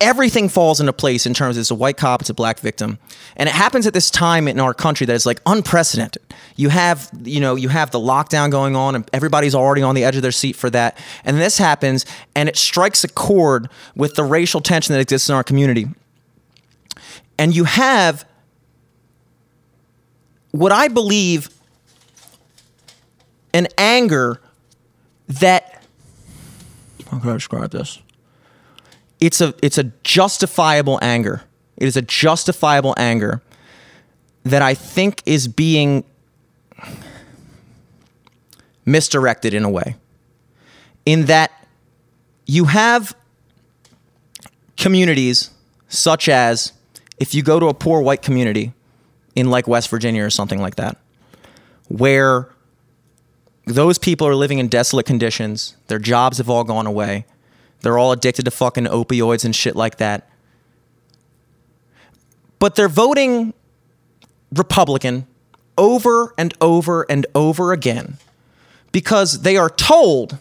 [0.00, 2.98] everything falls into place in terms of it's a white cop, it's a black victim.
[3.36, 6.22] And it happens at this time in our country that is like unprecedented.
[6.56, 10.04] You have, you know, you have the lockdown going on and everybody's already on the
[10.04, 10.98] edge of their seat for that.
[11.24, 12.06] And this happens
[12.36, 15.86] and it strikes a chord with the racial tension that exists in our community.
[17.38, 18.24] And you have
[20.50, 21.50] what I believe
[23.52, 24.40] an anger
[25.28, 25.82] that
[27.10, 28.00] how can I describe this?
[29.20, 31.42] it's a it's a justifiable anger.
[31.76, 33.42] It is a justifiable anger
[34.44, 36.04] that I think is being
[38.84, 39.96] misdirected in a way.
[41.04, 41.50] In that
[42.46, 43.16] you have
[44.76, 45.50] communities
[45.88, 46.72] such as
[47.18, 48.72] if you go to a poor white community
[49.34, 50.96] in like West Virginia or something like that,
[51.88, 52.48] where
[53.68, 57.24] those people are living in desolate conditions, their jobs have all gone away,
[57.80, 60.28] they're all addicted to fucking opioids and shit like that.
[62.58, 63.54] But they're voting
[64.52, 65.26] Republican
[65.76, 68.18] over and over and over again
[68.90, 70.38] because they are told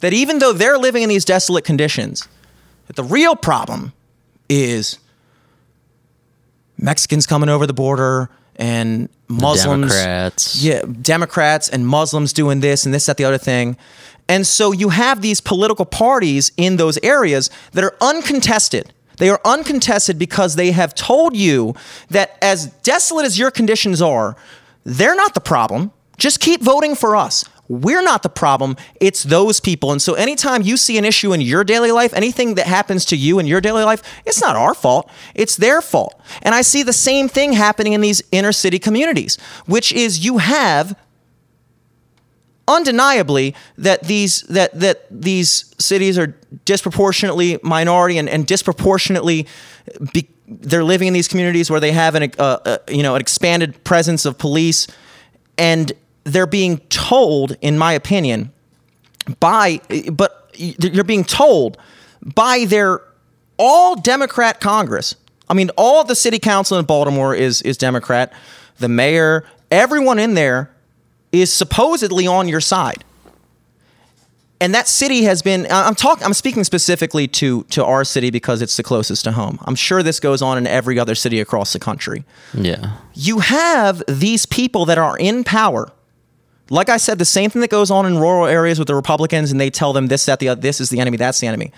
[0.00, 2.28] that even though they're living in these desolate conditions,
[2.86, 3.92] that the real problem
[4.48, 4.98] is
[6.78, 10.62] Mexicans coming over the border and Muslims, Democrats.
[10.62, 13.76] yeah, Democrats and Muslims doing this and this, that, the other thing.
[14.28, 18.92] And so you have these political parties in those areas that are uncontested.
[19.18, 21.74] They are uncontested because they have told you
[22.10, 24.36] that as desolate as your conditions are,
[24.84, 25.92] they're not the problem.
[26.16, 27.44] Just keep voting for us.
[27.68, 28.76] We're not the problem.
[29.00, 29.90] It's those people.
[29.90, 33.16] And so anytime you see an issue in your daily life, anything that happens to
[33.16, 35.10] you in your daily life, it's not our fault.
[35.34, 36.20] It's their fault.
[36.42, 40.38] And I see the same thing happening in these inner city communities, which is you
[40.38, 40.96] have
[42.66, 46.28] undeniably that these that that these cities are
[46.64, 49.46] disproportionately minority and, and disproportionately
[50.14, 53.20] be, they're living in these communities where they have an uh, uh, you know an
[53.20, 54.86] expanded presence of police
[55.58, 55.92] and
[56.24, 58.50] they're being told in my opinion
[59.40, 59.80] by
[60.12, 61.76] but you're being told
[62.34, 63.00] by their
[63.58, 65.14] all democrat congress
[65.48, 68.32] i mean all the city council in baltimore is is democrat
[68.78, 70.70] the mayor everyone in there
[71.32, 73.04] is supposedly on your side.
[74.60, 78.62] And that city has been I'm talking I'm speaking specifically to to our city because
[78.62, 79.58] it's the closest to home.
[79.62, 82.24] I'm sure this goes on in every other city across the country.
[82.54, 82.96] Yeah.
[83.14, 85.90] You have these people that are in power.
[86.70, 89.52] Like I said, the same thing that goes on in rural areas with the Republicans
[89.52, 91.72] and they tell them this, that, the other, this is the enemy, that's the enemy.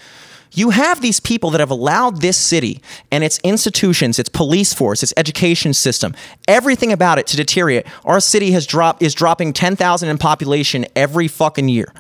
[0.53, 2.81] You have these people that have allowed this city
[3.11, 6.15] and its institutions, its police force, its education system,
[6.47, 7.87] everything about it to deteriorate.
[8.05, 11.93] Our city has dropped is dropping 10,000 in population every fucking year.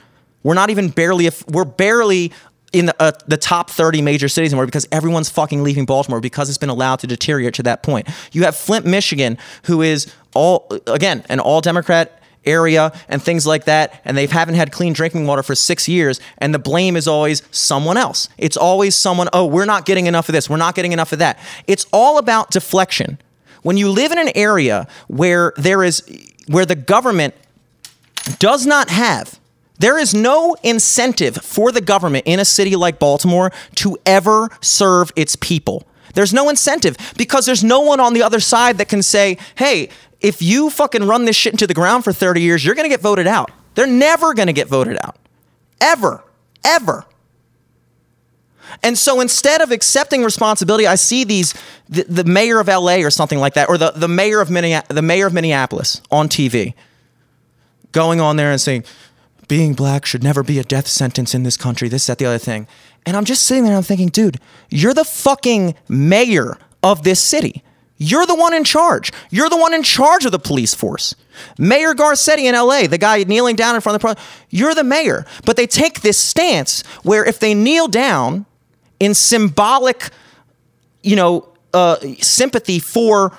[0.42, 2.32] We're not even barely we're barely
[2.72, 6.48] in the, uh, the top 30 major cities anymore because everyone's fucking leaving Baltimore because
[6.48, 8.08] it's been allowed to deteriorate to that point.
[8.32, 13.64] You have Flint, Michigan, who is all again an all Democrat area and things like
[13.64, 17.09] that and they haven't had clean drinking water for six years and the blame is
[17.09, 18.28] always someone else.
[18.39, 21.18] It's always someone oh we're not getting enough of this we're not getting enough of
[21.18, 21.39] that.
[21.66, 23.18] It's all about deflection.
[23.62, 26.02] When you live in an area where there is
[26.47, 27.35] where the government
[28.39, 29.39] does not have
[29.78, 35.12] there is no incentive for the government in a city like Baltimore to ever serve
[35.16, 35.86] its people.
[36.14, 39.90] There's no incentive because there's no one on the other side that can say, hey,
[40.20, 42.90] if you fucking run this shit into the ground for 30 years, you're going to
[42.90, 43.51] get voted out.
[43.74, 45.16] They're never going to get voted out.
[45.80, 46.24] Ever.
[46.64, 47.05] Ever.
[48.82, 51.55] And so instead of accepting responsibility, I see these
[51.88, 54.94] the, the mayor of LA or something like that, or the, the mayor of Minneapolis,
[54.94, 56.74] the mayor of Minneapolis on TV,
[57.93, 58.84] going on there and saying,
[59.48, 62.38] being black should never be a death sentence in this country, this, that, the other
[62.38, 62.66] thing.
[63.05, 67.22] And I'm just sitting there and I'm thinking, dude, you're the fucking mayor of this
[67.22, 67.62] city.
[67.98, 69.10] You're the one in charge.
[69.31, 71.14] You're the one in charge of the police force.
[71.59, 74.85] Mayor Garcetti in LA, the guy kneeling down in front of the pro- you're the
[74.85, 75.24] mayor.
[75.44, 78.44] But they take this stance where if they kneel down
[79.01, 80.10] in symbolic,
[81.02, 83.36] you know, uh, sympathy for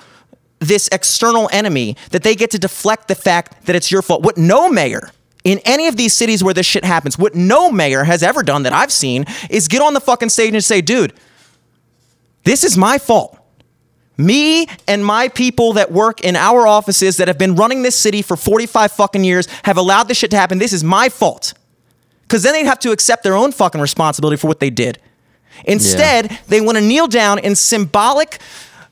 [0.60, 4.22] this external enemy, that they get to deflect the fact that it's your fault.
[4.22, 5.10] What no mayor
[5.44, 8.64] in any of these cities where this shit happens, what no mayor has ever done
[8.64, 11.12] that I've seen is get on the fucking stage and say, dude,
[12.42, 13.38] this is my fault.
[14.18, 18.20] Me and my people that work in our offices that have been running this city
[18.20, 20.58] for 45 fucking years have allowed this shit to happen.
[20.58, 21.54] This is my fault.
[22.22, 24.98] Because then they'd have to accept their own fucking responsibility for what they did.
[25.64, 26.36] Instead, yeah.
[26.48, 28.38] they want to kneel down in symbolic,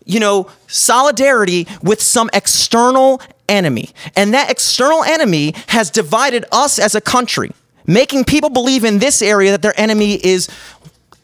[0.05, 3.91] you know, solidarity with some external enemy.
[4.15, 7.53] And that external enemy has divided us as a country,
[7.87, 10.49] making people believe in this area that their enemy is,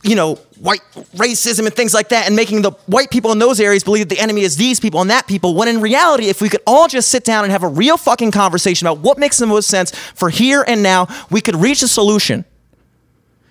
[0.03, 0.81] you know, white
[1.15, 4.19] racism and things like that, and making the white people in those areas believe the
[4.19, 5.55] enemy is these people and that people.
[5.55, 8.33] When in reality, if we could all just sit down and have a real fucking
[8.33, 11.89] conversation about what makes the most sense for here and now, we could reach a
[11.89, 12.45] solution.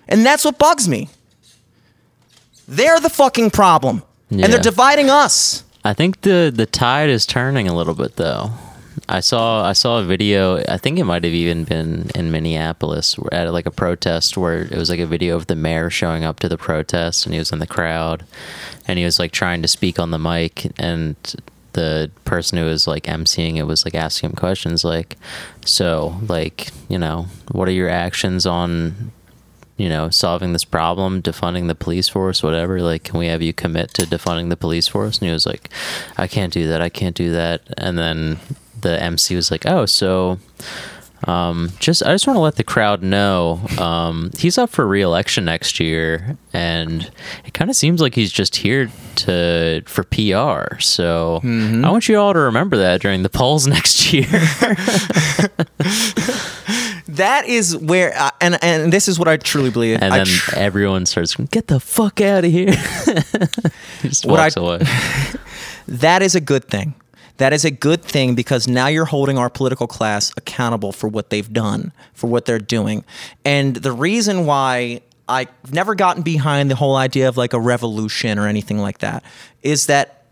[0.08, 1.08] And that's what bugs me.
[2.68, 4.02] They're the fucking problem.
[4.30, 4.44] Yeah.
[4.44, 5.64] And they're dividing us.
[5.84, 8.50] I think the the tide is turning a little bit though.
[9.08, 10.58] I saw I saw a video.
[10.68, 14.76] I think it might have even been in Minneapolis at like a protest where it
[14.76, 17.52] was like a video of the mayor showing up to the protest and he was
[17.52, 18.24] in the crowd
[18.86, 21.16] and he was like trying to speak on the mic and
[21.72, 25.16] the person who was like emceeing it was like asking him questions like
[25.64, 29.10] so like you know what are your actions on
[29.78, 32.80] you know, solving this problem, defunding the police force, whatever.
[32.80, 35.18] Like, can we have you commit to defunding the police force?
[35.18, 35.70] And he was like,
[36.16, 36.80] I can't do that.
[36.80, 37.62] I can't do that.
[37.78, 38.38] And then
[38.82, 40.38] the MC was like, oh, so
[41.24, 45.44] um, just I just want to let the crowd know um, he's up for re-election
[45.44, 47.10] next year, and
[47.44, 50.80] it kind of seems like he's just here to for PR.
[50.80, 51.84] So mm-hmm.
[51.84, 54.24] I want you all to remember that during the polls next year.
[57.08, 60.02] that is where, uh, and and this is what I truly believe.
[60.02, 62.72] And then tr- everyone starts, "Get the fuck out of here!"
[64.02, 64.78] he just walks I, away.
[65.86, 66.94] that is a good thing.
[67.38, 71.30] That is a good thing because now you're holding our political class accountable for what
[71.30, 73.04] they've done, for what they're doing.
[73.44, 78.38] And the reason why I've never gotten behind the whole idea of like a revolution
[78.38, 79.24] or anything like that
[79.62, 80.24] is that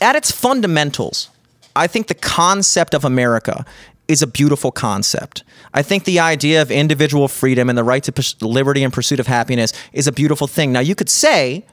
[0.00, 1.30] at its fundamentals,
[1.74, 3.64] I think the concept of America
[4.08, 5.42] is a beautiful concept.
[5.74, 9.26] I think the idea of individual freedom and the right to liberty and pursuit of
[9.26, 10.72] happiness is a beautiful thing.
[10.72, 11.64] Now you could say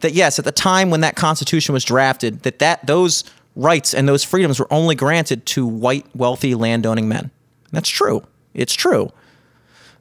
[0.00, 3.24] that yes, at the time when that constitution was drafted, that that those
[3.56, 7.30] rights and those freedoms were only granted to white, wealthy, landowning men.
[7.70, 8.26] That's true.
[8.54, 9.10] It's true.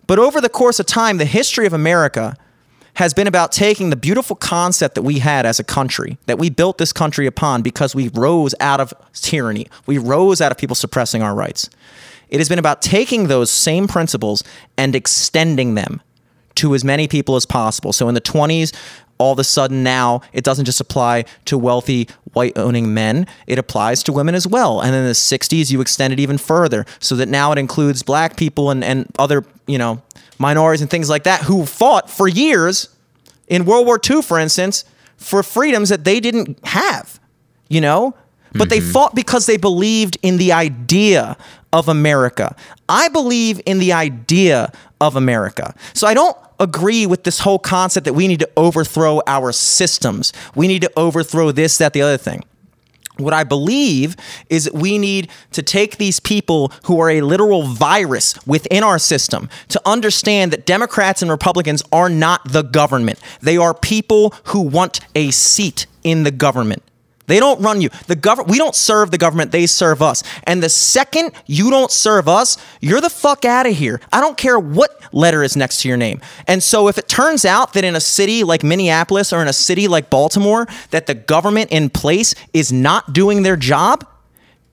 [0.08, 2.36] But over the course of time, the history of America
[2.96, 6.50] has been about taking the beautiful concept that we had as a country, that we
[6.50, 9.68] built this country upon because we rose out of tyranny.
[9.86, 11.70] We rose out of people suppressing our rights.
[12.30, 14.44] It has been about taking those same principles
[14.78, 16.02] and extending them
[16.56, 17.94] to as many people as possible.
[17.94, 18.74] So in the 20s,
[19.22, 23.60] all of a sudden now it doesn't just apply to wealthy white owning men, it
[23.60, 24.82] applies to women as well.
[24.82, 28.36] And in the 60s, you extend it even further so that now it includes black
[28.36, 30.02] people and, and other, you know,
[30.40, 32.90] minorities and things like that who fought for years
[33.48, 34.86] in World War II, for instance,
[35.18, 37.20] for freedoms that they didn't have,
[37.70, 38.16] you know?
[38.54, 38.70] But mm-hmm.
[38.70, 41.38] they fought because they believed in the idea
[41.72, 42.56] of America.
[42.90, 45.76] I believe in the idea of America.
[45.94, 50.32] So I don't agree with this whole concept that we need to overthrow our systems.
[50.56, 52.44] We need to overthrow this, that, the other thing.
[53.18, 54.16] What I believe
[54.50, 59.00] is that we need to take these people who are a literal virus within our
[59.00, 63.20] system to understand that Democrats and Republicans are not the government.
[63.42, 66.84] They are people who want a seat in the government.
[67.32, 67.88] They don't run you.
[68.08, 70.22] The government we don't serve the government, they serve us.
[70.44, 74.02] And the second you don't serve us, you're the fuck out of here.
[74.12, 76.20] I don't care what letter is next to your name.
[76.46, 79.54] And so if it turns out that in a city like Minneapolis or in a
[79.54, 84.06] city like Baltimore that the government in place is not doing their job,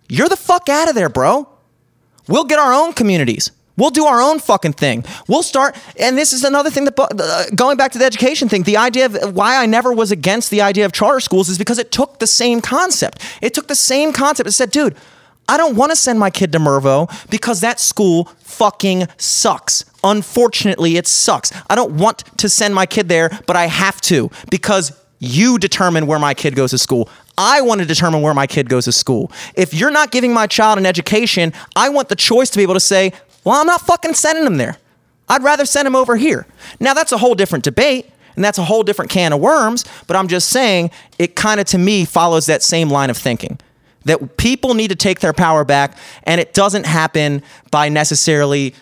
[0.09, 1.48] you're the fuck out of there, bro.
[2.26, 3.52] We'll get our own communities.
[3.78, 5.05] We'll do our own fucking thing.
[5.28, 8.64] We'll start, and this is another thing that, uh, going back to the education thing,
[8.64, 11.78] the idea of why I never was against the idea of charter schools is because
[11.78, 13.22] it took the same concept.
[13.40, 14.48] It took the same concept.
[14.48, 14.96] It said, dude,
[15.48, 19.84] I don't want to send my kid to Mervo because that school fucking sucks.
[20.05, 21.52] Unfortunately, it sucks.
[21.70, 26.06] I don't want to send my kid there, but I have to because you determine
[26.06, 27.09] where my kid goes to school.
[27.38, 29.30] I want to determine where my kid goes to school.
[29.55, 32.74] If you're not giving my child an education, I want the choice to be able
[32.74, 33.12] to say,
[33.44, 34.77] well, I'm not fucking sending them there.
[35.28, 36.47] I'd rather send them over here.
[36.81, 40.16] Now, that's a whole different debate and that's a whole different can of worms, but
[40.16, 43.59] I'm just saying it kind of to me follows that same line of thinking
[44.05, 47.43] that people need to take their power back and it doesn't happen
[47.73, 48.74] by necessarily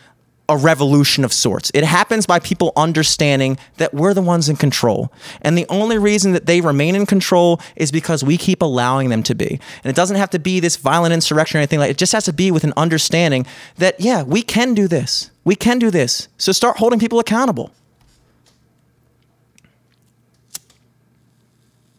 [0.48, 1.70] a revolution of sorts.
[1.74, 5.12] It happens by people understanding that we're the ones in control.
[5.42, 9.22] And the only reason that they remain in control is because we keep allowing them
[9.24, 9.60] to be.
[9.82, 12.24] And it doesn't have to be this violent insurrection or anything like it just has
[12.24, 13.46] to be with an understanding
[13.76, 15.30] that yeah, we can do this.
[15.44, 16.28] We can do this.
[16.38, 17.72] So start holding people accountable.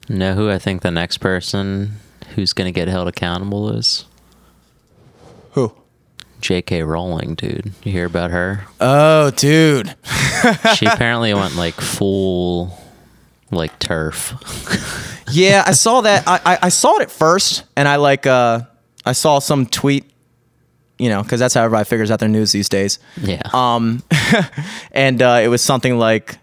[0.10, 1.94] Know who I think the next person
[2.36, 4.06] who's going to get held accountable is?
[5.52, 5.74] Who?
[6.42, 6.84] J.K.
[6.84, 7.72] Rowling, dude.
[7.84, 8.66] You hear about her?
[8.80, 9.96] Oh, dude.
[10.76, 12.78] She apparently went like full,
[13.50, 15.24] like TERF.
[15.32, 16.28] yeah, I saw that.
[16.28, 18.62] I, I, I saw it at first, and I like uh
[19.04, 20.06] I saw some tweet,
[21.00, 23.00] you know, because that's how everybody figures out their news these days.
[23.20, 23.42] Yeah.
[23.52, 24.04] Um,
[24.92, 26.38] and uh, it was something like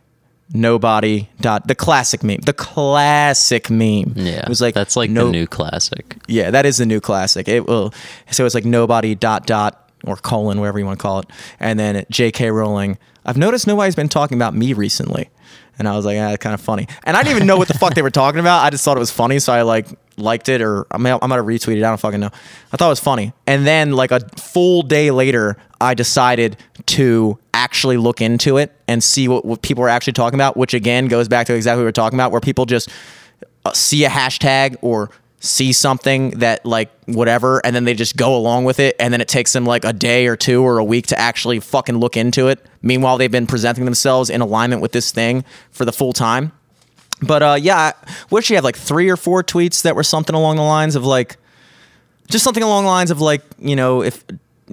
[0.53, 4.15] nobody dot the classic meme, the classic meme.
[4.17, 4.43] yeah.
[4.43, 6.17] it was like that's like no, the new classic.
[6.27, 7.49] yeah, that is the new classic.
[7.49, 7.95] It will.
[8.33, 11.27] So it's like nobody dot dot or colon, whatever you want to call it,
[11.61, 12.51] and then J.K.
[12.51, 12.99] Rowling.
[13.27, 15.31] I've noticed nobody's been talking about me recently,
[15.79, 16.87] and I was like, ah, kind of funny.
[17.05, 18.65] And I didn't even know what the fuck they were talking about.
[18.65, 19.87] I just thought it was funny, so I like
[20.17, 21.85] liked it, or I'm gonna retweet it.
[21.85, 22.31] I don't fucking know.
[22.73, 26.57] I thought it was funny, and then like a full day later, I decided
[26.87, 30.75] to actually look into it and see what, what people were actually talking about, which
[30.75, 32.91] again goes back to exactly what we were talking about, where people just
[33.65, 35.11] uh, see a hashtag or
[35.45, 39.21] see something that like whatever and then they just go along with it and then
[39.21, 42.17] it takes them like a day or two or a week to actually fucking look
[42.17, 46.15] into it meanwhile they've been presenting themselves in alignment with this thing for the full
[46.15, 46.51] time
[47.21, 47.93] but uh yeah
[48.31, 50.97] what did she have like three or four tweets that were something along the lines
[50.97, 51.37] of like
[52.31, 54.25] just something along the lines of like you know if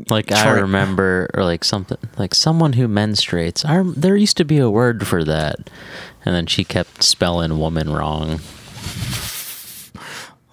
[0.07, 3.65] Like I remember, or like something like someone who menstruates.
[3.67, 5.69] I rem- there used to be a word for that,
[6.23, 8.39] and then she kept spelling woman wrong.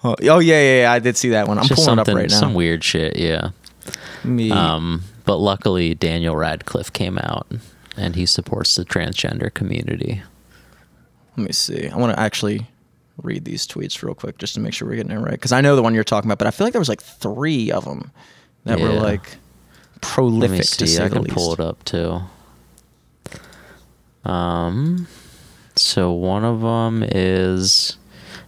[0.03, 2.15] Oh, oh yeah yeah yeah i did see that one i'm Just pulling it up
[2.15, 3.17] right now some weird shit.
[3.17, 3.51] Yeah.
[4.23, 7.47] Me- Um, but luckily, Daniel Radcliffe came out,
[7.95, 10.21] and he supports the transgender community.
[11.37, 11.87] Let me see.
[11.87, 12.67] I want to actually
[13.21, 15.31] read these tweets real quick just to make sure we're getting it right.
[15.31, 17.01] Because I know the one you're talking about, but I feel like there was like
[17.01, 18.11] three of them
[18.65, 19.01] that were Yeah.
[19.01, 19.37] like Let me
[20.01, 20.87] prolific to see.
[20.87, 22.21] say I can pull it up too.
[24.25, 25.07] Um,
[25.75, 27.97] so one of them is,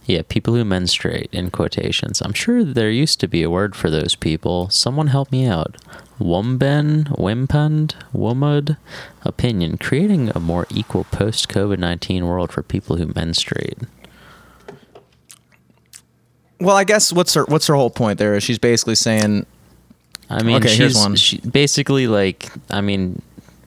[0.06, 2.20] yeah, people who menstruate in quotations.
[2.20, 4.68] I'm sure there used to be a word for those people.
[4.70, 5.76] Someone help me out.
[6.18, 8.76] Wumben, Wimpund, Wumud,
[9.22, 13.78] opinion, creating a more equal post COVID 19 world for people who menstruate.
[16.60, 18.36] Well, I guess what's her what's her whole point there?
[18.36, 19.46] Is she's basically saying,
[20.30, 21.16] I mean, Okay, here's she's one.
[21.16, 22.50] She, basically like.
[22.70, 23.20] I mean,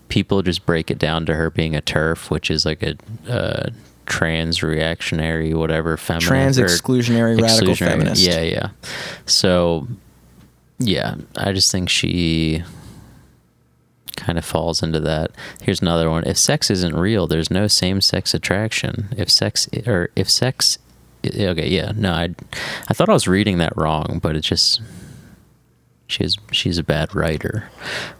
[0.07, 2.95] people just break it down to her being a TERF, which is like a
[3.29, 3.69] uh,
[4.05, 8.21] trans reactionary, whatever, feminist, Trans exclusionary radical feminist.
[8.21, 8.69] Yeah, yeah.
[9.25, 9.87] So,
[10.79, 12.63] yeah, I just think she
[14.15, 15.31] kind of falls into that.
[15.61, 16.23] Here's another one.
[16.25, 19.09] If sex isn't real, there's no same-sex attraction.
[19.17, 20.77] If sex or if sex
[21.25, 21.91] okay, yeah.
[21.95, 22.35] No, I
[22.87, 24.81] I thought I was reading that wrong, but it just
[26.07, 27.69] she's she's a bad writer.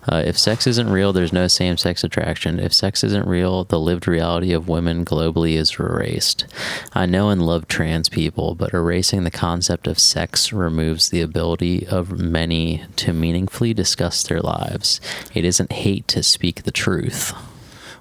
[0.08, 2.60] Uh, if sex isn't real, there's no same-sex attraction.
[2.60, 6.46] If sex isn't real, the lived reality of women globally is erased.
[6.94, 11.86] I know and love trans people, but erasing the concept of sex removes the ability
[11.88, 15.00] of many to meaningfully discuss their lives.
[15.34, 17.34] It isn't hate to speak the truth.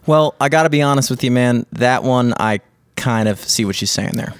[0.06, 1.66] "Well, I got to be honest with you, man.
[1.72, 2.60] That one I
[2.96, 4.34] kind of see what she's saying there.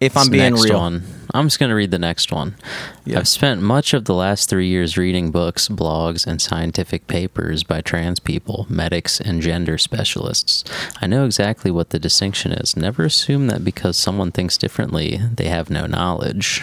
[0.00, 1.04] If I'm This being real, one.
[1.32, 2.56] I'm just going to read the next one.
[3.04, 3.18] Yeah.
[3.18, 7.80] I've spent much of the last three years reading books, blogs, and scientific papers by
[7.80, 10.64] trans people, medics, and gender specialists.
[11.00, 12.76] I know exactly what the distinction is.
[12.76, 16.62] Never assume that because someone thinks differently, they have no knowledge.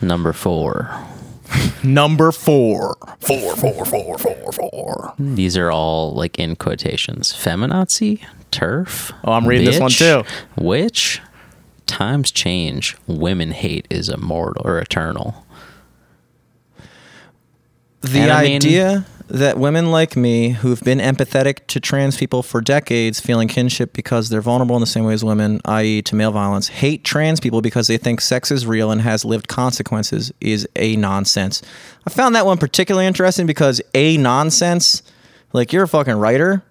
[0.00, 0.90] Number four.
[1.84, 2.96] number four.
[3.20, 5.14] four, four, four, four, four.
[5.18, 7.32] These are all like in quotations.
[7.32, 9.12] Feminazi, TERF.
[9.24, 10.24] Oh, I'm reading this one too.
[10.56, 11.20] Which
[11.92, 12.96] times change.
[13.06, 15.44] Women hate is immortal or eternal.
[18.00, 22.42] The And I mean- idea that women like me who've been empathetic to trans people
[22.42, 26.14] for decades, feeling kinship because they're vulnerable in the same way as women, i.e., to
[26.14, 30.32] male violence, hate trans people because they think sex is real and has lived consequences
[30.40, 31.62] is a nonsense.
[32.06, 35.02] I found that one particularly interesting because a nonsense,
[35.52, 36.62] like you're a fucking writer,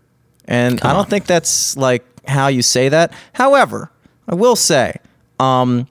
[0.46, 1.06] and I don't on.
[1.06, 3.12] think that's like how you say that.
[3.34, 3.90] However,
[4.28, 4.98] I will say,
[5.42, 5.88] um,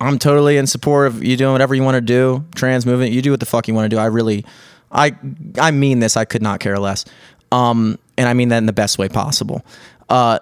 [0.00, 2.44] I'm totally in support of you doing whatever you want to do.
[2.54, 3.98] Trans movement, you do what the fuck you want to do.
[3.98, 4.44] I really,
[4.92, 5.16] I,
[5.58, 6.16] I mean this.
[6.16, 7.06] I could not care less.
[7.50, 9.64] Um, and I mean that in the best way possible.
[10.08, 10.40] Uh,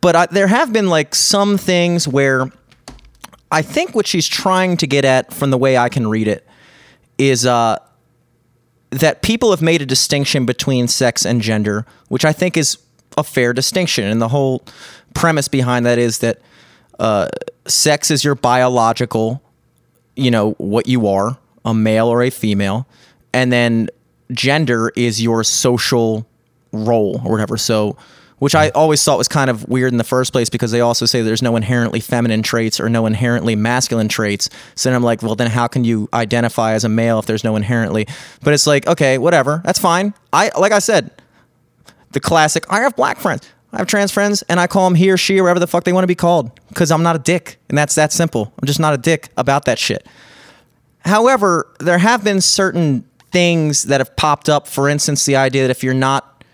[0.00, 2.50] but I, there have been like some things where
[3.50, 6.46] I think what she's trying to get at, from the way I can read it,
[7.18, 7.78] is uh,
[8.90, 12.78] that people have made a distinction between sex and gender, which I think is
[13.18, 14.04] a fair distinction.
[14.04, 14.62] And the whole
[15.14, 16.40] premise behind that is that
[16.98, 17.28] uh,
[17.66, 19.42] sex is your biological,
[20.16, 22.86] you know, what you are, a male or a female,
[23.32, 23.88] and then
[24.32, 26.26] gender is your social
[26.72, 27.56] role or whatever.
[27.56, 27.96] So,
[28.38, 31.06] which I always thought was kind of weird in the first place because they also
[31.06, 34.48] say there's no inherently feminine traits or no inherently masculine traits.
[34.76, 37.42] So then I'm like, well, then how can you identify as a male if there's
[37.42, 38.06] no inherently?
[38.42, 40.14] But it's like, okay, whatever, that's fine.
[40.32, 41.10] I like I said,
[42.12, 42.64] the classic.
[42.70, 43.48] I have black friends.
[43.72, 45.84] I have trans friends, and I call them he or she or whatever the fuck
[45.84, 48.52] they want to be called because I'm not a dick, and that's that simple.
[48.60, 50.06] I'm just not a dick about that shit.
[51.00, 54.66] However, there have been certain things that have popped up.
[54.66, 56.44] For instance, the idea that if you're not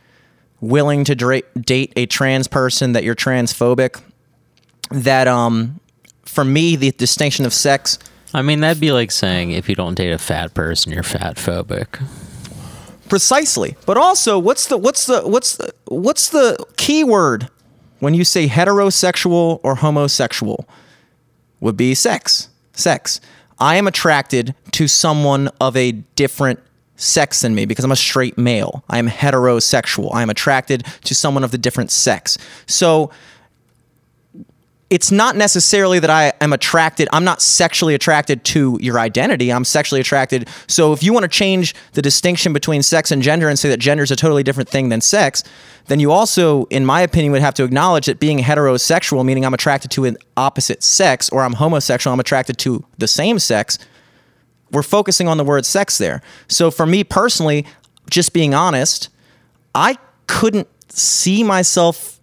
[0.60, 4.02] willing to dra- date a trans person, that you're transphobic.
[4.90, 5.80] That um,
[6.24, 7.98] for me, the distinction of sex.
[8.32, 11.36] I mean, that'd be like saying if you don't date a fat person, you're fat
[11.36, 12.02] phobic.
[13.08, 13.76] Precisely.
[13.86, 17.48] But also, what's the what's the what's the what's the key word
[18.00, 20.68] when you say heterosexual or homosexual?
[21.60, 22.48] Would be sex.
[22.72, 23.20] Sex.
[23.58, 26.60] I am attracted to someone of a different
[26.96, 28.84] sex than me because I'm a straight male.
[28.88, 30.14] I am heterosexual.
[30.14, 32.38] I am attracted to someone of the different sex.
[32.66, 33.10] So
[34.94, 37.08] it's not necessarily that I am attracted.
[37.12, 39.52] I'm not sexually attracted to your identity.
[39.52, 40.48] I'm sexually attracted.
[40.68, 43.78] So if you want to change the distinction between sex and gender and say that
[43.78, 45.42] gender is a totally different thing than sex,
[45.86, 49.52] then you also, in my opinion, would have to acknowledge that being heterosexual, meaning I'm
[49.52, 53.80] attracted to an opposite sex, or I'm homosexual, I'm attracted to the same sex.
[54.70, 56.22] We're focusing on the word sex there.
[56.46, 57.66] So for me personally,
[58.08, 59.08] just being honest,
[59.74, 59.98] I
[60.28, 62.13] couldn't see myself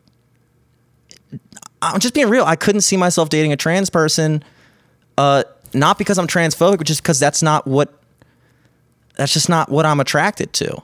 [1.82, 2.46] I'm just being real.
[2.46, 4.44] I couldn't see myself dating a trans person,
[5.18, 5.44] uh,
[5.74, 7.94] not because I'm transphobic, but just because that's not what
[9.16, 10.82] that's just not what I'm attracted to.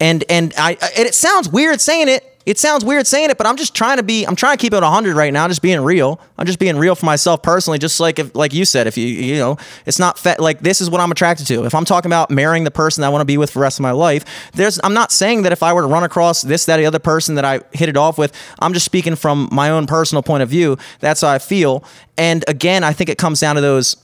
[0.00, 3.46] And and I and it sounds weird saying it, it sounds weird saying it, but
[3.46, 5.80] I'm just trying to be I'm trying to keep it 100 right now, just being
[5.80, 6.20] real.
[6.38, 9.06] I'm just being real for myself personally, just like if like you said, if you
[9.06, 9.56] you know,
[9.86, 11.64] it's not fe- like this is what I'm attracted to.
[11.64, 13.78] If I'm talking about marrying the person I want to be with for the rest
[13.78, 16.64] of my life, there's I'm not saying that if I were to run across this
[16.66, 19.70] that the other person that I hit it off with, I'm just speaking from my
[19.70, 20.78] own personal point of view.
[21.00, 21.84] That's how I feel.
[22.16, 23.96] And again, I think it comes down to those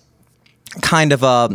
[0.82, 1.48] kind of uh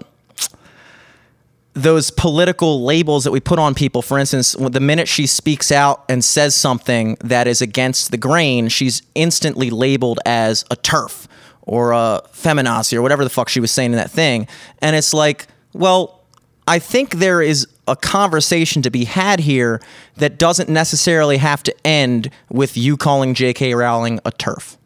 [1.73, 4.01] those political labels that we put on people.
[4.01, 8.69] For instance, the minute she speaks out and says something that is against the grain,
[8.69, 11.27] she's instantly labeled as a TERF
[11.63, 14.47] or a feminazi or whatever the fuck she was saying in that thing.
[14.79, 16.21] And it's like, well,
[16.67, 19.81] I think there is a conversation to be had here
[20.17, 23.73] that doesn't necessarily have to end with you calling J.K.
[23.73, 24.77] Rowling a TERF.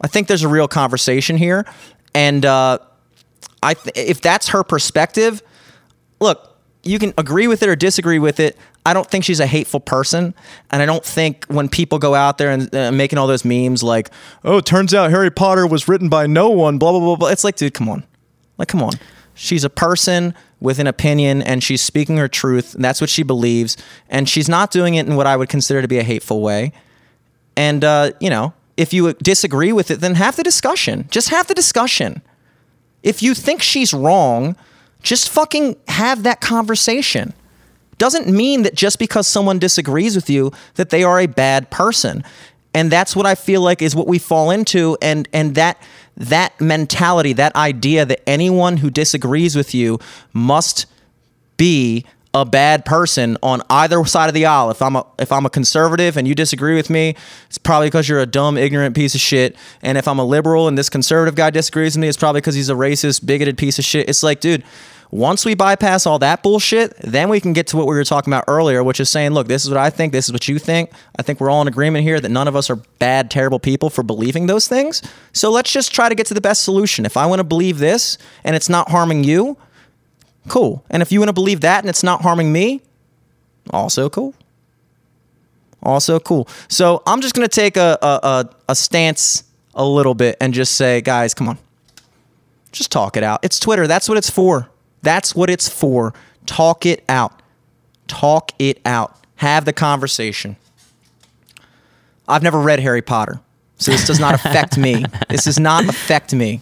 [0.00, 1.66] I think there's a real conversation here,
[2.14, 2.78] and uh,
[3.62, 5.42] I th- if that's her perspective,
[6.20, 6.50] look,
[6.82, 8.56] you can agree with it or disagree with it.
[8.86, 10.34] I don't think she's a hateful person,
[10.70, 13.82] and I don't think when people go out there and uh, making all those memes
[13.82, 14.10] like,
[14.44, 17.28] "Oh, turns out Harry Potter was written by no one," blah blah blah blah.
[17.28, 18.04] It's like, dude, come on,
[18.56, 18.92] like, come on.
[19.34, 22.74] She's a person with an opinion, and she's speaking her truth.
[22.74, 23.76] And that's what she believes,
[24.08, 26.72] and she's not doing it in what I would consider to be a hateful way.
[27.56, 31.06] And uh, you know, if you disagree with it, then have the discussion.
[31.10, 32.22] Just have the discussion.
[33.02, 34.56] If you think she's wrong
[35.02, 37.32] just fucking have that conversation.
[37.98, 42.24] Doesn't mean that just because someone disagrees with you that they are a bad person.
[42.72, 45.82] And that's what I feel like is what we fall into and and that
[46.16, 49.98] that mentality, that idea that anyone who disagrees with you
[50.32, 50.86] must
[51.56, 54.70] be a bad person on either side of the aisle.
[54.70, 57.16] If I'm a if I'm a conservative and you disagree with me,
[57.46, 59.56] it's probably because you're a dumb, ignorant piece of shit.
[59.82, 62.54] And if I'm a liberal and this conservative guy disagrees with me, it's probably because
[62.54, 64.08] he's a racist, bigoted piece of shit.
[64.08, 64.62] It's like, dude,
[65.10, 68.32] once we bypass all that bullshit, then we can get to what we were talking
[68.32, 70.58] about earlier, which is saying, look, this is what I think, this is what you
[70.58, 70.90] think.
[71.18, 73.90] I think we're all in agreement here that none of us are bad, terrible people
[73.90, 75.02] for believing those things.
[75.32, 77.04] So let's just try to get to the best solution.
[77.04, 79.56] If I want to believe this and it's not harming you,
[80.48, 80.84] cool.
[80.90, 82.80] And if you want to believe that and it's not harming me,
[83.70, 84.34] also cool.
[85.82, 86.46] Also cool.
[86.68, 90.74] So I'm just gonna take a, a, a, a stance a little bit and just
[90.74, 91.58] say, guys, come on.
[92.70, 93.40] Just talk it out.
[93.42, 93.86] It's Twitter.
[93.86, 94.68] That's what it's for.
[95.02, 96.14] That's what it's for.
[96.46, 97.40] Talk it out.
[98.06, 99.16] Talk it out.
[99.36, 100.56] Have the conversation.
[102.28, 103.40] I've never read Harry Potter,
[103.76, 105.04] so this does not affect me.
[105.28, 106.60] This does not affect me.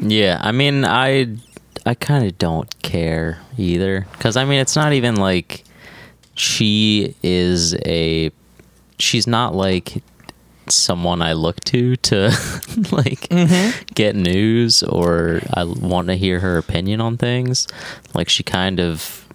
[0.00, 1.36] Yeah, I mean, I
[1.84, 5.64] I kind of don't care either cuz I mean, it's not even like
[6.34, 8.30] she is a
[8.98, 10.02] she's not like
[10.68, 12.16] someone I look to to
[12.92, 13.84] like mm-hmm.
[13.94, 17.66] get news or I want to hear her opinion on things.
[18.14, 19.26] Like she kind of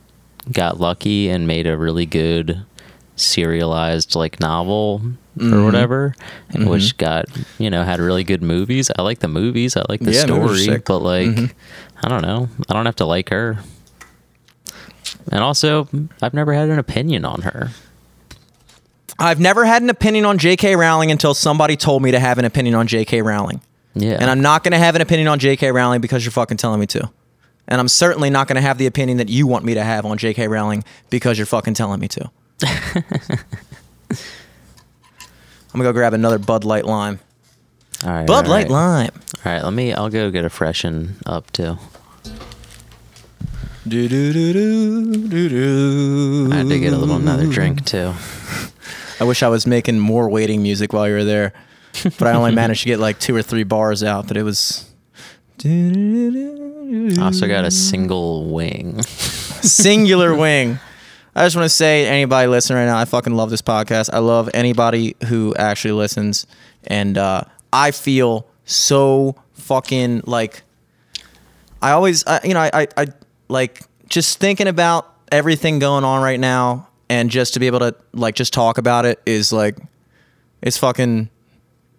[0.52, 2.64] got lucky and made a really good
[3.16, 5.02] serialized like novel
[5.38, 5.54] Mm-hmm.
[5.54, 6.14] or whatever,
[6.54, 7.24] which got
[7.58, 8.92] you know had really good movies.
[9.00, 9.78] I like the movies.
[9.78, 10.68] I like the Yeah, story.
[10.68, 10.84] Mm-hmm.
[10.86, 11.56] but like
[12.04, 12.50] I don't know.
[12.68, 13.60] I don't have to like her.
[15.32, 15.88] And also,
[16.22, 17.70] I've never had an opinion on her.
[19.20, 20.76] I've never had an opinion on J.K.
[20.76, 23.22] Rowling until somebody told me to have an opinion on J.K.
[23.22, 23.62] Rowling.
[23.94, 25.72] Yeah, And I'm not going to have an opinion on J.K.
[25.72, 27.10] Rowling because you're fucking telling me to.
[27.68, 30.06] And I'm certainly not going to have the opinion that you want me to have
[30.06, 30.48] on J.K.
[30.48, 32.32] Rowling because you're fucking telling me to.
[35.74, 37.20] I'm going to go grab another Bud Light Lime.
[38.04, 38.70] all right, Bud all Light.
[38.70, 39.12] Lime.
[39.46, 39.94] All right, let me.
[39.94, 41.78] I'll go get a freshen up too.
[43.88, 46.50] Do, do, do, do, do, do.
[46.52, 48.14] I had to get a little another drink too.
[49.22, 51.54] I wish I was making more waiting music while you were there,
[52.18, 54.28] but I only managed to get like two or three bars out.
[54.28, 54.92] But it was
[55.64, 59.04] I also got a single wing.
[59.04, 60.80] singular wing.
[61.36, 64.10] I just want to say, anybody listening right now, I fucking love this podcast.
[64.12, 66.48] I love anybody who actually listens,
[66.86, 70.64] and uh, I feel so fucking like.
[71.80, 73.08] I always, I, you know, I, I, I
[73.50, 77.94] like just thinking about everything going on right now, and just to be able to
[78.14, 79.76] like just talk about it is like,
[80.62, 81.30] it's fucking,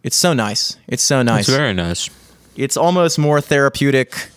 [0.03, 0.77] it's so nice.
[0.89, 2.09] It's so nice It's very nice.
[2.57, 4.29] it's almost more therapeutic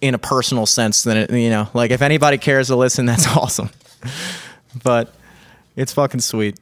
[0.00, 3.26] in a personal sense than it, you know, like if anybody cares to listen, that's
[3.36, 3.70] awesome.
[4.82, 5.14] But
[5.76, 6.58] it's fucking sweet.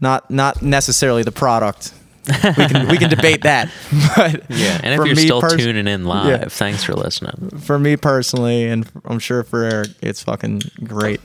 [0.00, 1.92] Not not necessarily the product.
[2.26, 3.70] We can we can debate that.
[4.16, 6.48] But Yeah, and if you're still pers- tuning in live, Yeah.
[6.48, 7.58] thanks for listening.
[7.60, 11.20] for me personally, and I'm sure for Eric, it's fucking great.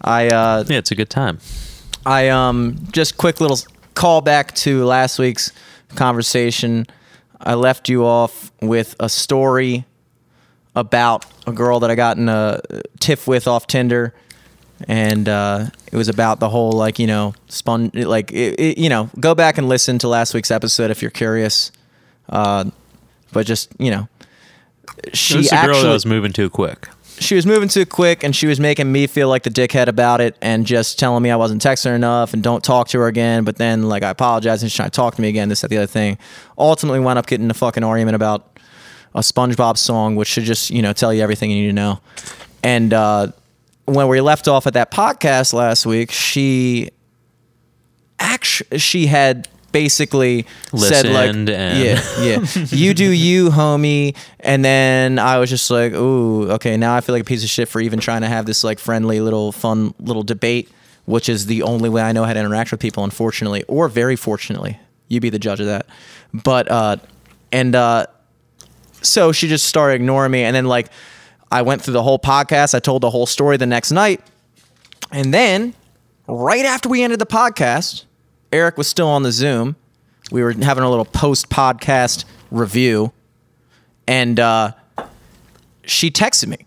[0.00, 1.38] I uh, Yeah, it's a good time.
[2.06, 3.58] I um just quick little
[3.94, 5.52] call back to last week's
[5.94, 6.86] conversation.
[7.40, 9.84] I left you off with a story
[10.74, 12.60] about a girl that I got in a
[13.00, 14.14] tiff with off Tinder,
[14.88, 18.88] and uh, it was about the whole like you know spun like it, it, you
[18.88, 21.72] know go back and listen to last week's episode if you're curious.
[22.28, 22.70] Uh,
[23.32, 24.08] but just you know,
[25.12, 26.88] she It was the actually girl that was moving too quick.
[27.20, 30.22] She was moving too quick and she was making me feel like the dickhead about
[30.22, 33.06] it and just telling me I wasn't texting her enough and don't talk to her
[33.06, 33.44] again.
[33.44, 35.68] But then like I apologized and she tried to talk to me again, this, that,
[35.68, 36.16] the other thing.
[36.58, 38.58] Ultimately wound up getting in a fucking argument about
[39.14, 42.00] a SpongeBob song, which should just, you know, tell you everything you need to know.
[42.62, 43.28] And uh,
[43.84, 46.90] when we left off at that podcast last week, she
[48.18, 52.64] actually she had basically said like and- yeah yeah.
[52.70, 54.16] You do you homie.
[54.40, 57.50] And then i was just like ooh okay now i feel like a piece of
[57.50, 60.68] shit for even trying to have this like friendly little fun little debate
[61.06, 64.16] which is the only way i know how to interact with people unfortunately or very
[64.16, 64.78] fortunately.
[65.08, 65.86] You be the judge of that.
[66.32, 66.96] But uh
[67.50, 68.06] and uh
[69.02, 70.44] so she just started ignoring me.
[70.44, 70.88] And then like
[71.50, 72.74] i went through the whole podcast.
[72.74, 74.20] I told the whole story the next night.
[75.10, 75.74] And then
[76.28, 78.04] right after we ended the podcast
[78.52, 79.76] eric was still on the zoom
[80.30, 83.12] we were having a little post podcast review
[84.06, 84.72] and uh
[85.84, 86.66] she texted me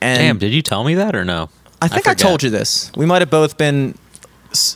[0.00, 1.50] and Damn, did you tell me that or no?
[1.82, 2.90] I think I, told you this.
[2.96, 3.94] We might have both been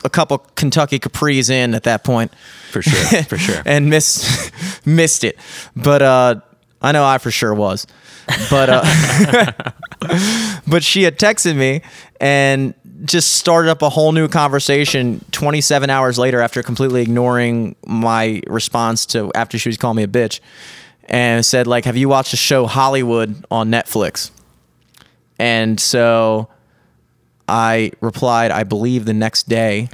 [0.03, 2.31] a couple Kentucky Capris in at that point.
[2.71, 3.61] For sure, for sure.
[3.65, 4.51] and missed
[4.85, 5.37] missed it.
[5.75, 6.35] But uh,
[6.81, 7.85] I know I for sure was.
[8.49, 9.53] But uh,
[10.67, 11.81] but she had texted me
[12.19, 12.73] and
[13.03, 19.05] just started up a whole new conversation 27 hours later after completely ignoring my response
[19.05, 20.39] to after she was calling me a bitch
[21.05, 24.31] and said like have you watched the show Hollywood on Netflix
[25.37, 26.47] and so
[27.49, 29.89] I replied I believe the next day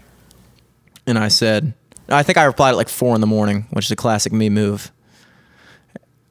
[1.07, 1.73] and I said
[2.11, 4.49] I think I replied at like four in the morning, which is a classic me
[4.49, 4.91] move.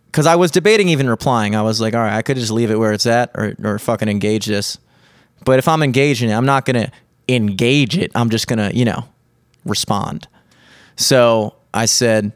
[0.06, 1.55] Because I was debating even replying.
[1.55, 3.78] I was like, all right, I could just leave it where it's at or, or
[3.78, 4.78] fucking engage this.
[5.44, 6.92] But if I'm engaging it, I'm not going to
[7.28, 8.12] engage it.
[8.14, 9.04] I'm just going to, you know,
[9.64, 10.28] respond.
[10.96, 12.32] So I said,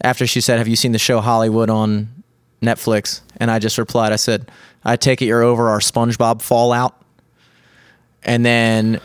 [0.00, 2.08] after she said, Have you seen the show Hollywood on
[2.62, 3.20] Netflix?
[3.36, 4.50] And I just replied, I said,
[4.84, 6.96] I take it you're over our SpongeBob fallout.
[8.22, 9.00] And then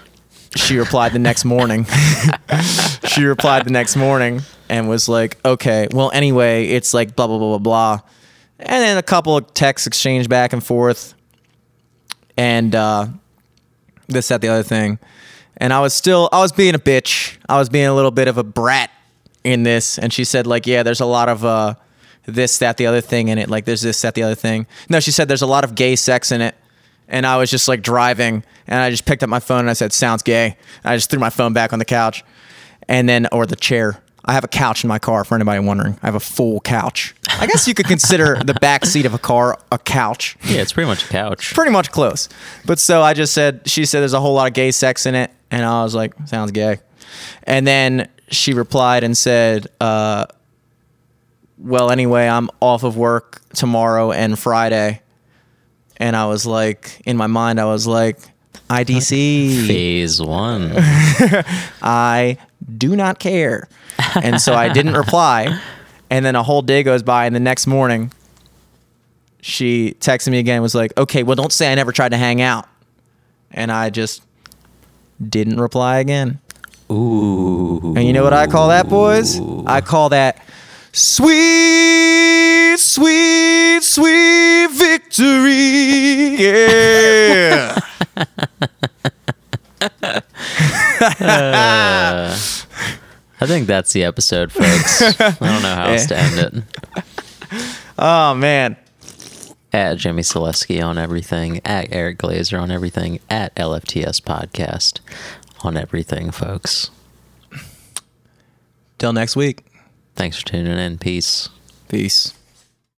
[0.55, 1.85] she replied the next morning.
[3.07, 7.37] she replied the next morning and was like, okay, well, anyway, it's like blah, blah,
[7.37, 8.09] blah, blah, blah.
[8.59, 11.13] And then a couple of texts exchanged back and forth.
[12.37, 13.07] And uh,
[14.07, 14.99] this, that, the other thing.
[15.57, 17.37] And I was still, I was being a bitch.
[17.47, 18.91] I was being a little bit of a brat
[19.43, 19.97] in this.
[19.97, 21.75] And she said, like, yeah, there's a lot of uh,
[22.25, 23.49] this, that, the other thing in it.
[23.49, 24.67] Like, there's this, that, the other thing.
[24.89, 26.55] No, she said there's a lot of gay sex in it.
[27.07, 29.73] And I was just like driving and I just picked up my phone and I
[29.73, 30.57] said, sounds gay.
[30.83, 32.23] I just threw my phone back on the couch
[32.87, 34.01] and then, or the chair.
[34.27, 35.97] I have a couch in my car for anybody wondering.
[36.01, 37.15] I have a full couch.
[37.39, 40.35] I guess you could consider the back seat of a car a couch.
[40.43, 41.53] Yeah, it's pretty much a couch.
[41.53, 42.27] Pretty much close.
[42.65, 45.13] But so I just said, she said there's a whole lot of gay sex in
[45.13, 45.31] it.
[45.51, 46.79] And I was like, sounds gay.
[47.43, 50.25] And then she replied and said, uh,
[51.59, 55.01] well, anyway, I'm off of work tomorrow and Friday.
[55.97, 58.17] And I was like, in my mind, I was like,
[58.69, 59.67] IDC.
[59.67, 60.73] Phase one.
[61.81, 62.37] I
[62.77, 63.69] do not care.
[64.21, 65.59] And so I didn't reply.
[66.09, 68.11] And then a whole day goes by, and the next morning,
[69.41, 72.41] she texted me again, was like, okay, well, don't say I never tried to hang
[72.41, 72.67] out.
[73.51, 74.21] And I just
[75.29, 76.39] didn't reply again.
[76.91, 77.93] Ooh.
[77.95, 79.39] And you know what I call that, boys?
[79.65, 80.45] I call that
[80.91, 86.35] sweet, sweet, sweet victory.
[86.37, 87.79] Yeah.
[91.19, 92.35] Uh.
[93.41, 95.01] I think that's the episode, folks.
[95.19, 96.63] I don't know how else to end it.
[97.99, 98.77] oh, man.
[99.73, 101.59] At Jimmy Selesky on everything.
[101.65, 103.19] At Eric Glazer on everything.
[103.29, 104.99] At LFTS Podcast
[105.63, 106.91] on everything, folks.
[108.97, 109.65] Till next week.
[110.15, 110.97] Thanks for tuning in.
[110.97, 111.49] Peace.
[111.89, 112.33] Peace.